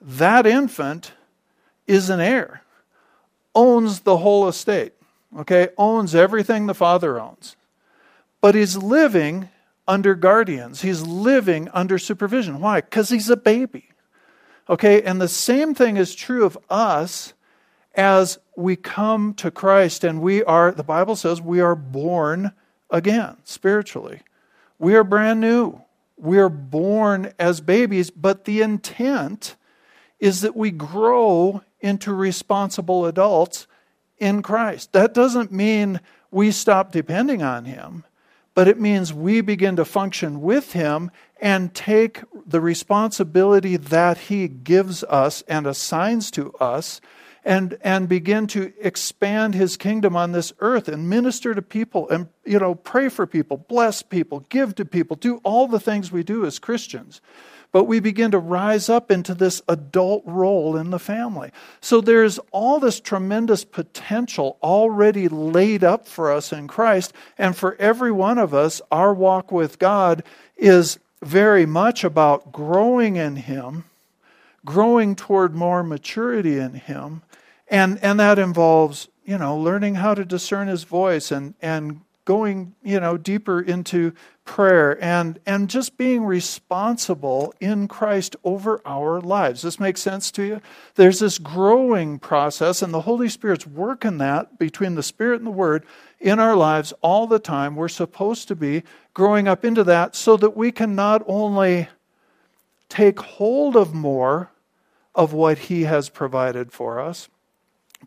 that 0.00 0.46
infant 0.46 1.10
is 1.88 2.08
an 2.08 2.20
heir, 2.20 2.62
owns 3.52 4.00
the 4.00 4.18
whole 4.18 4.46
estate. 4.46 4.92
okay, 5.36 5.68
owns 5.76 6.14
everything 6.14 6.66
the 6.66 6.72
Father 6.72 7.20
owns. 7.20 7.56
But 8.40 8.54
he's 8.54 8.76
living 8.76 9.48
under 9.88 10.14
guardians, 10.14 10.82
he's 10.82 11.02
living 11.02 11.68
under 11.74 11.98
supervision. 11.98 12.60
Why? 12.60 12.80
Because 12.80 13.08
he's 13.08 13.28
a 13.28 13.36
baby. 13.36 13.88
Okay, 14.68 15.02
and 15.02 15.20
the 15.20 15.26
same 15.26 15.74
thing 15.74 15.96
is 15.96 16.14
true 16.14 16.44
of 16.44 16.56
us 16.70 17.34
as 17.96 18.38
we 18.56 18.76
come 18.76 19.34
to 19.34 19.50
Christ 19.50 20.04
and 20.04 20.22
we 20.22 20.44
are, 20.44 20.70
the 20.70 20.84
Bible 20.84 21.16
says, 21.16 21.42
we 21.42 21.60
are 21.60 21.74
born 21.74 22.52
again 22.88 23.36
spiritually. 23.42 24.20
We 24.78 24.94
are 24.94 25.02
brand 25.02 25.40
new. 25.40 25.83
We 26.16 26.38
are 26.38 26.48
born 26.48 27.32
as 27.38 27.60
babies, 27.60 28.10
but 28.10 28.44
the 28.44 28.62
intent 28.62 29.56
is 30.20 30.40
that 30.42 30.56
we 30.56 30.70
grow 30.70 31.62
into 31.80 32.14
responsible 32.14 33.06
adults 33.06 33.66
in 34.18 34.42
Christ. 34.42 34.92
That 34.92 35.12
doesn't 35.12 35.52
mean 35.52 36.00
we 36.30 36.50
stop 36.50 36.92
depending 36.92 37.42
on 37.42 37.64
Him, 37.64 38.04
but 38.54 38.68
it 38.68 38.80
means 38.80 39.12
we 39.12 39.40
begin 39.40 39.76
to 39.76 39.84
function 39.84 40.40
with 40.40 40.72
Him 40.72 41.10
and 41.40 41.74
take 41.74 42.22
the 42.46 42.60
responsibility 42.60 43.76
that 43.76 44.16
He 44.16 44.48
gives 44.48 45.04
us 45.04 45.42
and 45.48 45.66
assigns 45.66 46.30
to 46.32 46.52
us 46.54 47.00
and, 47.44 47.76
and 47.82 48.08
begin 48.08 48.46
to 48.48 48.72
expand 48.80 49.54
his 49.54 49.76
kingdom 49.76 50.16
on 50.16 50.32
this 50.32 50.52
earth 50.60 50.88
and 50.88 51.10
minister 51.10 51.54
to 51.54 51.62
people 51.62 52.08
and 52.08 52.28
you 52.44 52.58
know 52.58 52.74
pray 52.74 53.08
for 53.08 53.26
people 53.26 53.58
bless 53.68 54.02
people 54.02 54.40
give 54.48 54.74
to 54.74 54.84
people 54.84 55.16
do 55.16 55.40
all 55.44 55.68
the 55.68 55.80
things 55.80 56.10
we 56.10 56.22
do 56.22 56.46
as 56.46 56.58
christians. 56.58 57.20
But 57.70 57.84
we 57.84 57.98
begin 57.98 58.30
to 58.30 58.38
rise 58.38 58.88
up 58.88 59.10
into 59.10 59.34
this 59.34 59.60
adult 59.66 60.22
role 60.24 60.76
in 60.76 60.90
the 60.90 60.98
family. 61.00 61.50
So 61.80 62.00
there's 62.00 62.38
all 62.52 62.78
this 62.78 63.00
tremendous 63.00 63.64
potential 63.64 64.58
already 64.62 65.26
laid 65.26 65.82
up 65.82 66.06
for 66.06 66.30
us 66.32 66.52
in 66.52 66.68
christ 66.68 67.12
and 67.36 67.56
for 67.56 67.76
every 67.78 68.12
one 68.12 68.38
of 68.38 68.54
us 68.54 68.80
our 68.90 69.12
walk 69.12 69.50
with 69.52 69.78
god 69.78 70.22
is 70.56 70.98
very 71.20 71.66
much 71.66 72.04
about 72.04 72.52
growing 72.52 73.16
in 73.16 73.36
him 73.36 73.84
growing 74.64 75.14
toward 75.14 75.54
more 75.54 75.82
maturity 75.82 76.58
in 76.58 76.74
him 76.74 77.22
and, 77.68 77.98
and 78.02 78.20
that 78.20 78.38
involves, 78.38 79.08
you 79.24 79.38
know, 79.38 79.56
learning 79.56 79.96
how 79.96 80.14
to 80.14 80.24
discern 80.24 80.68
his 80.68 80.84
voice 80.84 81.30
and, 81.30 81.54
and 81.62 82.00
going, 82.24 82.74
you 82.82 82.98
know, 83.00 83.16
deeper 83.16 83.60
into 83.60 84.12
prayer 84.44 85.02
and, 85.02 85.38
and 85.46 85.68
just 85.68 85.96
being 85.96 86.24
responsible 86.24 87.54
in 87.60 87.88
Christ 87.88 88.36
over 88.44 88.80
our 88.84 89.20
lives. 89.20 89.62
This 89.62 89.80
makes 89.80 90.00
sense 90.00 90.30
to 90.32 90.42
you? 90.42 90.60
There's 90.94 91.18
this 91.18 91.38
growing 91.38 92.18
process, 92.18 92.82
and 92.82 92.92
the 92.92 93.02
Holy 93.02 93.28
Spirit's 93.28 93.66
working 93.66 94.18
that 94.18 94.58
between 94.58 94.94
the 94.94 95.02
Spirit 95.02 95.40
and 95.40 95.46
the 95.46 95.50
Word 95.50 95.84
in 96.20 96.38
our 96.38 96.56
lives 96.56 96.92
all 97.02 97.26
the 97.26 97.38
time. 97.38 97.76
We're 97.76 97.88
supposed 97.88 98.48
to 98.48 98.56
be 98.56 98.82
growing 99.12 99.48
up 99.48 99.64
into 99.64 99.84
that 99.84 100.16
so 100.16 100.36
that 100.38 100.56
we 100.56 100.72
can 100.72 100.94
not 100.94 101.22
only 101.26 101.88
take 102.88 103.20
hold 103.20 103.76
of 103.76 103.94
more 103.94 104.50
of 105.14 105.32
what 105.32 105.58
He 105.58 105.82
has 105.82 106.08
provided 106.08 106.72
for 106.72 107.00
us, 107.00 107.28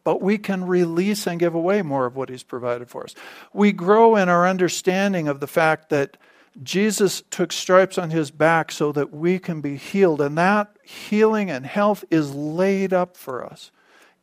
but 0.07 0.21
we 0.21 0.37
can 0.37 0.65
release 0.65 1.27
and 1.27 1.37
give 1.37 1.53
away 1.53 1.81
more 1.81 2.05
of 2.05 2.15
what 2.15 2.29
He's 2.29 2.41
provided 2.41 2.89
for 2.89 3.03
us. 3.03 3.13
We 3.51 3.73
grow 3.73 4.15
in 4.15 4.29
our 4.29 4.47
understanding 4.47 5.27
of 5.27 5.41
the 5.41 5.47
fact 5.47 5.89
that 5.89 6.15
Jesus 6.63 7.23
took 7.29 7.51
stripes 7.51 7.97
on 7.97 8.11
His 8.11 8.31
back 8.31 8.71
so 8.71 8.93
that 8.93 9.13
we 9.13 9.37
can 9.37 9.59
be 9.59 9.75
healed, 9.75 10.21
and 10.21 10.37
that 10.37 10.69
healing 10.81 11.51
and 11.51 11.65
health 11.65 12.05
is 12.09 12.33
laid 12.33 12.93
up 12.93 13.17
for 13.17 13.43
us 13.43 13.69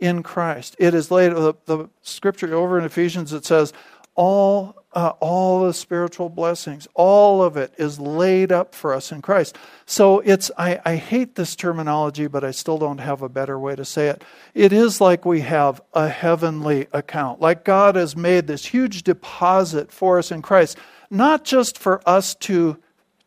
in 0.01 0.23
Christ. 0.23 0.75
It 0.79 0.95
is 0.95 1.11
laid, 1.11 1.33
the, 1.33 1.53
the 1.67 1.91
scripture 2.01 2.55
over 2.55 2.79
in 2.79 2.87
Ephesians, 2.87 3.35
it 3.35 3.45
says, 3.45 3.75
all 4.15 4.84
uh, 4.95 5.13
all 5.19 5.67
the 5.67 5.75
spiritual 5.75 6.29
blessings, 6.29 6.87
all 6.95 7.43
of 7.43 7.57
it 7.57 7.75
is 7.77 7.99
laid 7.99 8.53
up 8.53 8.75
for 8.75 8.95
us 8.95 9.11
in 9.11 9.21
Christ. 9.21 9.57
So 9.87 10.21
it's, 10.21 10.51
I, 10.57 10.81
I 10.85 10.97
hate 10.97 11.35
this 11.35 11.57
terminology, 11.57 12.29
but 12.29 12.45
I 12.45 12.53
still 12.53 12.79
don't 12.79 12.99
have 12.99 13.21
a 13.21 13.29
better 13.29 13.59
way 13.59 13.75
to 13.75 13.85
say 13.85 14.07
it. 14.07 14.23
It 14.55 14.73
is 14.73 15.01
like 15.01 15.25
we 15.25 15.41
have 15.41 15.81
a 15.93 16.09
heavenly 16.09 16.87
account, 16.93 17.41
like 17.41 17.65
God 17.65 17.97
has 17.97 18.17
made 18.17 18.47
this 18.47 18.67
huge 18.67 19.03
deposit 19.03 19.91
for 19.91 20.19
us 20.19 20.31
in 20.31 20.43
Christ, 20.43 20.79
not 21.11 21.45
just 21.45 21.77
for 21.77 22.01
us 22.09 22.37
to 22.37 22.79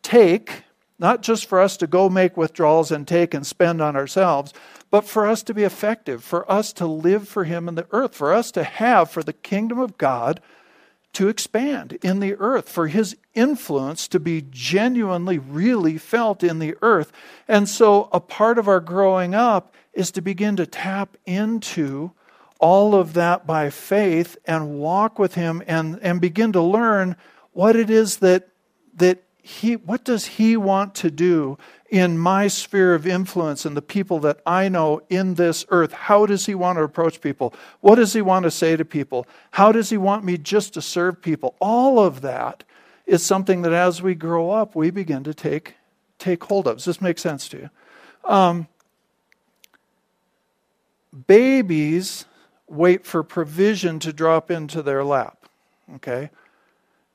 take, 0.02 0.62
not 0.98 1.22
just 1.22 1.46
for 1.46 1.60
us 1.60 1.76
to 1.76 1.86
go 1.86 2.08
make 2.08 2.36
withdrawals 2.36 2.90
and 2.90 3.06
take 3.06 3.34
and 3.34 3.46
spend 3.46 3.82
on 3.82 3.94
ourselves, 3.94 4.54
but 4.90 5.02
for 5.02 5.26
us 5.26 5.42
to 5.42 5.52
be 5.52 5.64
effective, 5.64 6.24
for 6.24 6.50
us 6.50 6.72
to 6.72 6.86
live 6.86 7.28
for 7.28 7.44
Him 7.44 7.68
in 7.68 7.74
the 7.74 7.86
earth, 7.90 8.14
for 8.14 8.32
us 8.32 8.50
to 8.52 8.64
have 8.64 9.10
for 9.10 9.22
the 9.22 9.34
kingdom 9.34 9.78
of 9.78 9.98
God 9.98 10.40
to 11.18 11.26
expand 11.26 11.98
in 12.00 12.20
the 12.20 12.36
earth, 12.36 12.68
for 12.68 12.86
his 12.86 13.16
influence 13.34 14.06
to 14.06 14.20
be 14.20 14.46
genuinely, 14.50 15.36
really 15.36 15.98
felt 15.98 16.44
in 16.44 16.60
the 16.60 16.76
earth. 16.80 17.10
And 17.48 17.68
so, 17.68 18.08
a 18.12 18.20
part 18.20 18.56
of 18.56 18.68
our 18.68 18.78
growing 18.78 19.34
up 19.34 19.74
is 19.92 20.12
to 20.12 20.20
begin 20.20 20.54
to 20.54 20.64
tap 20.64 21.16
into 21.26 22.12
all 22.60 22.94
of 22.94 23.14
that 23.14 23.48
by 23.48 23.68
faith 23.68 24.36
and 24.44 24.78
walk 24.78 25.18
with 25.18 25.34
him 25.34 25.60
and, 25.66 25.98
and 26.02 26.20
begin 26.20 26.52
to 26.52 26.62
learn 26.62 27.16
what 27.52 27.74
it 27.74 27.90
is 27.90 28.18
that, 28.18 28.50
that 28.94 29.24
he, 29.42 29.74
what 29.74 30.04
does 30.04 30.24
he 30.24 30.56
want 30.56 30.94
to 30.94 31.10
do 31.10 31.58
in 31.88 32.18
my 32.18 32.46
sphere 32.48 32.94
of 32.94 33.06
influence 33.06 33.64
and 33.64 33.76
the 33.76 33.82
people 33.82 34.18
that 34.20 34.40
I 34.46 34.68
know 34.68 35.00
in 35.08 35.34
this 35.34 35.64
earth? 35.70 35.92
How 35.92 36.26
does 36.26 36.46
He 36.46 36.54
want 36.54 36.78
to 36.78 36.82
approach 36.82 37.20
people? 37.20 37.54
What 37.80 37.96
does 37.96 38.12
He 38.12 38.22
want 38.22 38.44
to 38.44 38.50
say 38.50 38.76
to 38.76 38.84
people? 38.84 39.26
How 39.52 39.72
does 39.72 39.90
He 39.90 39.96
want 39.96 40.24
me 40.24 40.38
just 40.38 40.74
to 40.74 40.82
serve 40.82 41.22
people? 41.22 41.54
All 41.60 41.98
of 41.98 42.20
that 42.20 42.64
is 43.06 43.24
something 43.24 43.62
that 43.62 43.72
as 43.72 44.02
we 44.02 44.14
grow 44.14 44.50
up, 44.50 44.76
we 44.76 44.90
begin 44.90 45.24
to 45.24 45.32
take, 45.32 45.74
take 46.18 46.44
hold 46.44 46.66
of. 46.66 46.76
Does 46.76 46.84
this 46.84 47.00
make 47.00 47.18
sense 47.18 47.48
to 47.48 47.56
you? 47.56 47.70
Um, 48.24 48.68
babies 51.26 52.26
wait 52.68 53.06
for 53.06 53.22
provision 53.22 53.98
to 54.00 54.12
drop 54.12 54.50
into 54.50 54.82
their 54.82 55.02
lap. 55.02 55.48
Okay? 55.96 56.30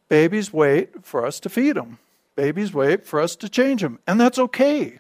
Babies 0.10 0.52
wait 0.52 1.06
for 1.06 1.26
us 1.26 1.40
to 1.42 1.50
feed 1.50 1.76
them. 1.76 2.00
Babies 2.36 2.74
wait 2.74 3.06
for 3.06 3.20
us 3.20 3.36
to 3.38 3.50
change 3.50 3.82
them, 3.82 4.00
and 4.08 4.20
that's 4.20 4.40
okay. 4.40 5.00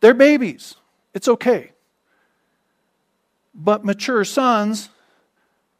They're 0.00 0.14
babies. 0.14 0.76
It's 1.12 1.28
okay. 1.28 1.72
But 3.54 3.84
mature 3.84 4.24
sons 4.24 4.88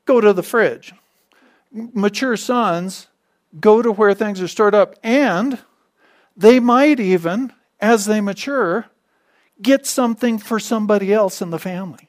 go 0.04 0.20
to 0.20 0.32
the 0.32 0.42
fridge. 0.42 0.92
Mature 1.72 2.36
sons 2.36 3.06
go 3.58 3.80
to 3.80 3.92
where 3.92 4.14
things 4.14 4.42
are 4.42 4.48
stored 4.48 4.74
up, 4.74 4.96
and 5.02 5.58
they 6.36 6.60
might 6.60 7.00
even, 7.00 7.52
as 7.80 8.06
they 8.06 8.20
mature, 8.20 8.86
get 9.62 9.86
something 9.86 10.38
for 10.38 10.58
somebody 10.58 11.12
else 11.12 11.40
in 11.40 11.50
the 11.50 11.58
family. 11.58 12.08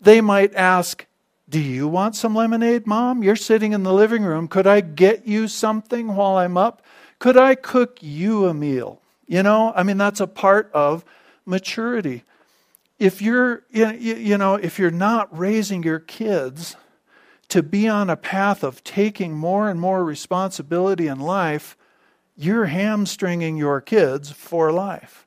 They 0.00 0.20
might 0.20 0.54
ask, 0.54 1.06
Do 1.48 1.60
you 1.60 1.88
want 1.88 2.16
some 2.16 2.34
lemonade, 2.34 2.86
Mom? 2.86 3.22
You're 3.22 3.36
sitting 3.36 3.72
in 3.72 3.82
the 3.82 3.92
living 3.92 4.22
room. 4.22 4.48
Could 4.48 4.66
I 4.66 4.80
get 4.80 5.26
you 5.26 5.48
something 5.48 6.14
while 6.14 6.36
I'm 6.36 6.56
up? 6.56 6.82
Could 7.20 7.36
I 7.36 7.54
cook 7.54 7.98
you 8.00 8.46
a 8.46 8.54
meal? 8.54 9.00
You 9.28 9.44
know, 9.44 9.72
I 9.76 9.84
mean, 9.84 9.98
that's 9.98 10.20
a 10.20 10.26
part 10.26 10.70
of 10.74 11.04
maturity. 11.46 12.24
If 12.98 13.22
you're, 13.22 13.62
you 13.70 14.36
know, 14.36 14.56
if 14.56 14.78
you're 14.78 14.90
not 14.90 15.36
raising 15.36 15.84
your 15.84 16.00
kids 16.00 16.76
to 17.48 17.62
be 17.62 17.86
on 17.86 18.10
a 18.10 18.16
path 18.16 18.64
of 18.64 18.82
taking 18.82 19.34
more 19.34 19.68
and 19.68 19.80
more 19.80 20.04
responsibility 20.04 21.06
in 21.06 21.20
life, 21.20 21.76
you're 22.36 22.66
hamstringing 22.66 23.56
your 23.56 23.80
kids 23.80 24.30
for 24.30 24.72
life. 24.72 25.26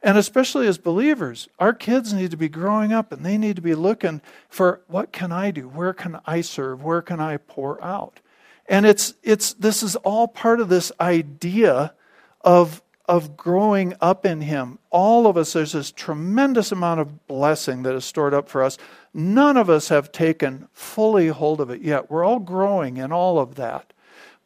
And 0.00 0.16
especially 0.16 0.66
as 0.66 0.78
believers, 0.78 1.48
our 1.58 1.72
kids 1.72 2.12
need 2.12 2.30
to 2.30 2.36
be 2.36 2.48
growing 2.48 2.92
up 2.92 3.12
and 3.12 3.24
they 3.24 3.36
need 3.36 3.56
to 3.56 3.62
be 3.62 3.74
looking 3.74 4.20
for 4.48 4.82
what 4.86 5.12
can 5.12 5.32
I 5.32 5.50
do? 5.50 5.68
Where 5.68 5.92
can 5.92 6.20
I 6.24 6.40
serve? 6.40 6.82
Where 6.82 7.02
can 7.02 7.20
I 7.20 7.36
pour 7.36 7.82
out? 7.82 8.20
And 8.66 8.86
it's, 8.86 9.14
it's, 9.22 9.54
this 9.54 9.82
is 9.82 9.96
all 9.96 10.28
part 10.28 10.60
of 10.60 10.68
this 10.68 10.92
idea 11.00 11.94
of, 12.42 12.82
of 13.06 13.36
growing 13.36 13.94
up 14.00 14.24
in 14.24 14.40
Him. 14.40 14.78
All 14.90 15.26
of 15.26 15.36
us, 15.36 15.52
there's 15.52 15.72
this 15.72 15.90
tremendous 15.90 16.72
amount 16.72 17.00
of 17.00 17.26
blessing 17.26 17.82
that 17.82 17.94
is 17.94 18.04
stored 18.04 18.34
up 18.34 18.48
for 18.48 18.62
us. 18.62 18.78
None 19.12 19.56
of 19.56 19.68
us 19.68 19.88
have 19.88 20.12
taken 20.12 20.68
fully 20.72 21.28
hold 21.28 21.60
of 21.60 21.70
it 21.70 21.82
yet. 21.82 22.10
We're 22.10 22.24
all 22.24 22.38
growing 22.38 22.96
in 22.96 23.12
all 23.12 23.38
of 23.38 23.56
that. 23.56 23.92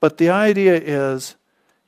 But 0.00 0.18
the 0.18 0.30
idea 0.30 0.74
is, 0.74 1.36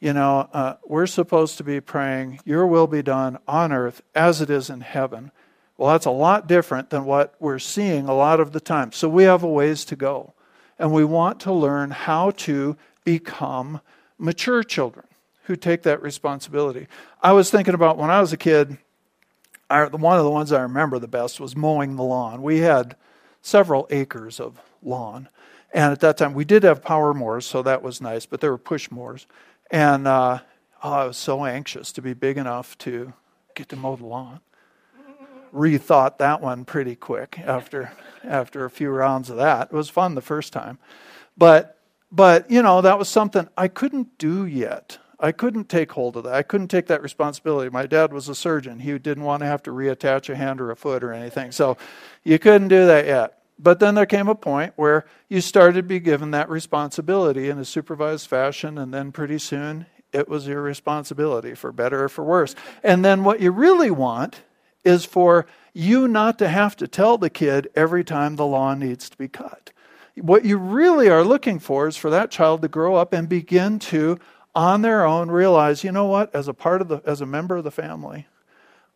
you 0.00 0.12
know, 0.12 0.48
uh, 0.52 0.74
we're 0.86 1.06
supposed 1.06 1.56
to 1.58 1.64
be 1.64 1.80
praying, 1.80 2.40
Your 2.44 2.66
will 2.66 2.86
be 2.86 3.02
done 3.02 3.38
on 3.48 3.72
earth 3.72 4.02
as 4.14 4.40
it 4.40 4.50
is 4.50 4.70
in 4.70 4.80
heaven. 4.80 5.32
Well, 5.76 5.92
that's 5.92 6.06
a 6.06 6.10
lot 6.10 6.46
different 6.46 6.90
than 6.90 7.04
what 7.04 7.34
we're 7.38 7.58
seeing 7.58 8.08
a 8.08 8.14
lot 8.14 8.40
of 8.40 8.52
the 8.52 8.60
time. 8.60 8.92
So 8.92 9.08
we 9.08 9.24
have 9.24 9.42
a 9.42 9.48
ways 9.48 9.84
to 9.86 9.96
go 9.96 10.34
and 10.78 10.92
we 10.92 11.04
want 11.04 11.40
to 11.40 11.52
learn 11.52 11.90
how 11.90 12.30
to 12.30 12.76
become 13.04 13.80
mature 14.18 14.62
children 14.62 15.06
who 15.44 15.56
take 15.56 15.82
that 15.82 16.02
responsibility. 16.02 16.86
I 17.22 17.32
was 17.32 17.50
thinking 17.50 17.74
about 17.74 17.96
when 17.96 18.10
I 18.10 18.20
was 18.20 18.32
a 18.32 18.36
kid, 18.36 18.78
I, 19.70 19.84
one 19.86 20.18
of 20.18 20.24
the 20.24 20.30
ones 20.30 20.52
I 20.52 20.62
remember 20.62 20.98
the 20.98 21.08
best 21.08 21.40
was 21.40 21.56
mowing 21.56 21.96
the 21.96 22.02
lawn. 22.02 22.42
We 22.42 22.58
had 22.58 22.96
several 23.42 23.86
acres 23.90 24.40
of 24.40 24.60
lawn. 24.82 25.28
And 25.72 25.92
at 25.92 26.00
that 26.00 26.16
time, 26.16 26.34
we 26.34 26.44
did 26.44 26.62
have 26.62 26.82
power 26.82 27.12
mowers, 27.12 27.44
so 27.44 27.62
that 27.62 27.82
was 27.82 28.00
nice, 28.00 28.24
but 28.24 28.40
there 28.40 28.50
were 28.50 28.58
push 28.58 28.90
mowers. 28.90 29.26
And 29.70 30.06
uh, 30.06 30.40
oh, 30.82 30.92
I 30.92 31.04
was 31.04 31.16
so 31.16 31.44
anxious 31.44 31.92
to 31.92 32.02
be 32.02 32.14
big 32.14 32.38
enough 32.38 32.76
to 32.78 33.12
get 33.54 33.68
to 33.70 33.76
mow 33.76 33.96
the 33.96 34.06
lawn. 34.06 34.40
Rethought 35.58 36.18
that 36.18 36.40
one 36.40 36.64
pretty 36.64 36.94
quick 36.94 37.40
after 37.40 37.92
after 38.22 38.64
a 38.64 38.70
few 38.70 38.90
rounds 38.90 39.28
of 39.28 39.38
that. 39.38 39.70
It 39.72 39.74
was 39.74 39.90
fun 39.90 40.14
the 40.14 40.20
first 40.20 40.52
time, 40.52 40.78
but 41.36 41.78
but 42.12 42.48
you 42.48 42.62
know 42.62 42.80
that 42.80 42.96
was 42.96 43.08
something 43.08 43.48
I 43.56 43.66
couldn't 43.66 44.18
do 44.18 44.46
yet. 44.46 44.98
I 45.18 45.32
couldn't 45.32 45.68
take 45.68 45.90
hold 45.90 46.16
of 46.16 46.22
that. 46.24 46.34
I 46.34 46.42
couldn't 46.42 46.68
take 46.68 46.86
that 46.86 47.02
responsibility. 47.02 47.70
My 47.70 47.86
dad 47.86 48.12
was 48.12 48.28
a 48.28 48.36
surgeon. 48.36 48.78
He 48.78 48.96
didn't 48.98 49.24
want 49.24 49.40
to 49.40 49.46
have 49.46 49.64
to 49.64 49.72
reattach 49.72 50.30
a 50.30 50.36
hand 50.36 50.60
or 50.60 50.70
a 50.70 50.76
foot 50.76 51.02
or 51.02 51.12
anything. 51.12 51.50
So 51.50 51.76
you 52.22 52.38
couldn't 52.38 52.68
do 52.68 52.86
that 52.86 53.06
yet. 53.06 53.42
But 53.58 53.80
then 53.80 53.96
there 53.96 54.06
came 54.06 54.28
a 54.28 54.36
point 54.36 54.74
where 54.76 55.06
you 55.28 55.40
started 55.40 55.74
to 55.74 55.82
be 55.82 55.98
given 55.98 56.30
that 56.30 56.48
responsibility 56.48 57.50
in 57.50 57.58
a 57.58 57.64
supervised 57.64 58.28
fashion, 58.28 58.78
and 58.78 58.94
then 58.94 59.10
pretty 59.10 59.40
soon 59.40 59.86
it 60.12 60.28
was 60.28 60.46
your 60.46 60.62
responsibility, 60.62 61.54
for 61.54 61.72
better 61.72 62.04
or 62.04 62.08
for 62.08 62.22
worse. 62.22 62.54
And 62.84 63.04
then 63.04 63.24
what 63.24 63.40
you 63.40 63.50
really 63.50 63.90
want 63.90 64.42
is 64.88 65.04
for 65.04 65.46
you 65.74 66.08
not 66.08 66.38
to 66.38 66.48
have 66.48 66.74
to 66.74 66.88
tell 66.88 67.18
the 67.18 67.28
kid 67.28 67.68
every 67.74 68.02
time 68.02 68.36
the 68.36 68.46
lawn 68.46 68.78
needs 68.78 69.10
to 69.10 69.16
be 69.18 69.28
cut. 69.28 69.70
What 70.16 70.44
you 70.44 70.56
really 70.56 71.08
are 71.08 71.22
looking 71.22 71.58
for 71.58 71.86
is 71.86 71.96
for 71.96 72.10
that 72.10 72.30
child 72.30 72.62
to 72.62 72.68
grow 72.68 72.96
up 72.96 73.12
and 73.12 73.28
begin 73.28 73.78
to 73.80 74.18
on 74.54 74.80
their 74.82 75.04
own 75.04 75.30
realize, 75.30 75.84
you 75.84 75.92
know 75.92 76.06
what, 76.06 76.34
as 76.34 76.48
a 76.48 76.54
part 76.54 76.80
of 76.80 76.88
the 76.88 77.02
as 77.04 77.20
a 77.20 77.26
member 77.26 77.56
of 77.56 77.64
the 77.64 77.70
family, 77.70 78.26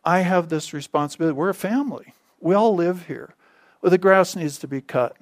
I 0.03 0.19
have 0.19 0.49
this 0.49 0.73
responsibility. 0.73 1.35
We're 1.35 1.49
a 1.49 1.53
family. 1.53 2.13
We 2.41 2.55
all 2.55 2.75
live 2.75 3.05
here. 3.05 3.35
Well, 3.81 3.91
the 3.91 3.97
grass 3.97 4.35
needs 4.35 4.57
to 4.59 4.67
be 4.67 4.81
cut. 4.81 5.15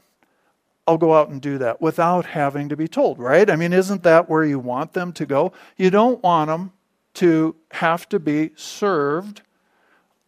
I'll 0.88 0.98
go 0.98 1.14
out 1.14 1.30
and 1.30 1.42
do 1.42 1.58
that 1.60 1.82
without 1.82 2.26
having 2.26 2.70
to 2.70 2.78
be 2.78 2.88
told, 2.88 3.20
right? 3.20 3.50
I 3.50 3.56
mean, 3.56 3.74
isn't 3.74 4.04
that 4.04 4.30
where 4.30 4.44
you 4.44 4.58
want 4.58 4.94
them 4.94 5.12
to 5.14 5.26
go? 5.26 5.52
You 5.78 5.92
don't 5.92 6.24
want 6.24 6.48
them 6.48 6.72
to 7.16 7.56
have 7.72 8.10
to 8.10 8.20
be 8.20 8.52
served 8.56 9.42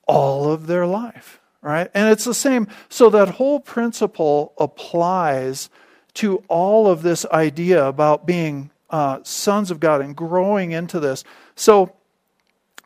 all 0.07 0.51
of 0.51 0.67
their 0.67 0.85
life, 0.85 1.39
right? 1.61 1.89
And 1.93 2.09
it's 2.09 2.25
the 2.25 2.33
same. 2.33 2.67
So 2.89 3.09
that 3.09 3.29
whole 3.29 3.59
principle 3.59 4.53
applies 4.57 5.69
to 6.15 6.43
all 6.47 6.87
of 6.87 7.01
this 7.01 7.25
idea 7.27 7.85
about 7.85 8.25
being 8.25 8.69
uh, 8.89 9.19
sons 9.23 9.71
of 9.71 9.79
God 9.79 10.01
and 10.01 10.15
growing 10.15 10.71
into 10.71 10.99
this. 10.99 11.23
So, 11.55 11.95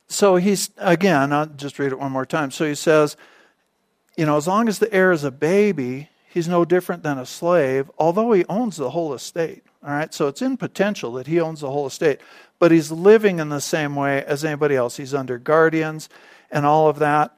so 0.08 0.38
he's 0.38 0.70
again. 0.78 1.34
I'll 1.34 1.48
just 1.48 1.80
read 1.80 1.92
it 1.92 2.00
one 2.00 2.12
more 2.12 2.26
time. 2.26 2.52
So 2.52 2.66
he 2.66 2.76
says, 2.76 3.18
you 4.16 4.26
know, 4.26 4.38
as 4.38 4.48
long 4.48 4.70
as 4.70 4.80
the 4.80 4.92
heir 4.94 5.12
is 5.12 5.24
a 5.24 5.32
baby, 5.32 6.10
he's 6.30 6.48
no 6.48 6.64
different 6.66 7.04
than 7.04 7.18
a 7.18 7.26
slave, 7.26 7.92
although 7.98 8.32
he 8.32 8.46
owns 8.46 8.78
the 8.78 8.92
whole 8.92 9.14
estate. 9.14 9.64
All 9.84 9.92
right, 9.94 10.14
so 10.14 10.28
it's 10.28 10.42
in 10.42 10.58
potential 10.58 11.14
that 11.14 11.28
he 11.28 11.40
owns 11.40 11.62
the 11.62 11.70
whole 11.70 11.88
estate, 11.88 12.20
but 12.58 12.72
he's 12.72 12.92
living 12.92 13.40
in 13.40 13.50
the 13.50 13.62
same 13.62 13.96
way 13.96 14.24
as 14.24 14.44
anybody 14.44 14.76
else. 14.76 14.98
He's 14.98 15.14
under 15.14 15.38
guardians 15.38 16.10
and 16.52 16.66
all 16.66 16.88
of 16.90 17.00
that. 17.00 17.38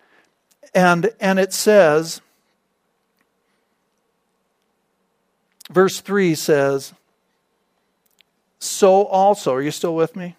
And 0.74 1.12
and 1.19 1.39
it 1.39 1.54
says 1.54 2.22
verse 5.72 6.00
3 6.02 6.36
says 6.36 6.93
so 8.60 9.06
also, 9.06 9.54
are 9.54 9.62
you 9.62 9.72
still 9.72 9.95
with 9.95 10.15
me? 10.15 10.36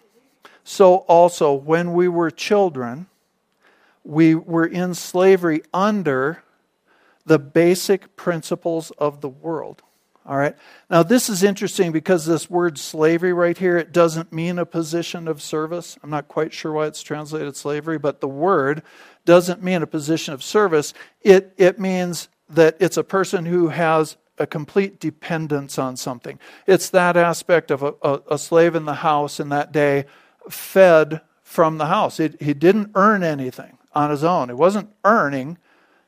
So 0.63 0.97
also, 0.97 1.53
when 1.53 1.93
we 1.93 2.07
were 2.07 2.29
children, 2.29 3.07
we 4.03 4.35
were 4.35 4.65
in 4.65 4.93
slavery 4.93 5.63
under 5.73 6.43
the 7.25 7.39
basic 7.39 8.15
principles 8.15 8.91
of 8.91 9.21
the 9.21 9.29
world. 9.29 9.81
All 10.25 10.37
right. 10.37 10.55
Now, 10.89 11.01
this 11.01 11.29
is 11.29 11.41
interesting 11.41 11.91
because 11.91 12.25
this 12.25 12.49
word 12.49 12.77
slavery 12.77 13.33
right 13.33 13.57
here, 13.57 13.77
it 13.77 13.91
doesn't 13.91 14.31
mean 14.31 14.59
a 14.59 14.65
position 14.65 15.27
of 15.27 15.41
service. 15.41 15.97
I'm 16.03 16.11
not 16.11 16.27
quite 16.27 16.53
sure 16.53 16.73
why 16.73 16.85
it's 16.85 17.01
translated 17.01 17.55
slavery, 17.55 17.97
but 17.97 18.21
the 18.21 18.27
word 18.27 18.83
doesn't 19.25 19.63
mean 19.63 19.81
a 19.81 19.87
position 19.87 20.33
of 20.33 20.43
service. 20.43 20.93
It, 21.21 21.53
it 21.57 21.79
means 21.79 22.29
that 22.49 22.77
it's 22.79 22.97
a 22.97 23.03
person 23.03 23.45
who 23.45 23.69
has 23.69 24.17
a 24.37 24.45
complete 24.45 24.99
dependence 24.99 25.79
on 25.79 25.97
something. 25.97 26.39
It's 26.67 26.89
that 26.89 27.17
aspect 27.17 27.71
of 27.71 27.81
a, 27.81 27.93
a, 28.01 28.21
a 28.31 28.37
slave 28.37 28.75
in 28.75 28.85
the 28.85 28.95
house 28.95 29.39
in 29.39 29.49
that 29.49 29.71
day 29.71 30.05
fed 30.49 31.21
from 31.43 31.77
the 31.77 31.87
house. 31.87 32.19
It, 32.19 32.41
he 32.41 32.53
didn't 32.53 32.91
earn 32.95 33.23
anything 33.23 33.77
on 33.93 34.09
his 34.09 34.23
own. 34.23 34.49
He 34.49 34.55
wasn't 34.55 34.89
earning, 35.03 35.57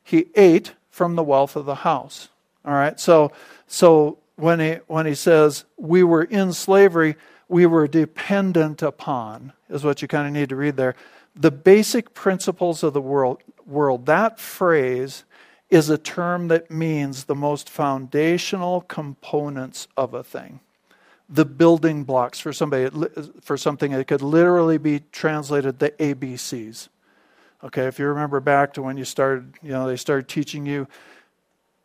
he 0.04 0.28
ate 0.36 0.74
from 0.90 1.16
the 1.16 1.24
wealth 1.24 1.56
of 1.56 1.66
the 1.66 1.76
house. 1.76 2.30
All 2.66 2.74
right? 2.74 3.00
So, 3.00 3.32
so 3.68 4.20
when, 4.36 4.60
he, 4.60 4.72
when 4.88 5.06
he 5.06 5.16
says 5.16 5.66
we 5.78 6.04
were 6.04 6.24
in 6.24 6.54
slavery, 6.54 7.16
we 7.48 7.66
were 7.66 7.88
dependent 7.88 8.82
upon, 8.82 9.54
is 9.70 9.84
what 9.84 10.02
you 10.02 10.08
kind 10.08 10.28
of 10.28 10.34
need 10.34 10.50
to 10.50 10.56
read 10.56 10.78
there. 10.78 10.96
The 11.36 11.52
basic 11.52 12.14
principles 12.14 12.84
of 12.84 12.94
the 12.94 13.02
world, 13.02 13.42
world 13.66 14.06
that 14.06 14.40
phrase 14.40 15.24
is 15.70 15.90
a 15.90 15.98
term 15.98 16.50
that 16.50 16.70
means 16.70 17.24
the 17.24 17.36
most 17.36 17.70
foundational 17.70 18.82
components 18.82 19.88
of 19.98 20.14
a 20.14 20.24
thing. 20.24 20.60
The 21.30 21.46
building 21.46 22.04
blocks 22.04 22.40
for 22.40 22.54
somebody 22.54 22.90
for 23.42 23.58
something 23.58 23.92
it 23.92 24.08
could 24.08 24.22
literally 24.22 24.78
be 24.78 25.02
translated 25.12 25.80
the 25.80 25.90
ABCs. 25.92 26.90
Okay, 27.64 27.88
if 27.88 27.98
you 27.98 28.06
remember 28.06 28.40
back 28.40 28.74
to 28.74 28.82
when 28.82 28.98
you 28.98 29.06
started, 29.06 29.54
you 29.64 29.72
know, 29.72 29.88
they 29.88 29.96
started 29.96 30.28
teaching 30.28 30.66
you. 30.66 30.88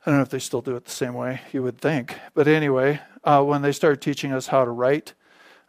I 0.08 0.10
don't 0.10 0.20
know 0.20 0.22
if 0.22 0.30
they 0.30 0.38
still 0.38 0.62
do 0.62 0.74
it 0.74 0.86
the 0.86 0.90
same 0.90 1.12
way. 1.12 1.42
You 1.52 1.62
would 1.64 1.82
think, 1.82 2.18
but 2.32 2.48
anyway, 2.48 3.02
uh, 3.24 3.44
when 3.44 3.60
they 3.60 3.72
started 3.72 4.00
teaching 4.00 4.32
us 4.32 4.46
how 4.46 4.64
to 4.64 4.70
write 4.70 5.12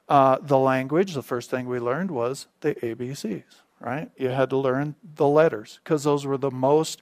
uh, 0.08 0.38
the 0.42 0.58
language, 0.58 1.14
the 1.14 1.22
first 1.22 1.50
thing 1.50 1.68
we 1.68 1.78
learned 1.78 2.10
was 2.10 2.48
the 2.62 2.74
ABCs. 2.76 3.44
Right? 3.82 4.10
You 4.16 4.30
had 4.30 4.50
to 4.52 4.58
learn 4.58 4.96
the 5.04 5.28
letters 5.28 5.82
because 5.84 6.06
those 6.06 6.26
were 6.26 6.38
the 6.38 6.52
most 6.52 7.02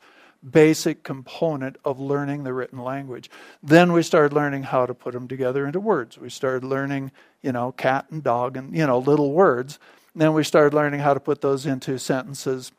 basic 0.50 1.04
component 1.04 1.78
of 1.86 2.00
learning 2.00 2.44
the 2.44 2.54
written 2.54 2.80
language. 2.80 3.30
Then 3.62 3.94
we 3.94 4.02
started 4.02 4.34
learning 4.34 4.64
how 4.64 4.88
to 4.88 4.96
put 4.96 5.14
them 5.14 5.28
together 5.28 5.68
into 5.68 5.80
words. 5.80 6.18
We 6.18 6.32
started 6.32 6.64
learning, 6.64 7.12
you 7.44 7.52
know, 7.52 7.72
cat 7.72 8.08
and 8.10 8.24
dog 8.24 8.58
and, 8.58 8.76
you 8.76 8.88
know, 8.88 8.98
little 8.98 9.32
words. 9.32 9.78
Then 10.16 10.34
we 10.34 10.44
started 10.44 10.74
learning 10.74 11.02
how 11.02 11.14
to 11.14 11.20
put 11.20 11.42
those 11.42 11.68
into 11.68 12.00
sentences. 12.00 12.72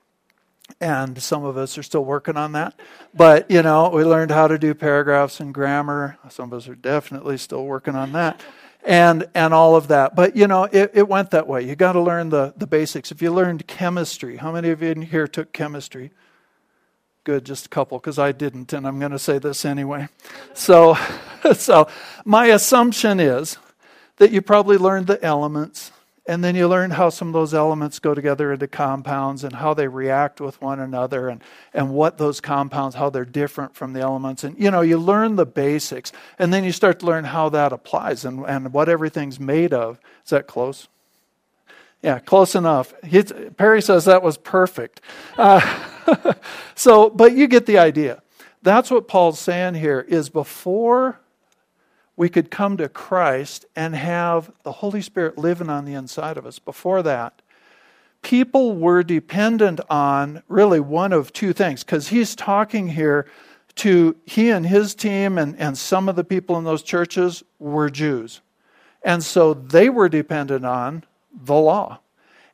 And 0.80 1.20
some 1.20 1.44
of 1.44 1.56
us 1.56 1.76
are 1.76 1.82
still 1.82 2.04
working 2.04 2.36
on 2.36 2.52
that. 2.52 2.78
But, 3.14 3.50
you 3.50 3.62
know, 3.62 3.90
we 3.90 4.04
learned 4.04 4.30
how 4.30 4.46
to 4.48 4.58
do 4.58 4.74
paragraphs 4.74 5.40
and 5.40 5.52
grammar. 5.52 6.18
Some 6.28 6.52
of 6.52 6.58
us 6.58 6.68
are 6.68 6.74
definitely 6.74 7.36
still 7.38 7.64
working 7.64 7.96
on 7.96 8.12
that. 8.12 8.40
And, 8.84 9.26
and 9.34 9.52
all 9.52 9.74
of 9.74 9.88
that. 9.88 10.14
But, 10.14 10.36
you 10.36 10.46
know, 10.46 10.64
it, 10.64 10.92
it 10.94 11.08
went 11.08 11.30
that 11.32 11.46
way. 11.46 11.62
You 11.66 11.74
got 11.74 11.92
to 11.92 12.00
learn 12.00 12.28
the, 12.28 12.54
the 12.56 12.66
basics. 12.66 13.10
If 13.10 13.20
you 13.20 13.32
learned 13.32 13.66
chemistry, 13.66 14.36
how 14.36 14.52
many 14.52 14.70
of 14.70 14.82
you 14.82 14.90
in 14.90 15.02
here 15.02 15.26
took 15.26 15.52
chemistry? 15.52 16.12
good, 17.28 17.44
just 17.44 17.66
a 17.66 17.68
couple, 17.68 17.98
because 17.98 18.18
I 18.18 18.32
didn't, 18.32 18.72
and 18.72 18.86
I'm 18.86 18.98
going 18.98 19.12
to 19.12 19.18
say 19.18 19.38
this 19.38 19.66
anyway. 19.66 20.08
So, 20.54 20.96
so 21.52 21.86
my 22.24 22.46
assumption 22.46 23.20
is 23.20 23.58
that 24.16 24.30
you 24.30 24.40
probably 24.40 24.78
learned 24.78 25.08
the 25.08 25.22
elements, 25.22 25.92
and 26.28 26.44
then 26.44 26.54
you 26.54 26.68
learn 26.68 26.90
how 26.90 27.08
some 27.08 27.28
of 27.28 27.32
those 27.32 27.54
elements 27.54 27.98
go 27.98 28.14
together 28.14 28.52
into 28.52 28.68
compounds 28.68 29.44
and 29.44 29.54
how 29.54 29.72
they 29.72 29.88
react 29.88 30.42
with 30.42 30.60
one 30.60 30.78
another 30.78 31.30
and, 31.30 31.42
and 31.72 31.90
what 31.90 32.18
those 32.18 32.38
compounds, 32.38 32.94
how 32.94 33.08
they're 33.08 33.24
different 33.24 33.74
from 33.74 33.94
the 33.94 34.00
elements. 34.00 34.44
And, 34.44 34.56
you 34.58 34.70
know, 34.70 34.82
you 34.82 34.98
learn 34.98 35.36
the 35.36 35.46
basics, 35.46 36.12
and 36.38 36.52
then 36.52 36.64
you 36.64 36.72
start 36.72 37.00
to 37.00 37.06
learn 37.06 37.24
how 37.24 37.48
that 37.48 37.72
applies 37.72 38.26
and, 38.26 38.44
and 38.44 38.74
what 38.74 38.90
everything's 38.90 39.40
made 39.40 39.72
of. 39.72 39.98
Is 40.22 40.30
that 40.30 40.46
close? 40.46 40.88
Yeah, 42.02 42.18
close 42.18 42.54
enough. 42.54 42.92
He's, 43.02 43.32
Perry 43.56 43.80
says 43.80 44.04
that 44.04 44.22
was 44.22 44.36
perfect. 44.36 45.00
Uh, 45.38 46.34
so, 46.74 47.08
but 47.08 47.32
you 47.32 47.46
get 47.46 47.64
the 47.64 47.78
idea. 47.78 48.22
That's 48.62 48.90
what 48.90 49.08
Paul's 49.08 49.40
saying 49.40 49.76
here 49.76 50.04
is 50.06 50.28
before 50.28 51.20
we 52.18 52.28
could 52.28 52.50
come 52.50 52.76
to 52.76 52.88
Christ 52.88 53.64
and 53.76 53.94
have 53.94 54.50
the 54.64 54.72
Holy 54.72 55.00
Spirit 55.00 55.38
living 55.38 55.70
on 55.70 55.84
the 55.84 55.94
inside 55.94 56.36
of 56.36 56.44
us, 56.44 56.58
before 56.58 57.00
that, 57.04 57.40
people 58.22 58.74
were 58.74 59.04
dependent 59.04 59.80
on 59.88 60.42
really 60.48 60.80
one 60.80 61.12
of 61.12 61.32
two 61.32 61.52
things, 61.52 61.84
because 61.84 62.08
he's 62.08 62.34
talking 62.34 62.88
here 62.88 63.24
to 63.76 64.16
he 64.24 64.50
and 64.50 64.66
his 64.66 64.96
team 64.96 65.38
and, 65.38 65.56
and 65.60 65.78
some 65.78 66.08
of 66.08 66.16
the 66.16 66.24
people 66.24 66.58
in 66.58 66.64
those 66.64 66.82
churches 66.82 67.44
were 67.60 67.88
Jews. 67.88 68.40
And 69.04 69.22
so 69.22 69.54
they 69.54 69.88
were 69.88 70.08
dependent 70.08 70.66
on 70.66 71.04
the 71.32 71.54
law. 71.54 72.00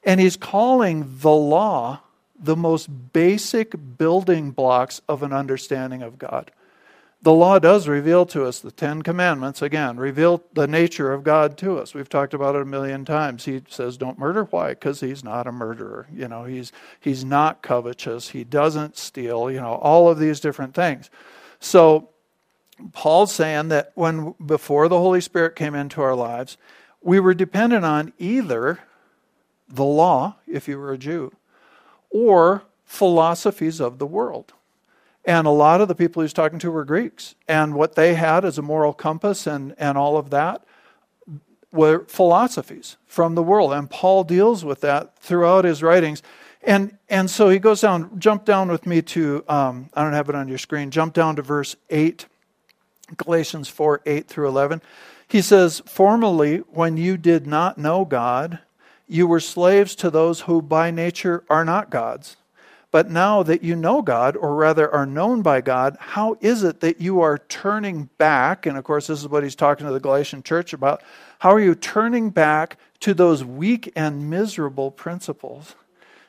And 0.03 0.21
he's 0.21 0.37
calling 0.37 1.11
the 1.21 1.31
law 1.31 2.01
the 2.39 2.55
most 2.55 2.89
basic 3.15 3.75
building 3.97 4.51
blocks 4.51 5.01
of 5.09 5.23
an 5.23 5.33
understanding 5.33 6.03
of 6.03 6.19
God. 6.19 6.51
The 7.25 7.33
law 7.33 7.59
does 7.59 7.89
reveal 7.89 8.27
to 8.27 8.45
us 8.45 8.61
the 8.61 8.71
Ten 8.71 9.01
Commandments, 9.01 9.63
again, 9.63 9.97
reveal 9.97 10.43
the 10.53 10.67
nature 10.67 11.11
of 11.11 11.25
God 11.25 11.57
to 11.57 11.79
us. 11.79 11.95
We've 11.95 12.09
talked 12.09 12.35
about 12.35 12.55
it 12.55 12.61
a 12.61 12.67
million 12.67 13.07
times. 13.07 13.47
He 13.47 13.63
says, 13.67 13.97
Don't 13.97 14.19
murder. 14.19 14.45
Why? 14.45 14.71
Because 14.71 15.01
he's 15.01 15.25
not 15.25 15.47
a 15.47 15.53
murderer. 15.53 16.07
You 16.13 16.29
know, 16.29 16.45
he's, 16.45 16.71
he's 17.01 17.25
not 17.25 17.63
covetous. 17.63 18.29
He 18.29 18.45
doesn't 18.45 18.99
steal, 18.99 19.51
you 19.51 19.59
know, 19.59 19.77
all 19.77 20.11
of 20.11 20.19
these 20.19 20.39
different 20.39 20.75
things. 20.75 21.09
So, 21.61 22.11
Paul's 22.93 23.33
saying 23.33 23.69
that 23.69 23.93
when 23.95 24.35
before 24.45 24.89
the 24.89 24.99
Holy 24.99 25.23
Spirit 25.23 25.57
came 25.57 25.75
into 25.75 26.03
our 26.03 26.15
lives, 26.15 26.59
we 27.01 27.21
were 27.21 27.33
dependent 27.33 27.87
on 27.87 28.13
either 28.19 28.81
the 29.67 29.83
law, 29.83 30.37
if 30.47 30.69
you 30.69 30.79
were 30.79 30.93
a 30.93 30.99
Jew, 30.99 31.33
or 32.11 32.65
philosophies 32.85 33.81
of 33.81 33.99
the 33.99 34.07
world. 34.07 34.53
And 35.25 35.47
a 35.47 35.51
lot 35.51 35.81
of 35.81 35.89
the 35.89 35.95
people 35.95 36.21
he 36.21 36.25
was 36.25 36.33
talking 36.33 36.59
to 36.61 36.71
were 36.71 36.85
Greeks. 36.85 37.35
And 37.49 37.75
what 37.75 37.95
they 37.95 38.15
had 38.15 38.45
as 38.45 38.59
a 38.59 38.63
moral 38.63 38.93
compass 38.93 39.47
and, 39.47 39.75
and 39.79 39.97
all 39.97 40.17
of 40.17 40.31
that 40.31 40.65
were 41.73 42.05
philosophies 42.07 42.97
from 43.07 43.35
the 43.35 43.43
world. 43.43 43.73
And 43.73 43.91
Paul 43.91 44.25
deals 44.25 44.65
with 44.65 44.81
that 44.83 45.19
throughout 45.19 45.65
his 45.65 45.83
writings. 45.83 46.23
And, 46.63 46.97
and 47.09 47.29
so 47.31 47.49
he 47.49 47.59
goes 47.59 47.81
down, 47.81 48.19
jump 48.19 48.45
down 48.45 48.71
with 48.71 48.87
me 48.87 49.03
to, 49.03 49.45
um, 49.49 49.91
I 49.95 50.03
don't 50.03 50.13
have 50.13 50.29
it 50.29 50.35
on 50.35 50.49
your 50.49 50.59
screen, 50.59 50.91
jump 50.91 51.15
down 51.15 51.37
to 51.37 51.43
verse 51.43 51.77
8, 51.91 52.27
Galatians 53.17 53.69
4 53.69 54.03
8 54.07 54.29
through 54.29 54.49
11. 54.49 54.83
He 55.27 55.43
says, 55.43 55.83
Formerly, 55.87 56.59
when 56.59 56.97
you 56.97 57.17
did 57.17 57.47
not 57.47 57.77
know 57.77 58.05
God, 58.05 58.61
you 59.07 59.27
were 59.27 59.41
slaves 59.41 59.95
to 59.97 60.11
those 60.11 60.43
who 60.43 60.63
by 60.63 60.91
nature 60.91 61.45
are 61.51 61.65
not 61.65 61.91
gods. 61.91 62.37
But 62.95 63.11
now 63.11 63.43
that 63.43 63.65
you 63.65 63.75
know 63.75 64.03
God, 64.03 64.37
or 64.37 64.55
rather 64.55 64.89
are 64.89 65.05
known 65.05 65.43
by 65.43 65.63
God, 65.63 65.97
how 65.99 66.37
is 66.41 66.63
it 66.63 66.79
that 66.79 67.01
you 67.01 67.23
are 67.23 67.39
turning 67.39 68.09
back? 68.19 68.67
And 68.67 68.79
of 68.79 68.85
course, 68.85 69.09
this 69.09 69.19
is 69.19 69.27
what 69.27 69.43
he's 69.43 69.57
talking 69.57 69.85
to 69.85 69.93
the 69.93 69.99
Galatian 69.99 70.45
church 70.45 70.73
about. 70.73 71.03
How 71.41 71.51
are 71.53 71.59
you 71.59 71.75
turning 71.75 72.31
back 72.31 72.79
to 73.01 73.13
those 73.13 73.43
weak 73.43 73.93
and 73.97 74.31
miserable 74.31 74.93
principles? 74.93 75.75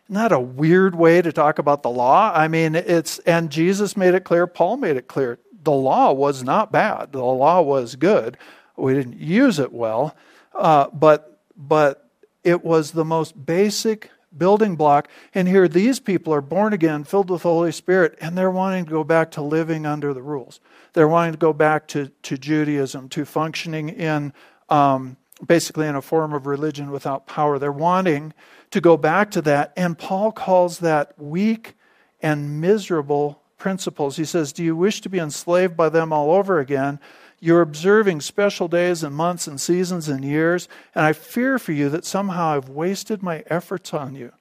That 0.10 0.32
a 0.32 0.40
weird 0.40 0.96
way 0.96 1.22
to 1.22 1.32
talk 1.32 1.60
about 1.60 1.84
the 1.84 1.92
law? 1.92 2.32
I 2.34 2.48
mean, 2.48 2.74
it's, 2.74 3.20
and 3.20 3.52
Jesus 3.52 3.96
made 3.96 4.16
it 4.16 4.24
clear, 4.24 4.48
Paul 4.48 4.78
made 4.78 4.98
it 4.98 5.08
clear. 5.08 5.38
The 5.64 5.72
law 5.72 6.14
was 6.14 6.42
not 6.42 6.72
bad, 6.72 7.12
the 7.12 7.24
law 7.24 7.62
was 7.62 7.96
good. 7.96 8.40
We 8.76 8.96
didn't 8.96 9.20
use 9.20 9.60
it 9.60 9.72
well, 9.72 10.16
uh, 10.56 10.88
but, 10.92 11.42
but 11.56 12.10
it 12.44 12.66
was 12.66 12.90
the 12.90 13.06
most 13.06 13.46
basic 13.46 14.10
building 14.38 14.76
block. 14.76 15.08
And 15.34 15.48
here, 15.48 15.68
these 15.68 16.00
people 16.00 16.34
are 16.34 16.42
born 16.42 16.74
again, 16.74 17.04
filled 17.04 17.30
with 17.30 17.44
the 17.44 17.50
Holy 17.50 17.72
Spirit, 17.72 18.18
and 18.22 18.38
they're 18.38 18.52
wanting 18.52 18.86
to 18.86 18.92
go 18.92 19.04
back 19.04 19.32
to 19.32 19.42
living 19.42 19.86
under 19.86 20.14
the 20.14 20.22
rules. 20.22 20.60
They're 20.94 21.08
wanting 21.08 21.34
to 21.34 21.40
go 21.40 21.54
back 21.54 21.88
to, 21.90 22.12
to 22.24 22.38
Judaism, 22.38 23.10
to 23.10 23.26
functioning 23.26 23.90
in 23.90 24.34
um, 24.70 25.18
basically 25.46 25.88
in 25.88 25.96
a 25.96 26.02
form 26.02 26.34
of 26.34 26.46
religion 26.48 26.92
without 26.92 27.28
power. 27.28 27.60
They're 27.60 27.72
wanting 27.72 28.34
to 28.72 28.82
go 28.82 28.98
back 28.98 29.32
to 29.32 29.42
that. 29.44 29.74
And 29.76 29.98
Paul 29.98 30.32
calls 30.32 30.80
that 30.80 31.18
weak 31.18 31.76
and 32.22 32.62
miserable 32.62 33.42
principles. 33.58 34.18
He 34.18 34.26
says, 34.26 34.54
Do 34.54 34.64
you 34.64 34.76
wish 34.76 35.02
to 35.02 35.10
be 35.10 35.20
enslaved 35.20 35.76
by 35.76 35.90
them 35.90 36.14
all 36.14 36.32
over 36.32 36.60
again? 36.60 37.00
You're 37.46 37.62
observing 37.62 38.22
special 38.22 38.68
days 38.68 39.04
and 39.04 39.16
months 39.16 39.46
and 39.46 39.62
seasons 39.62 40.10
and 40.10 40.26
years, 40.26 40.68
and 40.96 41.06
I 41.06 41.14
fear 41.14 41.60
for 41.60 41.74
you 41.74 41.90
that 41.90 42.04
somehow 42.04 42.56
I've 42.56 42.70
wasted 42.70 43.22
my 43.22 43.44
efforts 43.46 43.94
on 43.94 44.16
you. 44.16 44.32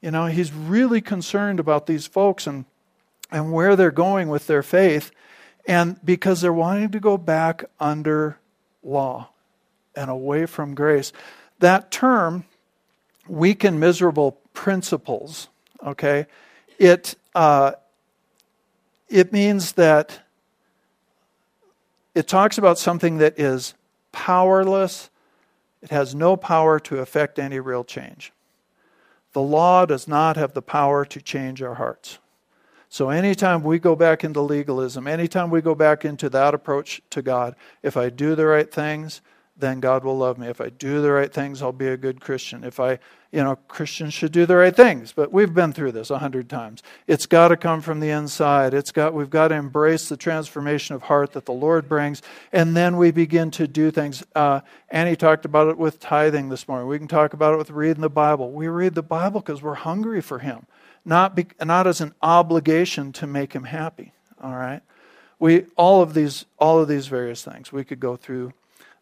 You 0.00 0.10
know, 0.10 0.24
he's 0.28 0.50
really 0.50 1.02
concerned 1.02 1.60
about 1.60 1.84
these 1.84 2.06
folks 2.06 2.46
and, 2.46 2.64
and 3.30 3.52
where 3.52 3.76
they're 3.76 3.90
going 3.90 4.30
with 4.30 4.46
their 4.46 4.62
faith, 4.62 5.10
and 5.66 6.00
because 6.06 6.40
they're 6.40 6.54
wanting 6.54 6.88
to 6.92 7.00
go 7.00 7.18
back 7.18 7.66
under 7.78 8.38
law 8.82 9.28
and 9.94 10.10
away 10.10 10.46
from 10.46 10.74
grace. 10.74 11.12
That 11.58 11.90
term, 11.90 12.46
weak 13.28 13.62
and 13.62 13.78
miserable 13.78 14.38
principles, 14.54 15.48
okay, 15.84 16.24
it, 16.78 17.14
uh, 17.34 17.72
it 19.10 19.34
means 19.34 19.72
that 19.72 20.23
it 22.14 22.28
talks 22.28 22.58
about 22.58 22.78
something 22.78 23.18
that 23.18 23.38
is 23.38 23.74
powerless, 24.12 25.10
it 25.82 25.90
has 25.90 26.14
no 26.14 26.36
power 26.36 26.78
to 26.80 27.00
affect 27.00 27.38
any 27.38 27.60
real 27.60 27.84
change. 27.84 28.32
The 29.32 29.42
law 29.42 29.84
does 29.84 30.06
not 30.06 30.36
have 30.36 30.54
the 30.54 30.62
power 30.62 31.04
to 31.04 31.20
change 31.20 31.60
our 31.60 31.74
hearts. 31.74 32.18
So, 32.88 33.10
anytime 33.10 33.64
we 33.64 33.80
go 33.80 33.96
back 33.96 34.22
into 34.22 34.40
legalism, 34.40 35.08
anytime 35.08 35.50
we 35.50 35.60
go 35.60 35.74
back 35.74 36.04
into 36.04 36.28
that 36.30 36.54
approach 36.54 37.02
to 37.10 37.22
God, 37.22 37.56
if 37.82 37.96
I 37.96 38.08
do 38.08 38.36
the 38.36 38.46
right 38.46 38.72
things, 38.72 39.20
then 39.56 39.78
God 39.78 40.02
will 40.02 40.18
love 40.18 40.36
me. 40.36 40.48
If 40.48 40.60
I 40.60 40.68
do 40.68 41.00
the 41.00 41.12
right 41.12 41.32
things, 41.32 41.62
I'll 41.62 41.70
be 41.72 41.86
a 41.86 41.96
good 41.96 42.20
Christian. 42.20 42.64
If 42.64 42.80
I, 42.80 42.98
you 43.30 43.42
know, 43.42 43.54
Christians 43.68 44.12
should 44.12 44.32
do 44.32 44.46
the 44.46 44.56
right 44.56 44.74
things, 44.74 45.12
but 45.12 45.32
we've 45.32 45.54
been 45.54 45.72
through 45.72 45.92
this 45.92 46.10
a 46.10 46.18
hundred 46.18 46.48
times. 46.48 46.82
It's 47.06 47.26
got 47.26 47.48
to 47.48 47.56
come 47.56 47.80
from 47.80 48.00
the 48.00 48.10
inside. 48.10 48.74
It's 48.74 48.90
got, 48.90 49.14
we've 49.14 49.30
got 49.30 49.48
to 49.48 49.54
embrace 49.54 50.08
the 50.08 50.16
transformation 50.16 50.96
of 50.96 51.02
heart 51.02 51.32
that 51.32 51.44
the 51.44 51.52
Lord 51.52 51.88
brings, 51.88 52.20
and 52.52 52.76
then 52.76 52.96
we 52.96 53.12
begin 53.12 53.52
to 53.52 53.68
do 53.68 53.92
things. 53.92 54.24
Uh, 54.34 54.60
Annie 54.88 55.14
talked 55.14 55.44
about 55.44 55.68
it 55.68 55.78
with 55.78 56.00
tithing 56.00 56.48
this 56.48 56.66
morning. 56.66 56.88
We 56.88 56.98
can 56.98 57.08
talk 57.08 57.32
about 57.32 57.54
it 57.54 57.58
with 57.58 57.70
reading 57.70 58.02
the 58.02 58.10
Bible. 58.10 58.50
We 58.50 58.66
read 58.66 58.96
the 58.96 59.02
Bible 59.02 59.40
because 59.40 59.62
we're 59.62 59.74
hungry 59.74 60.20
for 60.20 60.40
Him, 60.40 60.66
not 61.04 61.36
be, 61.36 61.46
not 61.62 61.86
as 61.86 62.00
an 62.00 62.12
obligation 62.22 63.12
to 63.12 63.26
make 63.28 63.52
Him 63.52 63.64
happy. 63.64 64.12
All 64.42 64.56
right, 64.56 64.82
we 65.38 65.66
all 65.76 66.02
of 66.02 66.12
these 66.12 66.44
all 66.58 66.80
of 66.80 66.88
these 66.88 67.06
various 67.06 67.44
things 67.44 67.72
we 67.72 67.84
could 67.84 68.00
go 68.00 68.16
through 68.16 68.52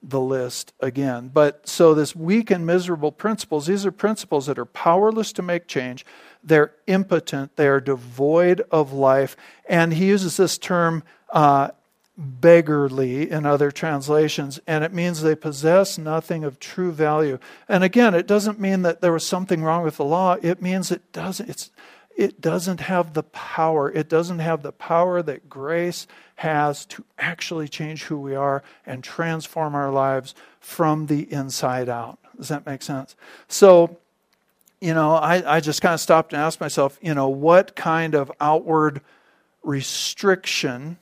the 0.03 0.21
list 0.21 0.73
again. 0.81 1.31
But 1.33 1.69
so, 1.69 1.95
this 1.95 2.17
weak 2.17 2.51
and 2.51 2.67
miserable 2.67 3.13
principles, 3.13 3.67
these 3.67 3.87
are 3.87 3.93
principles 3.93 4.47
that 4.47 4.59
are 4.59 4.65
powerless 4.65 5.33
to 5.35 5.43
make 5.43 5.69
change. 5.69 6.05
They're 6.43 6.73
impotent, 6.87 7.57
they 7.57 7.69
are 7.69 7.81
devoid 7.81 8.63
of 8.71 8.93
life. 8.93 9.37
And 9.69 9.93
he 9.93 10.07
uses 10.07 10.37
this 10.37 10.59
term 10.59 11.05
uh, 11.31 11.71
beggarly 12.17 13.31
in 13.31 13.47
other 13.47 13.71
translations, 13.71 14.61
and 14.67 14.85
it 14.85 14.93
means 14.93 15.23
they 15.23 15.35
possess 15.35 15.97
nothing 15.97 16.45
of 16.45 16.61
true 16.61 16.93
value. 16.93 17.39
And 17.69 17.83
again, 17.83 18.15
it 18.15 18.27
doesn't 18.27 18.61
mean 18.61 18.83
that 18.83 19.01
there 19.01 19.13
was 19.13 19.27
something 19.27 19.63
wrong 19.63 19.83
with 19.83 19.97
the 19.97 20.05
law, 20.05 20.37
it 20.43 20.61
means 20.61 20.91
it 20.91 21.13
doesn't. 21.13 21.49
It's, 21.49 21.71
it 22.17 22.41
doesn't 22.41 22.81
have 22.81 23.15
the 23.15 23.23
power. 23.23 23.91
It 23.91 24.09
doesn't 24.09 24.41
have 24.41 24.63
the 24.63 24.73
power 24.73 25.23
that 25.23 25.49
grace 25.49 26.07
has 26.37 26.85
to 26.87 27.05
actually 27.19 27.69
change 27.69 28.05
who 28.05 28.19
we 28.19 28.35
are 28.35 28.63
and 28.87 29.03
transform 29.03 29.75
our 29.75 29.91
lives 29.91 30.35
from 30.61 31.07
the 31.07 31.33
inside 31.33 31.89
out. 31.89 32.19
Does 32.37 32.49
that 32.49 32.67
make 32.67 32.83
sense? 32.83 33.15
So, 33.49 33.99
you 34.81 34.95
know, 34.95 35.15
I, 35.15 35.57
I 35.57 35.61
just 35.61 35.83
kind 35.83 35.95
of 35.95 36.01
stopped 36.01 36.33
and 36.33 36.43
asked 36.43 36.61
myself, 36.61 36.99
you 37.01 37.15
know, 37.15 37.29
what 37.29 37.77
kind 37.77 38.15
of 38.15 38.33
outward 38.41 39.01
restriction, 39.63 40.99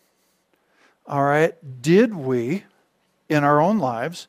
all 1.07 1.25
right, 1.25 1.55
did 1.81 2.15
we 2.15 2.65
in 3.29 3.45
our 3.45 3.61
own 3.61 3.79
lives 3.79 4.27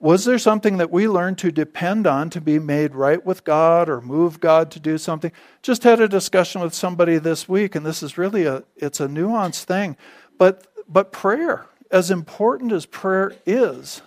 was 0.00 0.24
there 0.24 0.38
something 0.38 0.78
that 0.78 0.90
we 0.90 1.06
learned 1.06 1.36
to 1.38 1.52
depend 1.52 2.06
on 2.06 2.30
to 2.30 2.40
be 2.40 2.58
made 2.58 2.94
right 2.94 3.24
with 3.24 3.44
God 3.44 3.90
or 3.90 4.00
move 4.00 4.40
God 4.40 4.70
to 4.70 4.80
do 4.80 4.96
something? 4.96 5.30
Just 5.60 5.82
had 5.82 6.00
a 6.00 6.08
discussion 6.08 6.62
with 6.62 6.72
somebody 6.72 7.18
this 7.18 7.46
week, 7.46 7.74
and 7.74 7.84
this 7.84 8.02
is 8.02 8.16
really 8.16 8.46
a 8.46 8.64
it's 8.76 8.98
a 8.98 9.06
nuanced 9.06 9.64
thing. 9.64 9.98
But 10.38 10.66
but 10.88 11.12
prayer, 11.12 11.66
as 11.90 12.10
important 12.10 12.72
as 12.72 12.86
prayer 12.86 13.34
is, 13.44 14.00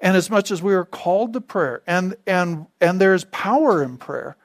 and 0.00 0.16
as 0.16 0.30
much 0.30 0.52
as 0.52 0.62
we 0.62 0.72
are 0.72 0.84
called 0.84 1.32
to 1.32 1.40
prayer, 1.40 1.82
and 1.84 2.14
and 2.28 2.66
and 2.80 3.00
there's 3.00 3.24
power 3.24 3.82
in 3.82 3.96
prayer, 3.98 4.36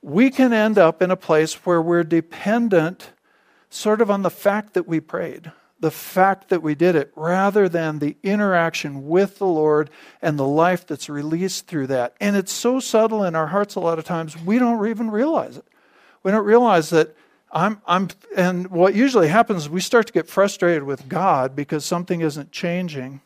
we 0.00 0.30
can 0.30 0.52
end 0.52 0.78
up 0.78 1.02
in 1.02 1.10
a 1.10 1.16
place 1.16 1.54
where 1.66 1.82
we're 1.82 2.04
dependent 2.04 3.10
sort 3.68 4.00
of 4.00 4.12
on 4.12 4.22
the 4.22 4.30
fact 4.30 4.74
that 4.74 4.86
we 4.86 5.00
prayed 5.00 5.50
the 5.80 5.90
fact 5.90 6.50
that 6.50 6.62
we 6.62 6.74
did 6.74 6.94
it 6.94 7.10
rather 7.16 7.68
than 7.68 7.98
the 7.98 8.16
interaction 8.22 9.08
with 9.08 9.38
the 9.38 9.46
Lord 9.46 9.90
and 10.20 10.38
the 10.38 10.46
life 10.46 10.86
that's 10.86 11.08
released 11.08 11.66
through 11.66 11.88
that. 11.88 12.14
And 12.20 12.36
it's 12.36 12.52
so 12.52 12.80
subtle 12.80 13.24
in 13.24 13.34
our 13.34 13.48
hearts 13.48 13.74
a 13.74 13.80
lot 13.80 13.98
of 13.98 14.04
times, 14.04 14.36
we 14.38 14.58
don't 14.58 14.86
even 14.86 15.10
realize 15.10 15.56
it. 15.56 15.64
We 16.22 16.30
don't 16.30 16.44
realize 16.44 16.90
that 16.90 17.16
I'm, 17.50 17.80
I'm, 17.86 18.08
and 18.36 18.68
what 18.70 18.94
usually 18.94 19.28
happens 19.28 19.62
is 19.62 19.68
we 19.70 19.80
start 19.80 20.06
to 20.06 20.12
get 20.12 20.28
frustrated 20.28 20.84
with 20.84 21.08
God 21.08 21.56
because 21.56 21.84
something 21.84 22.20
isn't 22.20 22.52
changing. 22.52 23.22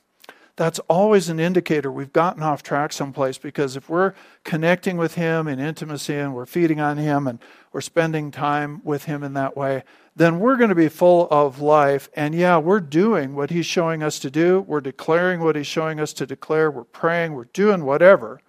That's 0.57 0.79
always 0.81 1.29
an 1.29 1.41
indicator 1.41 1.91
we've 1.91 2.13
gotten 2.13 2.43
off 2.43 2.63
track 2.63 2.93
someplace 2.93 3.39
because 3.39 3.75
if 3.75 3.89
we're 3.89 4.15
connecting 4.45 4.97
with 4.97 5.17
Him 5.17 5.49
in 5.49 5.59
intimacy 5.59 6.15
and 6.15 6.33
we're 6.33 6.47
feeding 6.47 6.81
on 6.81 6.97
Him 6.97 7.27
and 7.27 7.41
we're 7.73 7.81
spending 7.81 8.31
time 8.31 8.81
with 8.85 9.05
Him 9.05 9.25
in 9.25 9.35
that 9.35 9.57
way, 9.57 9.83
then 10.15 10.39
we're 10.39 10.57
going 10.57 10.69
to 10.69 10.77
be 10.77 10.89
full 10.89 11.27
of 11.29 11.61
life. 11.61 12.09
And 12.15 12.37
yeah, 12.37 12.59
we're 12.59 12.79
doing 12.79 13.35
what 13.35 13.51
He's 13.51 13.67
showing 13.67 14.01
us 14.03 14.21
to 14.21 14.31
do. 14.31 14.61
We're 14.61 14.81
declaring 14.81 15.41
what 15.41 15.57
He's 15.57 15.67
showing 15.67 15.99
us 15.99 16.13
to 16.15 16.27
declare. 16.27 16.71
We're 16.71 16.85
praying. 16.85 17.35
We're 17.35 17.47
doing 17.47 17.85
whatever 17.85 18.41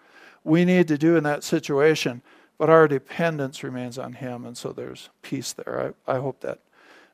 we 0.44 0.64
need 0.64 0.88
to 0.90 1.00
do 1.00 1.16
in 1.16 1.24
that 1.24 1.44
situation. 1.44 2.22
But 2.60 2.70
our 2.70 2.88
dependence 2.88 3.64
remains 3.64 3.98
on 3.98 4.14
Him. 4.14 4.46
And 4.46 4.56
so 4.56 4.72
there's 4.72 5.10
peace 5.24 5.54
there. 5.54 5.96
I, 6.08 6.14
I 6.14 6.20
hope 6.20 6.42
that 6.42 6.60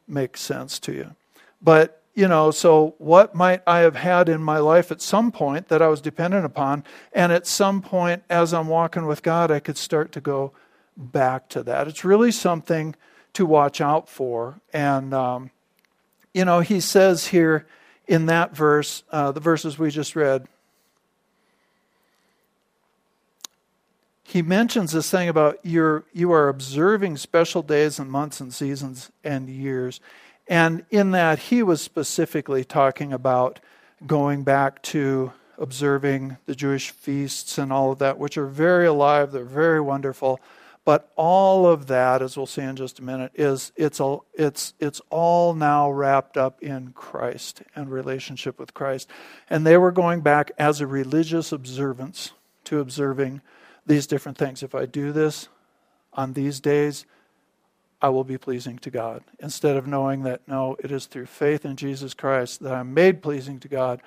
makes 0.05 0.41
sense 0.41 0.79
to 0.79 0.91
you. 0.91 1.15
But, 1.61 2.00
you 2.13 2.27
know, 2.27 2.51
so 2.51 2.95
what 2.97 3.33
might 3.33 3.61
I 3.65 3.79
have 3.79 3.95
had 3.95 4.27
in 4.27 4.43
my 4.43 4.57
life 4.57 4.91
at 4.91 5.01
some 5.01 5.31
point 5.31 5.69
that 5.69 5.81
I 5.81 5.87
was 5.87 6.01
dependent 6.01 6.45
upon? 6.45 6.83
And 7.13 7.31
at 7.31 7.47
some 7.47 7.81
point, 7.81 8.23
as 8.29 8.53
I'm 8.53 8.67
walking 8.67 9.05
with 9.05 9.23
God, 9.23 9.49
I 9.49 9.59
could 9.59 9.77
start 9.77 10.11
to 10.13 10.21
go 10.21 10.51
back 10.97 11.47
to 11.49 11.63
that. 11.63 11.87
It's 11.87 12.03
really 12.03 12.31
something 12.31 12.95
to 13.33 13.45
watch 13.45 13.79
out 13.79 14.09
for. 14.09 14.59
And, 14.73 15.13
um, 15.13 15.51
you 16.33 16.43
know, 16.43 16.59
he 16.59 16.81
says 16.81 17.27
here 17.27 17.65
in 18.07 18.25
that 18.25 18.55
verse, 18.55 19.03
uh, 19.11 19.31
the 19.31 19.39
verses 19.39 19.79
we 19.79 19.89
just 19.89 20.15
read, 20.15 20.47
he 24.23 24.41
mentions 24.41 24.91
this 24.91 25.09
thing 25.09 25.29
about 25.29 25.59
you're, 25.63 26.05
you 26.13 26.31
are 26.31 26.49
observing 26.49 27.17
special 27.17 27.61
days 27.61 27.99
and 27.99 28.11
months 28.11 28.39
and 28.39 28.53
seasons 28.53 29.11
and 29.23 29.49
years. 29.49 29.99
And 30.51 30.83
in 30.89 31.11
that, 31.11 31.39
he 31.39 31.63
was 31.63 31.81
specifically 31.81 32.65
talking 32.65 33.13
about 33.13 33.61
going 34.05 34.43
back 34.43 34.81
to 34.81 35.31
observing 35.57 36.35
the 36.45 36.55
Jewish 36.55 36.91
feasts 36.91 37.57
and 37.57 37.71
all 37.71 37.93
of 37.93 37.99
that, 37.99 38.17
which 38.17 38.37
are 38.37 38.47
very 38.47 38.85
alive, 38.85 39.31
they're 39.31 39.45
very 39.45 39.79
wonderful. 39.79 40.41
But 40.83 41.09
all 41.15 41.65
of 41.65 41.87
that, 41.87 42.21
as 42.21 42.35
we'll 42.35 42.47
see 42.47 42.63
in 42.63 42.75
just 42.75 42.99
a 42.99 43.03
minute, 43.03 43.31
is 43.33 43.71
it's 43.77 44.01
all 44.01 44.25
it's 44.33 44.73
it's 44.77 44.99
all 45.09 45.53
now 45.53 45.89
wrapped 45.89 46.35
up 46.35 46.61
in 46.61 46.91
Christ 46.91 47.61
and 47.73 47.89
relationship 47.89 48.59
with 48.59 48.73
Christ. 48.73 49.07
And 49.49 49.65
they 49.65 49.77
were 49.77 49.93
going 49.93 50.19
back 50.19 50.51
as 50.57 50.81
a 50.81 50.87
religious 50.87 51.53
observance 51.53 52.33
to 52.65 52.81
observing 52.81 53.41
these 53.85 54.05
different 54.05 54.37
things. 54.37 54.63
If 54.63 54.75
I 54.75 54.85
do 54.85 55.13
this 55.13 55.47
on 56.11 56.33
these 56.33 56.59
days, 56.59 57.05
I 58.01 58.09
will 58.09 58.23
be 58.23 58.37
pleasing 58.37 58.79
to 58.79 58.89
God. 58.89 59.23
Instead 59.39 59.77
of 59.77 59.85
knowing 59.85 60.23
that, 60.23 60.41
no, 60.47 60.75
it 60.79 60.91
is 60.91 61.05
through 61.05 61.27
faith 61.27 61.65
in 61.65 61.75
Jesus 61.75 62.13
Christ 62.13 62.61
that 62.61 62.73
I'm 62.73 62.93
made 62.93 63.21
pleasing 63.21 63.59
to 63.59 63.67
God, 63.67 64.01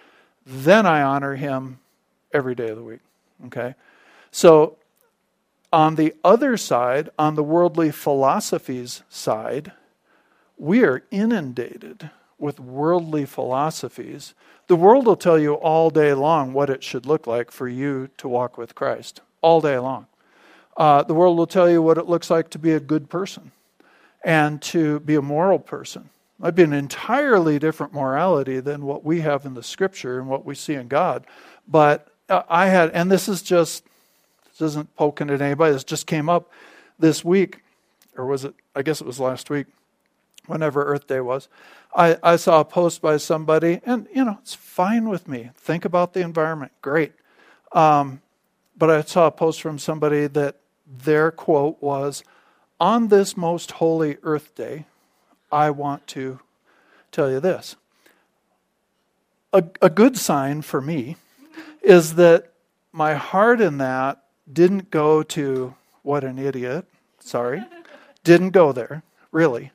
then 0.45 0.85
I 0.85 1.03
honor 1.03 1.37
Him 1.37 1.79
every 2.33 2.55
day 2.55 2.71
of 2.71 2.77
the 2.77 2.83
week. 2.83 3.01
Okay? 3.47 3.75
So, 4.33 4.77
on 5.73 5.95
the 5.95 6.15
other 6.23 6.57
side, 6.57 7.11
on 7.19 7.35
the 7.35 7.43
worldly 7.43 7.91
philosophies 7.91 9.03
side, 9.09 9.73
we 10.57 10.85
are 10.85 11.03
inundated 11.11 12.11
with 12.39 12.61
worldly 12.61 13.25
philosophies. 13.25 14.35
The 14.67 14.77
world 14.77 15.07
will 15.07 15.17
tell 15.17 15.39
you 15.39 15.55
all 15.55 15.91
day 15.91 16.15
long 16.15 16.53
what 16.53 16.71
it 16.71 16.83
should 16.83 17.07
look 17.07 17.27
like 17.27 17.51
for 17.51 17.69
you 17.69 18.09
to 18.19 18.29
walk 18.29 18.57
with 18.57 18.75
Christ 18.75 19.21
all 19.41 19.61
day 19.61 19.79
long. 19.79 20.07
Uh, 20.77 21.03
the 21.03 21.15
world 21.15 21.37
will 21.37 21.47
tell 21.47 21.71
you 21.71 21.83
what 21.83 21.99
it 21.99 22.09
looks 22.09 22.31
like 22.31 22.51
to 22.51 22.59
be 22.59 22.73
a 22.73 22.81
good 22.81 23.09
person 23.09 23.53
and 24.25 24.61
to 24.63 25.01
be 25.01 25.15
a 25.15 25.23
moral 25.23 25.59
person. 25.59 26.09
Might 26.39 26.57
be 26.57 26.63
an 26.63 26.73
entirely 26.73 27.59
different 27.59 27.93
morality 27.93 28.59
than 28.59 28.85
what 28.85 29.05
we 29.05 29.21
have 29.21 29.47
in 29.47 29.55
the 29.55 29.63
scripture 29.63 30.19
and 30.19 30.29
what 30.29 30.45
we 30.45 30.55
see 30.55 30.75
in 30.75 30.89
God. 30.89 31.27
But 31.69 32.09
uh, 32.29 32.43
I 32.49 32.67
had, 32.67 32.91
and 32.91 33.11
this 33.11 33.29
is 33.29 33.43
just, 33.43 33.85
this 34.59 34.61
isn't 34.71 34.95
poking 34.97 35.31
at 35.31 35.41
anybody, 35.41 35.73
this 35.73 35.85
just 35.85 36.07
came 36.07 36.29
up 36.29 36.51
this 36.99 37.25
week, 37.25 37.63
or 38.17 38.27
was 38.27 38.45
it, 38.45 38.55
I 38.75 38.83
guess 38.83 39.01
it 39.01 39.07
was 39.07 39.21
last 39.21 39.51
week, 39.51 39.67
whenever 40.47 40.85
Earth 40.85 41.07
Day 41.07 41.21
was. 41.21 41.49
I, 41.95 42.19
I 42.23 42.37
saw 42.37 42.61
a 42.61 42.65
post 42.65 43.01
by 43.01 43.19
somebody, 43.19 43.81
and, 43.87 44.09
you 44.13 44.25
know, 44.25 44.39
it's 44.43 44.55
fine 44.55 45.09
with 45.09 45.29
me. 45.29 45.51
Think 45.55 45.85
about 45.85 46.13
the 46.13 46.21
environment, 46.21 46.73
great. 46.83 47.13
Um, 47.73 48.21
but 48.77 48.91
I 48.91 49.03
saw 49.03 49.29
a 49.29 49.31
post 49.31 49.63
from 49.63 49.79
somebody 49.79 50.27
that 50.27 50.57
their 50.87 51.31
quote 51.31 51.81
was 51.81 52.25
On 52.85 53.09
this 53.09 53.35
most 53.35 53.71
holy 53.71 54.19
Earth 54.23 54.55
Day, 54.55 54.85
I 55.51 55.71
want 55.71 56.07
to 56.09 56.41
tell 57.13 57.31
you 57.31 57.41
this. 57.41 57.77
A, 59.55 59.65
a 59.81 59.89
good 59.89 60.19
sign 60.19 60.61
for 60.61 60.83
me 60.83 61.17
is 61.81 62.17
that 62.17 62.53
my 62.93 63.15
heart 63.15 63.63
in 63.63 63.79
that 63.79 64.23
didn't 64.53 64.91
go 64.91 65.23
to 65.23 65.75
what 66.03 66.25
an 66.25 66.39
idiot, 66.39 66.85
sorry, 67.21 67.65
didn't 68.23 68.51
go 68.51 68.71
there, 68.71 69.03
really. 69.33 69.73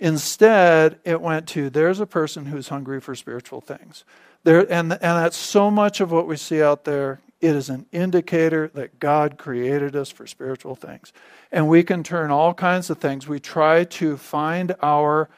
Instead, 0.00 0.98
it 1.04 1.20
went 1.20 1.46
to 1.50 1.70
there's 1.70 2.00
a 2.00 2.06
person 2.06 2.46
who's 2.46 2.70
hungry 2.70 3.00
for 3.00 3.14
spiritual 3.14 3.60
things. 3.60 4.02
There, 4.42 4.62
and, 4.62 4.92
and 4.94 5.00
that's 5.00 5.36
so 5.36 5.70
much 5.70 6.00
of 6.00 6.10
what 6.10 6.26
we 6.26 6.36
see 6.36 6.60
out 6.60 6.82
there 6.82 7.20
it 7.42 7.56
is 7.56 7.68
an 7.68 7.86
indicator 7.90 8.70
that 8.74 9.00
God 9.00 9.36
created 9.36 9.96
us 9.96 10.10
for 10.10 10.28
spiritual 10.28 10.76
things. 10.76 11.12
And 11.50 11.68
we 11.68 11.82
can 11.82 12.04
turn 12.04 12.30
all 12.30 12.54
kinds 12.54 12.88
of 12.88 12.98
things. 12.98 13.26
We 13.26 13.40
try 13.40 13.82
to 13.82 14.16
find 14.16 14.76
our, 14.80 15.28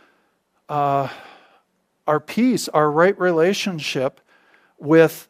uh, 0.68 1.08
our 2.06 2.20
peace, 2.20 2.68
our 2.68 2.90
right 2.90 3.18
relationship 3.18 4.20
with, 4.78 5.28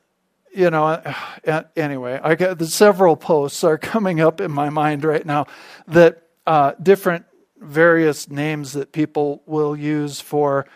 you 0.53 0.69
know, 0.69 1.01
anyway, 1.77 2.19
I 2.21 2.35
got 2.35 2.61
several 2.63 3.17
posts 3.17 3.63
are 3.63 3.79
coming 3.95 4.21
up 4.21 4.41
in 4.41 4.51
my 4.51 4.69
mind 4.69 5.05
right 5.05 5.25
now 5.25 5.47
that 5.87 6.23
uh, 6.45 6.73
different 6.83 7.25
various 7.57 8.29
names 8.29 8.73
that 8.73 8.91
people 8.91 9.45
will 9.47 9.77
use 9.77 10.21
for 10.21 10.67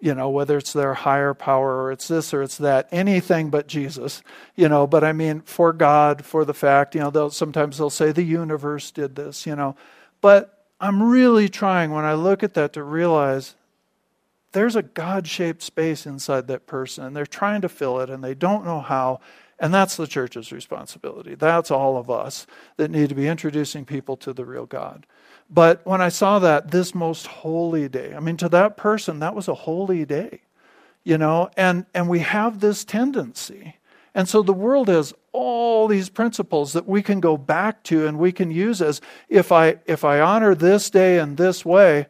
you 0.00 0.14
know, 0.14 0.30
whether 0.30 0.58
it's 0.58 0.72
their 0.72 0.94
higher 0.94 1.34
power 1.34 1.82
or 1.82 1.92
it's 1.92 2.08
this 2.08 2.32
or 2.34 2.42
it's 2.42 2.58
that, 2.58 2.88
anything 2.92 3.50
but 3.50 3.66
Jesus, 3.66 4.22
you 4.54 4.68
know, 4.68 4.86
but 4.86 5.04
I 5.04 5.12
mean, 5.12 5.40
for 5.42 5.72
God, 5.72 6.24
for 6.24 6.44
the 6.44 6.54
fact, 6.54 6.94
you 6.94 7.00
know, 7.00 7.10
they'll, 7.10 7.30
sometimes 7.30 7.78
they'll 7.78 7.90
say 7.90 8.12
the 8.12 8.22
universe 8.22 8.90
did 8.90 9.16
this, 9.16 9.46
you 9.46 9.56
know, 9.56 9.76
but 10.20 10.66
I'm 10.80 11.02
really 11.02 11.48
trying 11.48 11.90
when 11.90 12.04
I 12.04 12.14
look 12.14 12.42
at 12.42 12.54
that 12.54 12.72
to 12.74 12.82
realize 12.82 13.54
there's 14.52 14.76
a 14.76 14.82
God 14.82 15.26
shaped 15.26 15.62
space 15.62 16.06
inside 16.06 16.46
that 16.48 16.66
person 16.66 17.04
and 17.04 17.16
they're 17.16 17.26
trying 17.26 17.60
to 17.62 17.68
fill 17.68 18.00
it 18.00 18.10
and 18.10 18.22
they 18.22 18.34
don't 18.34 18.64
know 18.64 18.80
how. 18.80 19.20
And 19.58 19.72
that's 19.72 19.96
the 19.96 20.06
church's 20.06 20.52
responsibility. 20.52 21.34
That's 21.34 21.70
all 21.70 21.96
of 21.96 22.10
us 22.10 22.46
that 22.76 22.90
need 22.90 23.08
to 23.08 23.14
be 23.14 23.26
introducing 23.26 23.84
people 23.84 24.16
to 24.18 24.32
the 24.32 24.44
real 24.44 24.66
God. 24.66 25.06
But 25.48 25.86
when 25.86 26.00
I 26.00 26.08
saw 26.08 26.38
that, 26.40 26.70
this 26.70 26.94
most 26.94 27.26
holy 27.26 27.88
day, 27.88 28.14
I 28.14 28.20
mean, 28.20 28.36
to 28.38 28.48
that 28.48 28.76
person, 28.76 29.20
that 29.20 29.34
was 29.34 29.48
a 29.48 29.54
holy 29.54 30.04
day, 30.04 30.40
you 31.04 31.18
know, 31.18 31.50
and, 31.56 31.86
and 31.94 32.08
we 32.08 32.20
have 32.20 32.60
this 32.60 32.84
tendency. 32.84 33.76
And 34.14 34.28
so 34.28 34.42
the 34.42 34.52
world 34.52 34.88
has 34.88 35.14
all 35.32 35.86
these 35.86 36.08
principles 36.08 36.72
that 36.72 36.88
we 36.88 37.02
can 37.02 37.20
go 37.20 37.36
back 37.36 37.82
to 37.84 38.06
and 38.06 38.18
we 38.18 38.32
can 38.32 38.50
use 38.50 38.80
as 38.82 39.00
if 39.28 39.52
I, 39.52 39.76
if 39.86 40.04
I 40.04 40.20
honor 40.20 40.54
this 40.54 40.90
day 40.90 41.18
in 41.18 41.36
this 41.36 41.64
way, 41.64 42.06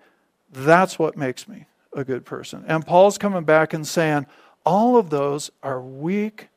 that's 0.50 0.98
what 0.98 1.16
makes 1.16 1.48
me 1.48 1.66
a 1.92 2.04
good 2.04 2.24
person. 2.24 2.64
And 2.66 2.86
Paul's 2.86 3.18
coming 3.18 3.44
back 3.44 3.74
and 3.74 3.86
saying, 3.86 4.26
all 4.64 4.96
of 4.96 5.10
those 5.10 5.50
are 5.62 5.80
weak, 5.80 6.48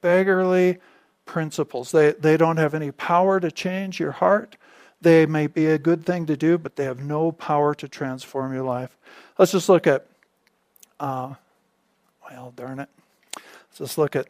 beggarly 0.00 0.78
principles. 1.24 1.92
They, 1.92 2.12
they 2.12 2.36
don't 2.36 2.56
have 2.56 2.74
any 2.74 2.90
power 2.90 3.38
to 3.40 3.50
change 3.50 4.00
your 4.00 4.12
heart. 4.12 4.56
They 5.00 5.24
may 5.26 5.46
be 5.46 5.66
a 5.66 5.78
good 5.78 6.04
thing 6.04 6.26
to 6.26 6.36
do, 6.36 6.58
but 6.58 6.76
they 6.76 6.84
have 6.84 7.00
no 7.00 7.32
power 7.32 7.74
to 7.74 7.88
transform 7.88 8.52
your 8.52 8.64
life. 8.64 8.96
Let's 9.38 9.52
just 9.52 9.68
look 9.68 9.86
at, 9.86 10.06
uh, 10.98 11.34
well, 12.28 12.52
darn 12.54 12.80
it. 12.80 12.88
Let's 13.36 13.78
just 13.78 13.98
look 13.98 14.14
at, 14.14 14.26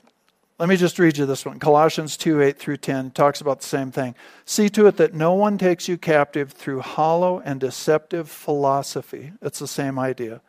let 0.60 0.68
me 0.68 0.76
just 0.76 0.98
read 0.98 1.18
you 1.18 1.26
this 1.26 1.44
one. 1.44 1.58
Colossians 1.58 2.16
2 2.16 2.40
8 2.40 2.58
through 2.58 2.76
10 2.76 3.10
talks 3.10 3.40
about 3.40 3.60
the 3.60 3.66
same 3.66 3.90
thing. 3.90 4.14
See 4.44 4.68
to 4.68 4.86
it 4.86 4.96
that 4.98 5.14
no 5.14 5.34
one 5.34 5.58
takes 5.58 5.88
you 5.88 5.98
captive 5.98 6.52
through 6.52 6.80
hollow 6.80 7.40
and 7.44 7.58
deceptive 7.58 8.30
philosophy. 8.30 9.32
It's 9.42 9.58
the 9.58 9.66
same 9.66 9.98
idea, 9.98 10.40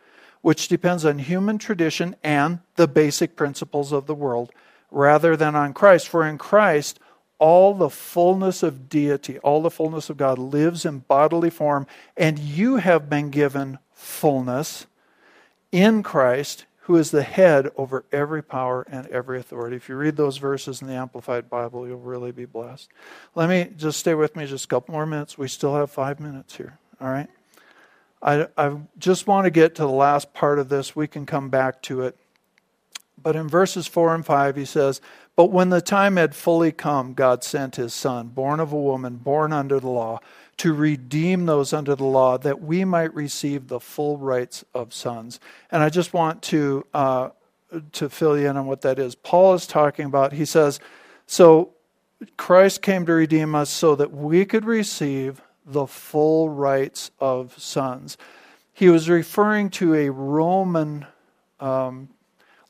which 0.42 0.68
depends 0.68 1.04
on 1.04 1.18
human 1.18 1.58
tradition 1.58 2.16
and 2.24 2.60
the 2.76 2.88
basic 2.88 3.36
principles 3.36 3.92
of 3.92 4.06
the 4.06 4.16
world 4.16 4.52
rather 4.92 5.36
than 5.36 5.56
on 5.56 5.74
Christ. 5.74 6.08
For 6.10 6.28
in 6.28 6.38
Christ, 6.38 7.00
all 7.42 7.74
the 7.74 7.90
fullness 7.90 8.62
of 8.62 8.88
deity, 8.88 9.40
all 9.40 9.64
the 9.64 9.72
fullness 9.72 10.12
of 10.12 10.16
God 10.16 10.38
lives 10.38 10.86
in 10.86 11.00
bodily 11.00 11.50
form, 11.50 11.88
and 12.16 12.38
you 12.38 12.76
have 12.76 13.10
been 13.10 13.32
given 13.32 13.80
fullness 13.96 14.86
in 15.72 16.04
Christ, 16.04 16.66
who 16.82 16.98
is 16.98 17.10
the 17.10 17.24
head 17.24 17.72
over 17.76 18.06
every 18.12 18.44
power 18.44 18.86
and 18.92 19.08
every 19.08 19.40
authority. 19.40 19.76
If 19.76 19.90
you 19.90 19.96
read 19.96 20.18
those 20.18 20.38
verses 20.38 20.84
in 20.84 20.88
the 20.88 20.94
Amplified 20.94 21.50
Bible, 21.50 21.88
you'll 21.88 21.98
really 21.98 22.32
be 22.32 22.46
blessed. 22.46 22.90
Let 23.34 23.50
me 23.50 23.72
just 23.76 24.00
stay 24.00 24.14
with 24.14 24.36
me 24.36 24.46
just 24.46 24.66
a 24.66 24.68
couple 24.68 24.94
more 24.94 25.08
minutes. 25.08 25.36
We 25.36 25.48
still 25.48 25.74
have 25.74 25.90
five 25.90 26.20
minutes 26.20 26.56
here, 26.56 26.78
all 27.02 27.10
right? 27.10 27.30
I, 28.22 28.48
I 28.56 28.78
just 29.00 29.26
want 29.26 29.46
to 29.46 29.50
get 29.50 29.74
to 29.76 29.82
the 29.82 29.90
last 29.90 30.32
part 30.36 30.60
of 30.60 30.70
this. 30.70 30.96
We 30.96 31.08
can 31.08 31.26
come 31.26 31.50
back 31.50 31.82
to 31.84 32.02
it. 32.02 32.16
But 33.22 33.36
in 33.36 33.48
verses 33.48 33.88
4 33.88 34.16
and 34.16 34.26
5, 34.26 34.56
he 34.56 34.66
says, 34.66 35.02
but 35.36 35.46
when 35.46 35.70
the 35.70 35.82
time 35.82 36.18
had 36.18 36.36
fully 36.36 36.72
come, 36.72 37.14
God 37.14 37.44
sent 37.44 37.78
his 37.78 37.94
Son, 37.94 38.28
born 38.28 38.60
of 38.60 38.74
a 38.74 38.80
woman, 38.80 39.16
born 39.16 39.54
under 39.54 39.80
the 39.80 39.90
law, 39.90 40.20
to 40.58 40.74
redeem 40.74 41.46
those 41.46 41.74
under 41.74 41.96
the 41.96 42.04
law, 42.04 42.38
that 42.38 42.62
we 42.62 42.84
might 42.84 43.14
receive 43.16 43.68
the 43.68 43.80
full 43.80 44.18
rights 44.18 44.66
of 44.74 44.94
sons. 44.94 45.40
And 45.72 45.82
I 45.82 45.90
just 45.90 46.14
want 46.14 46.42
to 46.44 46.86
uh, 46.94 47.30
to 47.94 48.10
fill 48.10 48.38
you 48.38 48.50
in 48.50 48.58
on 48.58 48.66
what 48.66 48.82
that 48.82 49.00
is. 49.00 49.16
Paul 49.16 49.54
is 49.54 49.66
talking 49.66 50.06
about. 50.06 50.34
He 50.34 50.46
says, 50.46 50.80
so 51.26 51.72
Christ 52.38 52.82
came 52.82 53.06
to 53.06 53.14
redeem 53.14 53.56
us 53.56 53.70
so 53.70 53.96
that 53.96 54.12
we 54.12 54.46
could 54.46 54.66
receive 54.66 55.42
the 55.66 55.88
full 55.88 56.50
rights 56.50 57.12
of 57.20 57.58
sons. 57.58 58.18
He 58.74 58.90
was 58.90 59.10
referring 59.10 59.70
to 59.72 59.96
a 59.96 60.10
Roman 60.10 61.06
um, 61.60 62.10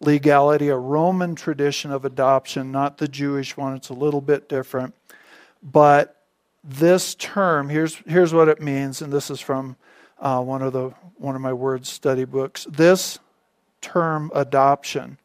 legality, 0.01 0.69
a 0.69 0.77
Roman 0.77 1.35
tradition 1.35 1.91
of 1.91 2.05
adoption, 2.05 2.71
not 2.71 2.97
the 2.97 3.07
Jewish 3.07 3.55
one. 3.55 3.75
It's 3.75 3.89
a 3.89 3.93
little 3.93 4.21
bit 4.21 4.49
different. 4.49 4.95
But 5.63 6.15
this 6.63 7.15
term, 7.15 7.69
here's, 7.69 7.95
here's 8.07 8.33
what 8.33 8.49
it 8.49 8.61
means, 8.61 9.01
and 9.01 9.11
this 9.11 9.29
is 9.29 9.39
from 9.39 9.75
uh, 10.19 10.41
one, 10.41 10.61
of 10.61 10.73
the, 10.73 10.89
one 11.17 11.35
of 11.35 11.41
my 11.41 11.53
word 11.53 11.85
study 11.85 12.25
books. 12.25 12.65
This 12.69 13.19
term 13.81 14.31
adoption. 14.33 15.17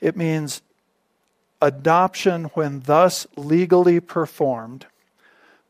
It 0.00 0.16
means 0.16 0.62
adoption 1.60 2.44
when 2.54 2.80
thus 2.80 3.26
legally 3.36 4.00
performed 4.00 4.86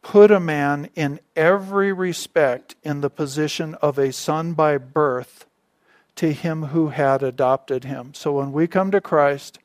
put 0.03 0.31
a 0.31 0.41
man 0.41 0.89
in 0.95 1.21
every 1.37 1.93
respect 1.93 2.75
in 2.83 3.01
the 3.01 3.11
position 3.11 3.75
of 3.77 3.99
a 3.99 4.13
son 4.13 4.55
by 4.55 4.79
birth 4.79 5.47
to 6.21 6.35
him 6.35 6.65
who 6.65 6.89
had 6.89 7.23
adopted 7.23 7.85
him. 7.85 8.13
So 8.13 8.33
when 8.33 8.53
we 8.53 8.67
come 8.67 8.91
to 8.91 9.01
Christ, 9.01 9.59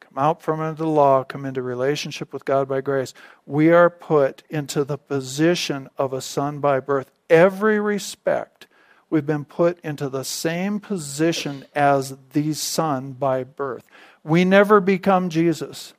come 0.00 0.18
out 0.18 0.42
from 0.42 0.60
under 0.60 0.74
the 0.74 0.86
law, 0.86 1.24
come 1.24 1.46
into 1.46 1.62
relationship 1.62 2.30
with 2.30 2.44
God 2.44 2.68
by 2.68 2.82
grace, 2.82 3.14
we 3.46 3.70
are 3.70 3.88
put 3.88 4.42
into 4.50 4.84
the 4.84 4.98
position 4.98 5.88
of 5.96 6.12
a 6.12 6.20
son 6.20 6.58
by 6.58 6.78
birth. 6.78 7.10
Every 7.30 7.80
respect, 7.80 8.66
we've 9.08 9.24
been 9.24 9.46
put 9.46 9.80
into 9.80 10.10
the 10.10 10.24
same 10.24 10.78
position 10.78 11.64
as 11.74 12.14
the 12.34 12.52
son 12.52 13.12
by 13.12 13.42
birth. 13.42 13.86
We 14.22 14.44
never 14.44 14.80
become 14.80 15.30
Jesus, 15.30 15.94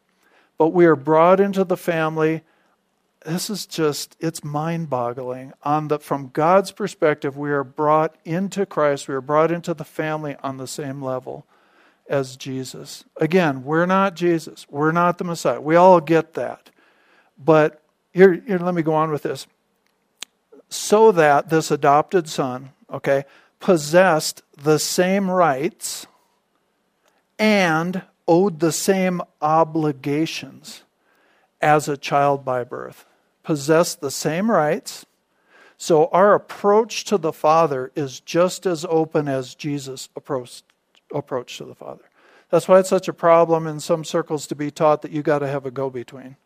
but 0.56 0.68
we 0.68 0.86
are 0.86 0.96
brought 0.96 1.40
into 1.40 1.64
the 1.64 1.78
family 1.78 2.44
this 3.26 3.50
is 3.50 3.66
just 3.66 4.16
it's 4.20 4.44
mind-boggling. 4.44 5.54
On 5.64 5.88
the 5.88 6.00
from 6.00 6.30
God's 6.30 6.72
perspective 6.72 7.36
we 7.36 7.50
are 7.52 7.64
brought 7.64 8.16
into 8.24 8.66
Christ 8.66 9.08
we 9.08 9.16
are 9.16 9.22
brought 9.22 9.52
into 9.52 9.74
the 9.74 9.84
family 9.84 10.36
on 10.44 10.58
the 10.58 10.68
same 10.68 11.02
level 11.02 11.46
as 12.08 12.38
Jesus. 12.38 13.04
Again 13.18 13.64
we're 13.64 13.88
not 13.88 14.16
Jesus. 14.16 14.68
We're 14.70 14.92
not 14.92 15.18
the 15.18 15.24
Messiah. 15.24 15.60
We 15.60 15.76
all 15.76 16.00
get 16.00 16.36
that. 16.36 16.70
But 17.38 17.82
here, 18.14 18.34
here 18.34 18.60
let 18.60 18.76
me 18.76 18.84
go 18.84 18.94
on 18.94 19.12
with 19.12 19.24
this. 19.24 19.48
So 20.70 21.12
that 21.12 21.50
this 21.50 21.72
adopted 21.72 22.30
son 22.30 22.70
okay 22.92 23.26
possessed 23.60 24.44
the 24.56 24.78
same 24.78 25.32
rights 25.32 26.06
and 27.40 28.04
owed 28.28 28.60
the 28.60 28.72
same 28.72 29.22
obligations 29.42 30.84
as 31.60 31.90
a 31.90 31.98
child 31.98 32.46
by 32.46 32.64
birth 32.64 33.06
possess 33.46 33.96
the 33.96 34.12
same 34.12 34.52
rights. 34.52 35.06
So 35.78 36.08
our 36.08 36.34
approach 36.34 37.06
to 37.06 37.18
the 37.18 37.32
Father 37.32 37.92
is 37.96 38.20
just 38.20 38.66
as 38.66 38.86
open 38.90 39.28
as 39.28 39.56
Jesus' 39.56 40.10
approach, 40.16 40.64
approach 41.14 41.58
to 41.60 41.66
the 41.66 41.76
Father. 41.76 42.04
That's 42.50 42.68
why 42.68 42.80
it's 42.80 42.90
such 42.90 43.08
a 43.08 43.14
problem 43.14 43.68
in 43.68 43.80
some 43.80 44.04
circles 44.04 44.48
to 44.48 44.56
be 44.56 44.72
taught 44.72 45.04
that 45.04 45.12
you've 45.12 45.26
got 45.26 45.40
to 45.40 45.48
have 45.48 45.66
a 45.66 45.72
go 45.72 45.90
between. 45.90 46.38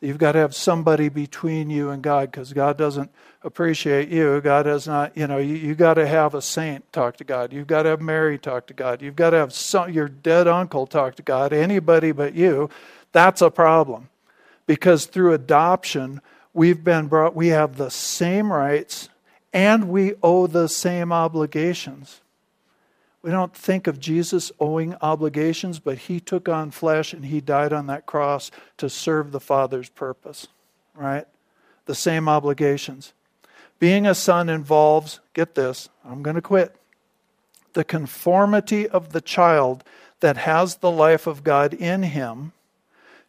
You've 0.00 0.18
got 0.18 0.32
to 0.32 0.38
have 0.38 0.54
somebody 0.54 1.08
between 1.08 1.70
you 1.70 1.90
and 1.90 2.02
God 2.02 2.30
because 2.30 2.52
God 2.52 2.76
doesn't 2.76 3.10
appreciate 3.42 4.08
you. 4.08 4.40
God 4.40 4.64
does 4.64 4.86
not, 4.86 5.16
you 5.16 5.26
know, 5.26 5.38
you, 5.38 5.54
you 5.54 5.74
got 5.74 5.94
to 5.94 6.06
have 6.06 6.34
a 6.34 6.42
saint 6.42 6.90
talk 6.92 7.16
to 7.18 7.24
God. 7.24 7.52
You've 7.52 7.66
got 7.66 7.82
to 7.82 7.90
have 7.90 8.00
Mary 8.00 8.38
talk 8.38 8.66
to 8.68 8.74
God. 8.74 9.02
You've 9.02 9.16
got 9.16 9.30
to 9.30 9.38
have 9.38 9.52
some, 9.52 9.92
your 9.92 10.08
dead 10.08 10.48
uncle 10.48 10.86
talk 10.86 11.16
to 11.16 11.22
God. 11.22 11.52
Anybody 11.52 12.12
but 12.12 12.34
you. 12.34 12.70
That's 13.12 13.40
a 13.42 13.50
problem 13.50 14.10
because 14.66 15.06
through 15.06 15.32
adoption, 15.32 16.20
we've 16.56 16.82
been 16.82 17.06
brought, 17.06 17.36
we 17.36 17.48
have 17.48 17.76
the 17.76 17.90
same 17.90 18.50
rights 18.50 19.10
and 19.52 19.88
we 19.88 20.14
owe 20.22 20.46
the 20.46 20.68
same 20.68 21.12
obligations. 21.12 22.22
We 23.22 23.30
don't 23.30 23.54
think 23.54 23.86
of 23.86 24.00
Jesus 24.00 24.50
owing 24.58 24.94
obligations, 25.02 25.78
but 25.78 25.98
he 25.98 26.18
took 26.18 26.48
on 26.48 26.70
flesh 26.70 27.12
and 27.12 27.26
he 27.26 27.40
died 27.40 27.72
on 27.72 27.86
that 27.88 28.06
cross 28.06 28.50
to 28.78 28.88
serve 28.88 29.32
the 29.32 29.40
Father's 29.40 29.90
purpose, 29.90 30.46
right? 30.94 31.26
The 31.84 31.94
same 31.94 32.28
obligations. 32.28 33.12
Being 33.78 34.06
a 34.06 34.14
son 34.14 34.48
involves, 34.48 35.20
get 35.34 35.56
this, 35.56 35.90
I'm 36.04 36.22
going 36.22 36.36
to 36.36 36.42
quit, 36.42 36.74
the 37.74 37.84
conformity 37.84 38.88
of 38.88 39.12
the 39.12 39.20
child 39.20 39.84
that 40.20 40.38
has 40.38 40.76
the 40.76 40.90
life 40.90 41.26
of 41.26 41.44
God 41.44 41.74
in 41.74 42.04
him 42.04 42.52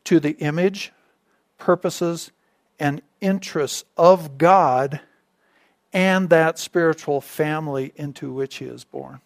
to 0.05 0.21
the 0.21 0.37
image, 0.37 0.93
purposes, 1.57 2.31
and 2.79 3.01
interests 3.21 3.83
of 3.97 4.37
God 4.37 5.01
and 5.93 6.29
that 6.29 6.59
spiritual 6.59 7.21
family 7.21 7.93
into 7.95 8.31
which 8.31 8.57
he 8.57 8.65
is 8.65 8.83
born. 8.83 9.21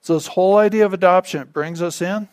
So, 0.00 0.14
this 0.14 0.28
whole 0.28 0.56
idea 0.56 0.84
of 0.84 0.92
adoption 0.92 1.40
it 1.40 1.52
brings 1.52 1.80
us 1.80 2.02
in, 2.02 2.28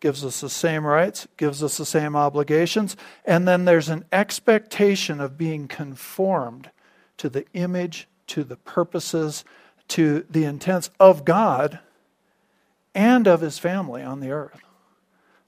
gives 0.00 0.24
us 0.24 0.40
the 0.40 0.50
same 0.50 0.84
rights, 0.84 1.26
gives 1.36 1.62
us 1.62 1.76
the 1.76 1.86
same 1.86 2.16
obligations, 2.16 2.96
and 3.24 3.46
then 3.46 3.64
there's 3.64 3.88
an 3.88 4.04
expectation 4.12 5.20
of 5.20 5.38
being 5.38 5.68
conformed 5.68 6.70
to 7.18 7.28
the 7.28 7.46
image, 7.54 8.08
to 8.26 8.44
the 8.44 8.56
purposes, 8.56 9.44
to 9.88 10.26
the 10.28 10.44
intents 10.44 10.90
of 10.98 11.24
God 11.24 11.78
and 12.94 13.26
of 13.26 13.40
his 13.40 13.58
family 13.58 14.02
on 14.02 14.20
the 14.20 14.30
earth. 14.30 14.60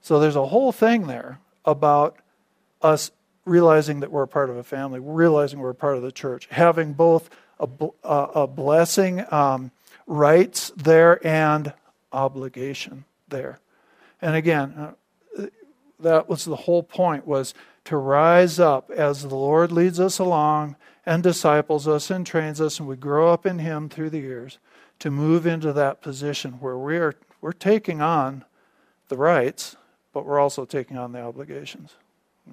So, 0.01 0.19
there's 0.19 0.35
a 0.35 0.47
whole 0.47 0.71
thing 0.71 1.07
there 1.07 1.39
about 1.65 2.17
us 2.81 3.11
realizing 3.45 3.99
that 4.01 4.11
we're 4.11 4.23
a 4.23 4.27
part 4.27 4.49
of 4.49 4.57
a 4.57 4.63
family, 4.63 4.99
realizing 4.99 5.59
we're 5.59 5.69
a 5.71 5.75
part 5.75 5.97
of 5.97 6.03
the 6.03 6.11
church, 6.11 6.47
having 6.51 6.93
both 6.93 7.29
a, 7.59 7.67
a 8.03 8.47
blessing, 8.47 9.25
um, 9.31 9.71
rights 10.07 10.71
there, 10.75 11.25
and 11.25 11.73
obligation 12.11 13.05
there. 13.27 13.59
And 14.21 14.35
again, 14.35 14.73
uh, 15.37 15.45
that 15.99 16.29
was 16.29 16.45
the 16.45 16.55
whole 16.55 16.83
point 16.83 17.25
was 17.25 17.53
to 17.85 17.97
rise 17.97 18.59
up 18.59 18.89
as 18.91 19.23
the 19.23 19.35
Lord 19.35 19.71
leads 19.71 19.99
us 19.99 20.19
along 20.19 20.75
and 21.05 21.21
disciples 21.21 21.87
us 21.87 22.09
and 22.09 22.25
trains 22.25 22.61
us 22.61 22.79
and 22.79 22.87
we 22.87 22.95
grow 22.95 23.31
up 23.33 23.45
in 23.45 23.59
him 23.59 23.89
through 23.89 24.09
the 24.09 24.19
years 24.19 24.59
to 24.99 25.11
move 25.11 25.45
into 25.45 25.73
that 25.73 26.01
position 26.01 26.53
where 26.53 26.77
we 26.77 26.97
are 26.97 27.15
we're 27.41 27.51
taking 27.51 28.01
on 28.01 28.45
the 29.09 29.17
rights 29.17 29.75
but 30.13 30.25
we're 30.25 30.39
also 30.39 30.63
taking 30.63 30.97
on 30.97 31.11
the 31.11 31.21
obligations 31.21 31.95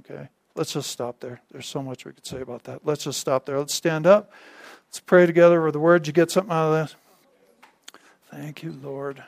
okay 0.00 0.28
Let's 0.54 0.72
just 0.72 0.90
stop 0.90 1.20
there. 1.20 1.40
There's 1.50 1.66
so 1.66 1.82
much 1.82 2.04
we 2.04 2.12
could 2.12 2.26
say 2.26 2.40
about 2.40 2.64
that. 2.64 2.84
Let's 2.84 3.04
just 3.04 3.20
stop 3.20 3.46
there. 3.46 3.58
Let's 3.58 3.74
stand 3.74 4.06
up. 4.06 4.32
Let's 4.88 5.00
pray 5.00 5.26
together 5.26 5.62
with 5.62 5.74
the 5.74 5.80
word. 5.80 6.06
You 6.06 6.12
get 6.12 6.30
something 6.30 6.52
out 6.52 6.72
of 6.72 6.88
this? 6.88 6.96
Thank 8.30 8.62
you, 8.62 8.72
Lord. 8.82 9.22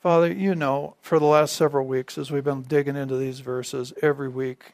Father, 0.00 0.30
you 0.30 0.54
know, 0.54 0.96
for 1.00 1.18
the 1.18 1.24
last 1.24 1.56
several 1.56 1.86
weeks, 1.86 2.18
as 2.18 2.30
we've 2.30 2.44
been 2.44 2.62
digging 2.62 2.94
into 2.94 3.16
these 3.16 3.40
verses 3.40 3.92
every 4.02 4.28
week, 4.28 4.72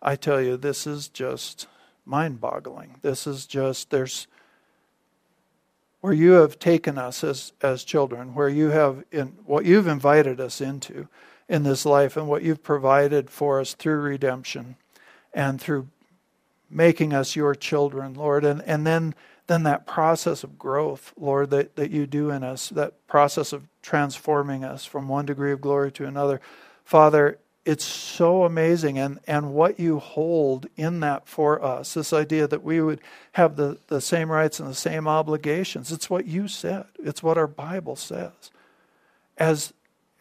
I 0.00 0.16
tell 0.16 0.40
you, 0.40 0.56
this 0.56 0.86
is 0.86 1.08
just 1.08 1.66
mind 2.06 2.40
boggling. 2.40 2.96
This 3.02 3.26
is 3.26 3.46
just, 3.46 3.90
there's, 3.90 4.26
where 6.00 6.12
you 6.12 6.32
have 6.32 6.58
taken 6.58 6.96
us 6.96 7.24
as, 7.24 7.52
as 7.60 7.84
children, 7.84 8.34
where 8.34 8.48
you 8.48 8.68
have, 8.68 9.04
in 9.10 9.34
what 9.44 9.64
you've 9.64 9.86
invited 9.86 10.40
us 10.40 10.60
into 10.60 11.08
in 11.48 11.62
this 11.62 11.84
life 11.84 12.16
and 12.16 12.28
what 12.28 12.42
you've 12.42 12.62
provided 12.62 13.30
for 13.30 13.60
us 13.60 13.74
through 13.74 14.00
redemption 14.00 14.76
and 15.34 15.60
through 15.60 15.88
making 16.70 17.12
us 17.12 17.36
your 17.36 17.54
children, 17.54 18.14
Lord. 18.14 18.44
And, 18.44 18.62
and 18.62 18.86
then, 18.86 19.14
then 19.46 19.62
that 19.64 19.86
process 19.86 20.42
of 20.44 20.58
growth, 20.58 21.12
Lord, 21.16 21.50
that, 21.50 21.76
that 21.76 21.90
you 21.90 22.06
do 22.06 22.30
in 22.30 22.42
us, 22.42 22.68
that 22.70 23.06
process 23.06 23.52
of 23.52 23.64
transforming 23.82 24.64
us 24.64 24.84
from 24.84 25.08
one 25.08 25.26
degree 25.26 25.52
of 25.52 25.60
glory 25.60 25.92
to 25.92 26.06
another. 26.06 26.40
Father, 26.84 27.38
it's 27.64 27.84
so 27.84 28.44
amazing 28.44 28.98
and, 28.98 29.20
and 29.26 29.52
what 29.52 29.78
you 29.78 29.98
hold 29.98 30.66
in 30.76 31.00
that 31.00 31.28
for 31.28 31.62
us 31.64 31.94
this 31.94 32.12
idea 32.12 32.48
that 32.48 32.62
we 32.62 32.80
would 32.80 33.00
have 33.32 33.56
the, 33.56 33.78
the 33.86 34.00
same 34.00 34.30
rights 34.30 34.58
and 34.58 34.68
the 34.68 34.74
same 34.74 35.06
obligations 35.06 35.92
it's 35.92 36.10
what 36.10 36.26
you 36.26 36.48
said 36.48 36.84
it's 36.98 37.22
what 37.22 37.38
our 37.38 37.46
bible 37.46 37.94
says 37.94 38.50
as 39.38 39.72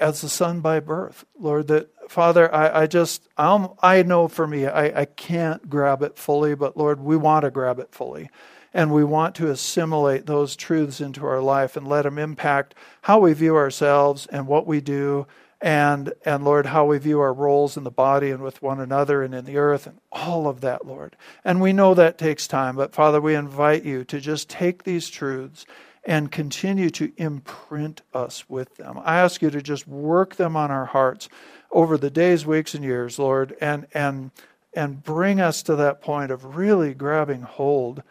as 0.02 0.24
a 0.24 0.30
son 0.30 0.60
by 0.60 0.80
birth, 0.80 1.24
Lord. 1.40 1.68
That 1.68 1.90
Father, 2.10 2.54
I, 2.54 2.82
I 2.82 2.88
just 2.88 3.30
I'm, 3.38 3.70
i 3.82 4.02
know 4.04 4.28
for 4.28 4.48
me 4.48 4.66
I, 4.66 5.02
I 5.02 5.06
can't 5.06 5.70
grab 5.70 6.02
it 6.02 6.18
fully, 6.18 6.56
but 6.56 6.76
Lord, 6.76 7.00
we 7.00 7.16
want 7.16 7.44
to 7.44 7.52
grab 7.52 7.80
it 7.80 7.94
fully. 7.94 8.30
And 8.74 8.94
we 8.94 9.04
want 9.04 9.36
to 9.36 9.50
assimilate 9.50 10.26
those 10.26 10.56
truths 10.56 11.02
into 11.02 11.26
our 11.26 11.42
life 11.42 11.76
and 11.76 11.88
let 11.88 12.04
them 12.04 12.18
impact 12.18 12.74
how 13.02 13.20
we 13.20 13.34
view 13.34 13.56
ourselves 13.56 14.28
and 14.28 14.48
what 14.48 14.66
we 14.66 14.80
do 14.80 15.28
and 15.62 16.12
and 16.26 16.44
Lord, 16.44 16.66
how 16.66 16.86
we 16.86 16.98
view 16.98 17.20
our 17.20 17.34
roles 17.34 17.78
in 17.78 17.84
the 17.84 17.92
body 17.92 18.32
and 18.32 18.42
with 18.42 18.62
one 18.62 18.80
another 18.80 19.22
and 19.22 19.36
in 19.36 19.46
the 19.46 19.58
earth 19.58 19.86
and 19.86 20.00
all 20.12 20.48
of 20.48 20.62
that, 20.62 20.88
Lord. 20.88 21.16
And 21.46 21.62
we 21.62 21.74
know 21.74 21.94
that 21.94 22.18
takes 22.18 22.48
time, 22.48 22.76
but 22.76 22.94
Father, 22.94 23.22
we 23.22 23.36
invite 23.36 23.84
you 23.84 24.04
to 24.06 24.20
just 24.20 24.50
take 24.50 24.84
these 24.84 25.10
truths 25.10 25.66
and 26.04 26.32
continue 26.32 26.90
to 26.90 27.12
imprint 27.18 28.02
us 28.14 28.50
with 28.50 28.76
them. 28.78 29.00
I 29.04 29.20
ask 29.20 29.42
you 29.42 29.50
to 29.52 29.62
just 29.62 29.88
work 29.88 30.36
them 30.36 30.56
on 30.56 30.72
our 30.72 30.86
hearts 30.86 31.30
over 31.72 31.98
the 31.98 32.10
days, 32.10 32.46
weeks, 32.46 32.74
and 32.74 32.84
years, 32.84 33.20
Lord, 33.20 33.56
and 33.62 33.88
and 33.94 34.32
and 34.74 35.04
bring 35.04 35.42
us 35.42 35.62
to 35.64 35.76
that 35.76 36.02
point 36.02 36.32
of 36.32 36.56
really 36.56 36.94
grabbing 36.94 37.42
hold 37.42 38.04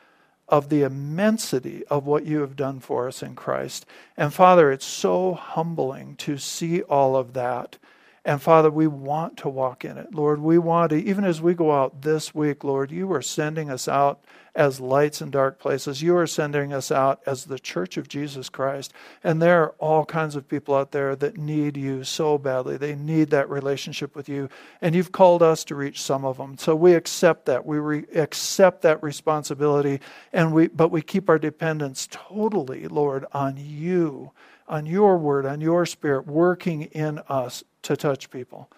of 0.48 0.68
the 0.68 0.82
immensity 0.82 1.84
of 1.86 2.06
what 2.06 2.26
you 2.26 2.40
have 2.40 2.56
done 2.56 2.80
for 2.80 3.08
us 3.08 3.22
in 3.22 3.34
Christ. 3.34 3.86
And 4.16 4.34
Father, 4.34 4.70
it's 4.70 4.84
so 4.84 5.34
humbling 5.34 6.16
to 6.16 6.38
see 6.38 6.82
all 6.82 7.16
of 7.16 7.32
that 7.34 7.78
And 8.24 8.40
Father, 8.40 8.70
we 8.70 8.86
want 8.86 9.38
to 9.38 9.48
walk 9.48 9.84
in 9.84 9.96
it. 9.96 10.14
Lord, 10.14 10.40
we 10.40 10.58
want 10.58 10.90
to, 10.90 10.96
even 10.96 11.24
as 11.24 11.40
we 11.40 11.54
go 11.54 11.72
out 11.72 12.02
this 12.02 12.34
week, 12.34 12.62
Lord, 12.62 12.90
you 12.90 13.10
are 13.12 13.22
sending 13.22 13.70
us 13.70 13.88
out 13.88 14.22
as 14.54 14.80
lights 14.80 15.22
in 15.22 15.30
dark 15.30 15.58
places. 15.58 16.02
You 16.02 16.16
are 16.16 16.26
sending 16.26 16.72
us 16.72 16.90
out 16.90 17.22
as 17.24 17.44
the 17.44 17.58
church 17.58 17.96
of 17.96 18.08
Jesus 18.08 18.50
Christ. 18.50 18.92
And 19.24 19.40
there 19.40 19.62
are 19.62 19.74
all 19.78 20.04
kinds 20.04 20.36
of 20.36 20.48
people 20.48 20.74
out 20.74 20.92
there 20.92 21.16
that 21.16 21.38
need 21.38 21.78
you 21.78 22.04
so 22.04 22.36
badly. 22.36 22.76
They 22.76 22.94
need 22.94 23.30
that 23.30 23.48
relationship 23.48 24.14
with 24.14 24.28
you. 24.28 24.50
And 24.82 24.94
you've 24.94 25.12
called 25.12 25.42
us 25.42 25.64
to 25.64 25.74
reach 25.74 26.02
some 26.02 26.24
of 26.26 26.36
them. 26.36 26.58
So 26.58 26.74
we 26.74 26.94
accept 26.94 27.46
that. 27.46 27.64
We 27.64 27.78
re- 27.78 28.04
accept 28.14 28.82
that 28.82 29.02
responsibility. 29.02 30.00
And 30.32 30.52
we, 30.52 30.68
but 30.68 30.90
we 30.90 31.00
keep 31.00 31.30
our 31.30 31.38
dependence 31.38 32.06
totally, 32.10 32.86
Lord, 32.86 33.24
on 33.32 33.56
you 33.56 34.32
on 34.70 34.86
your 34.86 35.18
word, 35.18 35.44
on 35.44 35.60
your 35.60 35.84
spirit 35.84 36.26
working 36.26 36.82
in 36.82 37.18
us 37.28 37.62
to 37.82 37.96
touch 37.96 38.30
people. 38.30 38.70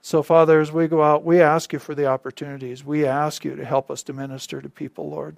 So, 0.00 0.22
Father, 0.22 0.60
as 0.60 0.72
we 0.72 0.88
go 0.88 1.02
out, 1.02 1.24
we 1.24 1.42
ask 1.42 1.74
you 1.74 1.78
for 1.78 1.94
the 1.94 2.06
opportunities. 2.06 2.84
We 2.84 3.04
ask 3.04 3.44
you 3.44 3.54
to 3.56 3.64
help 3.66 3.90
us 3.90 4.02
to 4.04 4.14
minister 4.14 4.62
to 4.62 4.70
people, 4.70 5.10
Lord. 5.10 5.36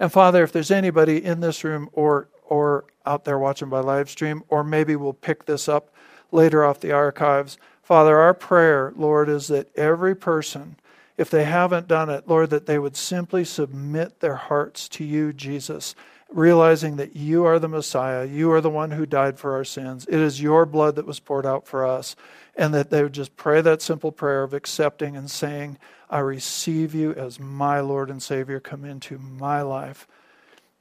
And 0.00 0.10
Father, 0.10 0.42
if 0.42 0.50
there's 0.50 0.72
anybody 0.72 1.24
in 1.24 1.40
this 1.40 1.62
room 1.62 1.88
or 1.92 2.28
or 2.46 2.84
out 3.06 3.24
there 3.24 3.38
watching 3.38 3.70
by 3.70 3.80
live 3.80 4.10
stream, 4.10 4.42
or 4.48 4.62
maybe 4.62 4.96
we'll 4.96 5.14
pick 5.14 5.46
this 5.46 5.68
up 5.68 5.90
later 6.30 6.64
off 6.64 6.80
the 6.80 6.92
archives, 6.92 7.56
Father, 7.82 8.18
our 8.18 8.34
prayer, 8.34 8.92
Lord, 8.96 9.28
is 9.28 9.48
that 9.48 9.74
every 9.76 10.14
person, 10.14 10.76
if 11.16 11.30
they 11.30 11.44
haven't 11.44 11.88
done 11.88 12.10
it, 12.10 12.28
Lord, 12.28 12.50
that 12.50 12.66
they 12.66 12.78
would 12.78 12.96
simply 12.96 13.44
submit 13.44 14.20
their 14.20 14.36
hearts 14.36 14.88
to 14.90 15.04
you, 15.04 15.32
Jesus, 15.32 15.94
realizing 16.30 16.96
that 16.96 17.16
you 17.16 17.44
are 17.44 17.58
the 17.58 17.68
Messiah, 17.68 18.26
you 18.26 18.50
are 18.52 18.60
the 18.60 18.70
one 18.70 18.90
who 18.90 19.06
died 19.06 19.38
for 19.38 19.54
our 19.54 19.64
sins. 19.64 20.06
It 20.08 20.18
is 20.18 20.42
your 20.42 20.66
blood 20.66 20.96
that 20.96 21.06
was 21.06 21.20
poured 21.20 21.46
out 21.46 21.66
for 21.66 21.86
us. 21.86 22.16
And 22.56 22.72
that 22.72 22.90
they 22.90 23.02
would 23.02 23.12
just 23.12 23.36
pray 23.36 23.60
that 23.62 23.82
simple 23.82 24.12
prayer 24.12 24.44
of 24.44 24.54
accepting 24.54 25.16
and 25.16 25.28
saying, 25.28 25.76
I 26.08 26.20
receive 26.20 26.94
you 26.94 27.12
as 27.12 27.40
my 27.40 27.80
Lord 27.80 28.10
and 28.10 28.22
Savior. 28.22 28.60
Come 28.60 28.84
into 28.84 29.18
my 29.18 29.62
life. 29.62 30.06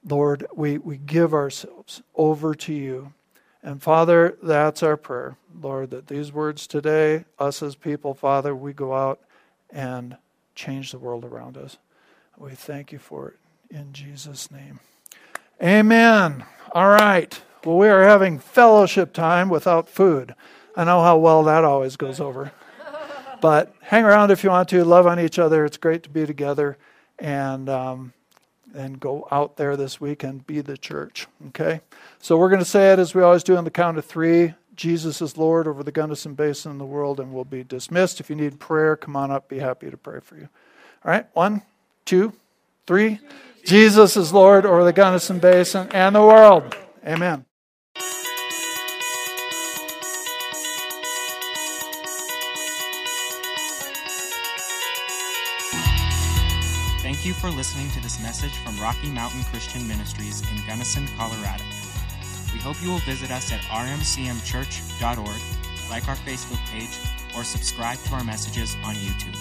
Lord, 0.08 0.46
we, 0.54 0.78
we 0.78 0.98
give 0.98 1.34
ourselves 1.34 2.04
over 2.16 2.54
to 2.54 2.74
you. 2.74 3.14
And 3.64 3.82
Father, 3.82 4.38
that's 4.44 4.84
our 4.84 4.98
prayer. 4.98 5.38
Lord, 5.60 5.90
that 5.92 6.08
these 6.08 6.32
words 6.32 6.68
today, 6.68 7.26
us 7.40 7.64
as 7.64 7.76
people, 7.76 8.14
Father, 8.14 8.54
we 8.54 8.74
go 8.74 8.94
out 8.94 9.22
and 9.72 10.18
change 10.54 10.92
the 10.92 11.00
world 11.00 11.26
around 11.26 11.58
us. 11.58 11.78
We 12.38 12.52
thank 12.52 12.92
you 12.92 13.00
for 13.00 13.30
it 13.30 13.38
in 13.76 13.94
Jesus' 13.94 14.52
name. 14.52 14.80
Amen. 15.64 16.44
All 16.74 16.90
right. 16.90 17.42
Well, 17.64 17.78
we 17.78 17.88
are 17.88 18.04
having 18.04 18.38
fellowship 18.38 19.14
time 19.14 19.48
without 19.48 19.88
food. 19.88 20.36
I 20.76 20.84
know 20.84 21.02
how 21.02 21.18
well 21.18 21.42
that 21.44 21.64
always 21.64 21.96
goes 21.96 22.20
over. 22.20 22.52
But 23.40 23.74
hang 23.82 24.04
around 24.04 24.32
if 24.32 24.44
you 24.44 24.50
want 24.50 24.68
to. 24.70 24.84
Love 24.84 25.08
on 25.08 25.22
each 25.22 25.40
other. 25.40 25.64
It's 25.64 25.78
great 25.78 26.04
to 26.04 26.10
be 26.10 26.26
together. 26.26 26.78
And, 27.18 27.70
um, 27.70 28.12
and 28.76 29.00
go 29.00 29.26
out 29.32 29.56
there 29.56 29.78
this 29.78 30.02
week 30.02 30.24
and 30.24 30.46
be 30.46 30.60
the 30.60 30.76
church. 30.76 31.28
Okay? 31.48 31.80
So 32.20 32.36
we're 32.36 32.50
going 32.50 32.60
to 32.60 32.66
say 32.66 32.92
it 32.92 33.00
as 33.00 33.16
we 33.16 33.22
always 33.22 33.44
do 33.44 33.56
on 33.56 33.64
the 33.64 33.72
count 33.72 33.98
of 33.98 34.04
three. 34.04 34.56
Jesus 34.76 35.22
is 35.22 35.38
Lord 35.38 35.66
over 35.66 35.82
the 35.82 35.94
Gunnison 35.94 36.34
Basin 36.34 36.72
and 36.72 36.82
the 36.82 36.86
world, 36.86 37.22
and 37.22 37.32
we'll 37.32 37.46
be 37.46 37.64
dismissed. 37.64 38.20
If 38.20 38.30
you 38.30 38.36
need 38.36 38.60
prayer, 38.60 38.98
come 38.98 39.16
on 39.16 39.32
up. 39.32 39.48
Be 39.48 39.60
happy 39.60 39.90
to 39.90 39.98
pray 39.98 40.20
for 40.20 40.36
you. 40.36 40.50
All 41.06 41.12
right? 41.12 41.26
One, 41.34 41.62
two, 42.04 42.34
three. 42.88 43.20
Jesus 43.66 44.18
is 44.18 44.34
Lord 44.34 44.66
over 44.66 44.84
the 44.84 44.94
Gunnison 44.94 45.40
Basin 45.40 45.88
and 45.92 46.16
the 46.16 46.22
world. 46.22 46.76
Amen. 47.06 47.46
Thank 57.02 57.26
you 57.26 57.34
for 57.34 57.50
listening 57.50 57.90
to 57.92 58.02
this 58.02 58.22
message 58.22 58.52
from 58.66 58.78
Rocky 58.80 59.10
Mountain 59.10 59.44
Christian 59.46 59.88
Ministries 59.88 60.42
in 60.52 60.68
Gunnison, 60.68 61.08
Colorado. 61.16 61.64
We 62.54 62.60
hope 62.60 62.82
you 62.84 62.90
will 62.90 63.00
visit 63.00 63.32
us 63.32 63.52
at 63.52 63.62
rmcmchurch.org, 63.62 65.90
like 65.90 66.08
our 66.10 66.16
Facebook 66.18 66.64
page, 66.68 66.98
or 67.36 67.44
subscribe 67.44 67.98
to 68.00 68.16
our 68.16 68.24
messages 68.24 68.76
on 68.84 68.96
YouTube. 68.96 69.38